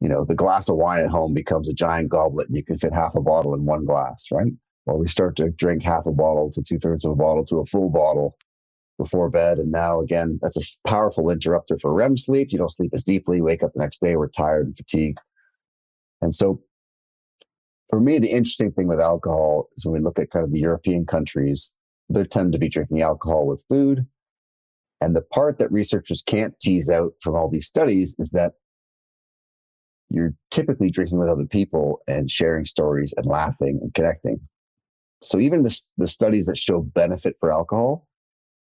you 0.00 0.08
know, 0.10 0.24
the 0.24 0.34
glass 0.34 0.68
of 0.68 0.76
wine 0.76 1.00
at 1.00 1.08
home 1.08 1.32
becomes 1.32 1.66
a 1.66 1.72
giant 1.72 2.10
goblet 2.10 2.48
and 2.48 2.56
you 2.56 2.64
can 2.64 2.76
fit 2.76 2.92
half 2.92 3.14
a 3.14 3.22
bottle 3.22 3.54
in 3.54 3.64
one 3.64 3.86
glass, 3.86 4.26
right? 4.30 4.52
or 4.86 4.98
we 4.98 5.08
start 5.08 5.36
to 5.36 5.50
drink 5.50 5.82
half 5.82 6.06
a 6.06 6.12
bottle 6.12 6.50
to 6.50 6.62
two 6.62 6.78
thirds 6.78 7.04
of 7.04 7.12
a 7.12 7.16
bottle 7.16 7.44
to 7.46 7.58
a 7.58 7.64
full 7.64 7.90
bottle 7.90 8.36
before 8.98 9.30
bed. 9.30 9.58
And 9.58 9.72
now, 9.72 10.00
again, 10.00 10.38
that's 10.42 10.56
a 10.56 10.88
powerful 10.88 11.30
interrupter 11.30 11.78
for 11.78 11.92
REM 11.92 12.16
sleep. 12.16 12.52
You 12.52 12.58
don't 12.58 12.70
sleep 12.70 12.92
as 12.94 13.04
deeply, 13.04 13.40
wake 13.40 13.62
up 13.62 13.72
the 13.72 13.80
next 13.80 14.00
day, 14.00 14.16
we're 14.16 14.28
tired 14.28 14.66
and 14.66 14.76
fatigued. 14.76 15.20
And 16.20 16.34
so, 16.34 16.62
for 17.90 18.00
me, 18.00 18.18
the 18.18 18.30
interesting 18.30 18.72
thing 18.72 18.88
with 18.88 19.00
alcohol 19.00 19.68
is 19.76 19.84
when 19.84 19.94
we 19.94 20.00
look 20.00 20.18
at 20.18 20.30
kind 20.30 20.44
of 20.44 20.52
the 20.52 20.60
European 20.60 21.06
countries, 21.06 21.70
they 22.08 22.24
tend 22.24 22.52
to 22.52 22.58
be 22.58 22.68
drinking 22.68 23.02
alcohol 23.02 23.46
with 23.46 23.64
food. 23.68 24.06
And 25.04 25.14
the 25.14 25.20
part 25.20 25.58
that 25.58 25.70
researchers 25.70 26.22
can't 26.22 26.58
tease 26.60 26.88
out 26.88 27.12
from 27.20 27.36
all 27.36 27.50
these 27.50 27.66
studies 27.66 28.16
is 28.18 28.30
that 28.30 28.52
you're 30.08 30.32
typically 30.50 30.90
drinking 30.90 31.18
with 31.18 31.28
other 31.28 31.44
people 31.44 32.00
and 32.08 32.30
sharing 32.30 32.64
stories 32.64 33.12
and 33.18 33.26
laughing 33.26 33.80
and 33.82 33.92
connecting. 33.92 34.40
So 35.22 35.38
even 35.40 35.62
the, 35.62 35.78
the 35.98 36.08
studies 36.08 36.46
that 36.46 36.56
show 36.56 36.80
benefit 36.80 37.34
for 37.38 37.52
alcohol, 37.52 38.08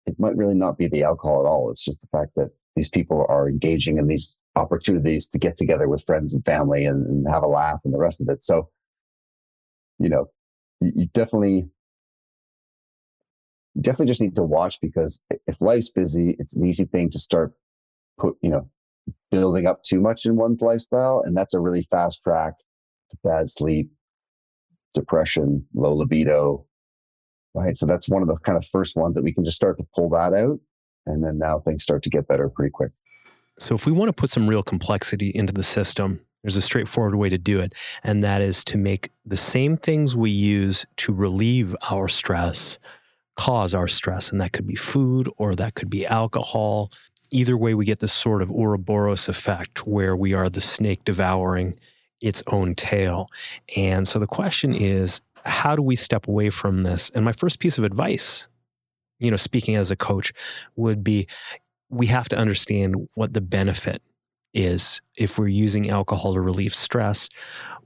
it 0.05 0.21
might 0.21 0.37
really 0.37 0.55
not 0.55 0.77
be 0.77 0.87
the 0.87 1.03
alcohol 1.03 1.41
at 1.41 1.49
all. 1.49 1.71
It's 1.71 1.83
just 1.83 2.03
the 2.03 2.09
fact 2.09 2.33
that 2.37 2.51
these 2.77 2.91
people 2.91 3.25
are 3.31 3.49
engaging 3.49 3.97
in 3.97 4.07
these 4.07 4.37
opportunities 4.55 5.29
to 5.29 5.39
get 5.39 5.57
together 5.57 5.89
with 5.89 6.05
friends 6.05 6.35
and 6.35 6.45
family 6.45 6.85
and, 6.85 7.07
and 7.07 7.27
have 7.33 7.43
a 7.43 7.49
laugh 7.49 7.81
and 7.87 7.95
the 7.95 7.99
rest 7.99 8.21
of 8.21 8.29
it. 8.29 8.43
So, 8.43 8.69
you 9.99 10.11
know, 10.11 10.27
you, 10.83 10.93
you 10.95 11.07
definitely 11.15 11.71
definitely 13.81 14.07
just 14.07 14.21
need 14.21 14.37
to 14.37 14.43
watch 14.43 14.81
because 14.81 15.21
if 15.47 15.61
life's 15.61 15.91
busy, 15.91 16.37
it's 16.39 16.57
an 16.57 16.67
easy 16.67 16.85
thing 16.85 17.11
to 17.11 17.19
start 17.19 17.53
put, 18.19 18.37
you 18.43 18.51
know, 18.51 18.69
building 19.31 19.67
up 19.67 19.83
too 19.83 20.01
much 20.01 20.27
in 20.27 20.37
one's 20.37 20.63
lifestyle. 20.63 21.23
And 21.25 21.37
that's 21.37 21.55
a 21.55 21.61
really 21.61 21.83
fast 21.83 22.23
track 22.23 22.55
to 23.11 23.17
bad 23.25 23.49
sleep, 23.49 23.91
depression, 24.95 25.65
low 25.75 25.95
libido, 25.95 26.67
right? 27.55 27.77
So 27.77 27.87
that's 27.87 28.09
one 28.09 28.23
of 28.23 28.29
the 28.29 28.37
kind 28.37 28.59
of 28.59 28.67
first 28.67 28.97
ones 28.97 29.15
that 29.15 29.23
we 29.23 29.33
can 29.33 29.45
just 29.45 29.57
start 29.57 29.79
to 29.79 29.87
pull 29.95 30.11
that 30.11 30.35
out. 30.35 30.59
And 31.07 31.25
then 31.25 31.39
now 31.39 31.61
things 31.61 31.83
start 31.83 32.03
to 32.03 32.11
get 32.11 32.29
better 32.29 32.49
pretty 32.49 32.71
quick. 32.71 32.93
So 33.59 33.75
if 33.75 33.87
we 33.87 33.93
want 33.93 34.09
to 34.09 34.13
put 34.13 34.31
some 34.31 34.49
real 34.49 34.63
complexity 34.63 35.33
into 35.35 35.53
the 35.53 35.63
system, 35.63 36.21
there's 36.43 36.57
a 36.57 36.63
straightforward 36.63 37.17
way 37.17 37.29
to 37.29 37.39
do 37.39 37.61
it. 37.61 37.75
And 38.05 38.23
that 38.23 38.41
is 38.43 38.63
to 38.65 38.79
make 38.79 39.11
the 39.25 39.37
same 39.37 39.77
things 39.77 40.17
we 40.17 40.31
use 40.31 40.87
to 40.99 41.13
relieve 41.13 41.75
our 41.91 42.09
stress 42.09 42.79
cause 43.39 43.73
our 43.73 43.89
stress. 43.89 44.31
And 44.31 44.41
that 44.41 44.53
could 44.53 44.67
be 44.67 44.75
food 44.75 45.31
or 45.39 45.55
that 45.55 45.75
could 45.75 45.89
be 45.89 46.05
alcohol. 46.05 46.91
Either 47.31 47.57
way, 47.57 47.73
we 47.73 47.87
get 47.87 48.01
this 48.01 48.13
sort 48.13 48.43
of 48.43 48.51
Ouroboros 48.51 49.29
effect 49.29 49.87
where 49.87 50.17
we 50.17 50.35
are 50.35 50.51
the 50.51 50.61
snake 50.61 51.05
devouring 51.05 51.79
its 52.21 52.43
own 52.49 52.75
tail. 52.75 53.31
And 53.77 54.09
so 54.09 54.19
the 54.19 54.27
question 54.27 54.75
is, 54.75 55.21
how 55.45 55.77
do 55.77 55.83
we 55.83 55.95
step 55.95 56.27
away 56.27 56.51
from 56.51 56.83
this? 56.83 57.11
And 57.15 57.25
my 57.25 57.33
first 57.33 57.61
piece 57.61 57.79
of 57.79 57.85
advice, 57.85 58.49
you 59.21 59.31
know, 59.31 59.37
speaking 59.37 59.77
as 59.77 59.91
a 59.93 59.97
coach, 59.97 60.33
would 60.75 61.05
be 61.05 61.29
we 61.91 62.07
have 62.07 62.29
to 62.31 62.37
understand 62.37 62.97
what 63.15 63.35
the 63.35 63.41
benefit 63.41 64.03
is 64.55 65.01
if 65.17 65.39
we're 65.39 65.49
using 65.49 65.91
alcohol 65.91 66.35
to 66.35 66.41
relieve 66.41 66.75
stress 66.75 67.29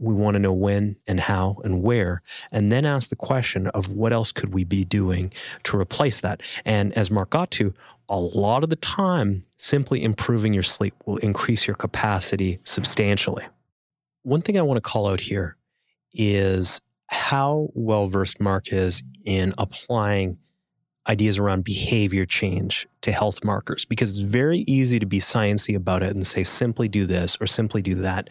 we 0.03 0.15
want 0.15 0.35
to 0.35 0.41
know 0.41 0.53
when 0.53 0.97
and 1.07 1.21
how 1.21 1.57
and 1.65 1.83
where 1.83 2.21
and 2.51 2.71
then 2.73 2.85
ask 2.85 3.09
the 3.09 3.17
question 3.17 3.69
of 3.69 3.93
what 3.93 4.13
else 4.13 4.33
could 4.33 4.53
we 4.53 4.65
be 4.65 4.85
doing 4.85 5.33
to 5.63 5.79
replace 5.79 6.21
that? 6.21 6.43
And 6.65 6.93
as 6.95 7.11
Marc 7.11 7.31
got 7.31 7.51
to 7.53 7.73
a 8.09 8.19
lot 8.19 8.65
of 8.65 8.71
the 8.71 8.77
time 8.77 9.45
simply 9.57 10.03
improving 10.03 10.53
your 10.53 10.65
sleep 10.65 10.95
will 11.07 11.19
increase 11.19 11.67
your 11.67 11.77
capacity 11.77 12.59
substantially. 12.65 13.45
One 14.23 14.43
thing 14.43 14.59
I 14.59 14.63
want 14.63 14.77
to 14.77 14.83
call 14.83 15.07
out 15.07 15.21
here 15.21 15.57
is 16.13 16.81
how 17.07 17.69
well 17.75 18.09
versed 18.09 18.41
Marc 18.41 18.73
is 18.73 19.03
in 19.25 19.55
applying 19.57 20.37
ideas 21.09 21.39
around 21.39 21.65
behavior 21.65 22.25
change 22.25 22.87
to 23.01 23.11
health 23.11 23.43
markers 23.43 23.85
because 23.85 24.11
it's 24.11 24.31
very 24.31 24.59
easy 24.61 25.01
to 25.01 25.07
be 25.07 25.19
sciency 25.19 25.75
about 25.75 26.03
it 26.03 26.15
and 26.15 26.25
say 26.25 26.45
simply 26.45 26.89
do 26.89 27.07
this 27.07 27.37
or 27.41 27.47
simply 27.47 27.83
do 27.83 27.97
that 27.97 28.31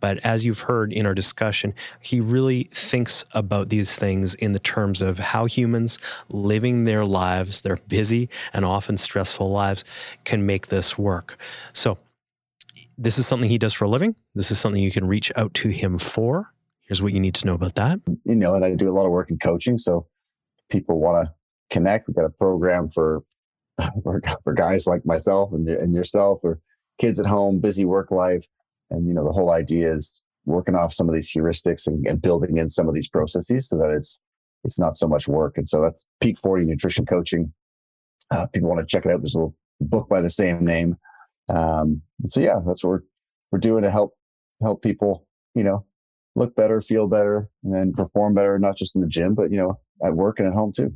but 0.00 0.18
as 0.18 0.44
you've 0.44 0.60
heard 0.60 0.92
in 0.92 1.06
our 1.06 1.14
discussion 1.14 1.72
he 2.00 2.20
really 2.20 2.64
thinks 2.72 3.24
about 3.32 3.68
these 3.68 3.96
things 3.96 4.34
in 4.34 4.50
the 4.50 4.58
terms 4.58 5.00
of 5.00 5.18
how 5.18 5.44
humans 5.44 5.96
living 6.28 6.84
their 6.84 7.04
lives 7.04 7.60
their 7.60 7.76
busy 7.86 8.28
and 8.52 8.64
often 8.64 8.98
stressful 8.98 9.50
lives 9.50 9.84
can 10.24 10.44
make 10.44 10.66
this 10.66 10.98
work 10.98 11.38
so 11.72 11.96
this 12.98 13.16
is 13.16 13.26
something 13.26 13.48
he 13.48 13.58
does 13.58 13.72
for 13.72 13.84
a 13.84 13.88
living. 13.88 14.16
This 14.34 14.50
is 14.50 14.58
something 14.58 14.82
you 14.82 14.90
can 14.90 15.06
reach 15.06 15.30
out 15.36 15.54
to 15.54 15.68
him 15.68 15.98
for. 15.98 16.52
Here's 16.80 17.00
what 17.00 17.12
you 17.12 17.20
need 17.20 17.36
to 17.36 17.46
know 17.46 17.54
about 17.54 17.76
that. 17.76 18.00
You 18.24 18.34
know, 18.34 18.54
and 18.54 18.64
I 18.64 18.74
do 18.74 18.90
a 18.90 18.92
lot 18.92 19.06
of 19.06 19.12
work 19.12 19.30
in 19.30 19.38
coaching. 19.38 19.78
So 19.78 20.06
people 20.68 20.98
want 20.98 21.24
to 21.24 21.34
connect. 21.70 22.08
We've 22.08 22.16
got 22.16 22.24
a 22.24 22.30
program 22.30 22.90
for, 22.90 23.22
for, 24.02 24.20
for 24.44 24.52
guys 24.52 24.86
like 24.86 25.04
myself 25.04 25.52
and, 25.52 25.68
and 25.68 25.94
yourself 25.94 26.40
or 26.42 26.60
kids 26.98 27.20
at 27.20 27.26
home, 27.26 27.60
busy 27.60 27.84
work 27.84 28.10
life. 28.10 28.46
And, 28.90 29.06
you 29.06 29.14
know, 29.14 29.24
the 29.24 29.32
whole 29.32 29.52
idea 29.52 29.94
is 29.94 30.22
working 30.44 30.74
off 30.74 30.94
some 30.94 31.08
of 31.08 31.14
these 31.14 31.30
heuristics 31.30 31.86
and, 31.86 32.06
and 32.06 32.22
building 32.22 32.56
in 32.56 32.68
some 32.68 32.88
of 32.88 32.94
these 32.94 33.08
processes 33.08 33.68
so 33.68 33.76
that 33.76 33.90
it's, 33.90 34.18
it's 34.64 34.78
not 34.78 34.96
so 34.96 35.06
much 35.06 35.28
work. 35.28 35.58
And 35.58 35.68
so 35.68 35.80
that's 35.82 36.04
Peak 36.20 36.38
40 36.38 36.64
Nutrition 36.64 37.06
Coaching. 37.06 37.52
Uh, 38.30 38.46
people 38.46 38.68
want 38.68 38.80
to 38.80 38.86
check 38.86 39.06
it 39.06 39.12
out. 39.12 39.20
There's 39.20 39.34
a 39.34 39.38
little 39.38 39.56
book 39.80 40.08
by 40.08 40.20
the 40.20 40.30
same 40.30 40.64
name. 40.64 40.96
Um, 41.48 42.02
so 42.28 42.40
yeah, 42.40 42.58
that's 42.66 42.84
what 42.84 42.90
we're 42.90 43.02
we're 43.50 43.58
doing 43.58 43.82
to 43.82 43.90
help 43.90 44.14
help 44.62 44.82
people, 44.82 45.26
you 45.54 45.64
know, 45.64 45.86
look 46.34 46.54
better, 46.54 46.80
feel 46.80 47.06
better, 47.06 47.48
and 47.64 47.74
then 47.74 47.92
perform 47.92 48.34
better, 48.34 48.58
not 48.58 48.76
just 48.76 48.94
in 48.94 49.00
the 49.00 49.06
gym, 49.06 49.34
but 49.34 49.50
you 49.50 49.56
know, 49.56 49.78
at 50.04 50.14
work 50.14 50.38
and 50.38 50.48
at 50.48 50.54
home 50.54 50.72
too. 50.72 50.92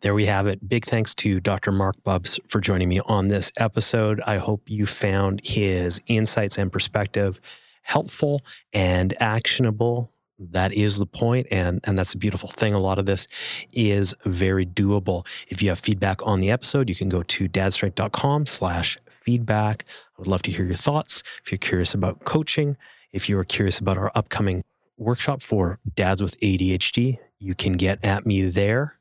There 0.00 0.14
we 0.14 0.24
have 0.26 0.46
it. 0.46 0.66
Big 0.66 0.86
thanks 0.86 1.14
to 1.16 1.40
Dr. 1.40 1.72
Marc 1.72 2.02
Bubbs 2.04 2.40
for 2.48 2.58
joining 2.58 2.88
me 2.88 3.00
on 3.00 3.26
this 3.26 3.52
episode. 3.58 4.22
I 4.22 4.38
hope 4.38 4.62
you 4.66 4.86
found 4.86 5.42
his 5.44 6.00
insights 6.06 6.56
and 6.56 6.72
perspective 6.72 7.38
helpful 7.82 8.40
and 8.72 9.14
actionable. 9.20 10.10
That 10.38 10.72
is 10.72 10.98
the 10.98 11.04
point, 11.04 11.48
and, 11.50 11.80
and 11.84 11.98
that's 11.98 12.14
a 12.14 12.18
beautiful 12.18 12.48
thing. 12.48 12.72
A 12.72 12.78
lot 12.78 12.98
of 12.98 13.04
this 13.04 13.28
is 13.72 14.14
very 14.24 14.64
doable. 14.64 15.26
If 15.48 15.60
you 15.60 15.68
have 15.68 15.78
feedback 15.78 16.26
on 16.26 16.40
the 16.40 16.50
episode, 16.50 16.88
you 16.88 16.94
can 16.94 17.10
go 17.10 17.22
to 17.22 17.46
dadstrength.com 17.46 18.46
slash 18.46 18.96
feedback. 19.10 19.84
I 19.86 19.92
would 20.16 20.28
love 20.28 20.40
to 20.42 20.50
hear 20.50 20.64
your 20.64 20.76
thoughts. 20.76 21.22
If 21.44 21.52
you're 21.52 21.58
curious 21.58 21.92
about 21.92 22.24
coaching, 22.24 22.78
if 23.12 23.28
you 23.28 23.38
are 23.38 23.44
curious 23.44 23.78
about 23.78 23.98
our 23.98 24.10
upcoming 24.14 24.64
workshop 24.96 25.42
for 25.42 25.78
dads 25.94 26.22
with 26.22 26.40
ADHD, 26.40 27.18
you 27.38 27.54
can 27.54 27.74
get 27.74 28.02
at 28.02 28.24
me 28.24 28.42
there. 28.44 28.94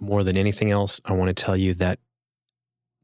More 0.00 0.24
than 0.24 0.36
anything 0.36 0.70
else, 0.70 1.00
I 1.04 1.12
want 1.12 1.34
to 1.34 1.44
tell 1.44 1.56
you 1.56 1.74
that 1.74 1.98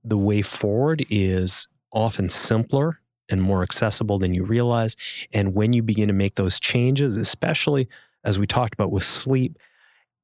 the 0.04 0.18
way 0.18 0.42
forward 0.42 1.04
is 1.10 1.68
often 1.92 2.28
simpler 2.28 3.00
and 3.28 3.42
more 3.42 3.62
accessible 3.62 4.18
than 4.18 4.34
you 4.34 4.44
realize. 4.44 4.96
And 5.32 5.54
when 5.54 5.72
you 5.72 5.82
begin 5.82 6.08
to 6.08 6.14
make 6.14 6.34
those 6.34 6.58
changes, 6.58 7.16
especially 7.16 7.88
as 8.24 8.38
we 8.38 8.46
talked 8.46 8.74
about 8.74 8.90
with 8.90 9.04
sleep, 9.04 9.58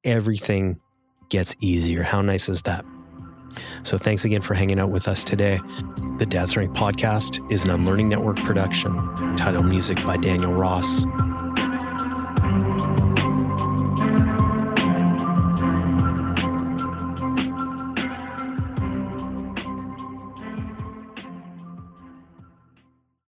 everything 0.03 0.79
gets 1.29 1.55
easier. 1.61 2.03
How 2.03 2.21
nice 2.21 2.49
is 2.49 2.61
that? 2.63 2.85
So 3.83 3.97
thanks 3.97 4.25
again 4.25 4.41
for 4.41 4.53
hanging 4.53 4.79
out 4.79 4.89
with 4.89 5.07
us 5.07 5.23
today. 5.23 5.59
The 6.17 6.25
Dad 6.25 6.49
Strength 6.49 6.77
podcast 6.77 7.51
is 7.51 7.63
an 7.63 7.69
Unlearning 7.69 8.09
Network 8.09 8.41
production. 8.43 8.93
Title 9.37 9.63
music 9.63 9.97
by 10.05 10.17
Daniel 10.17 10.53
Ross. 10.53 11.05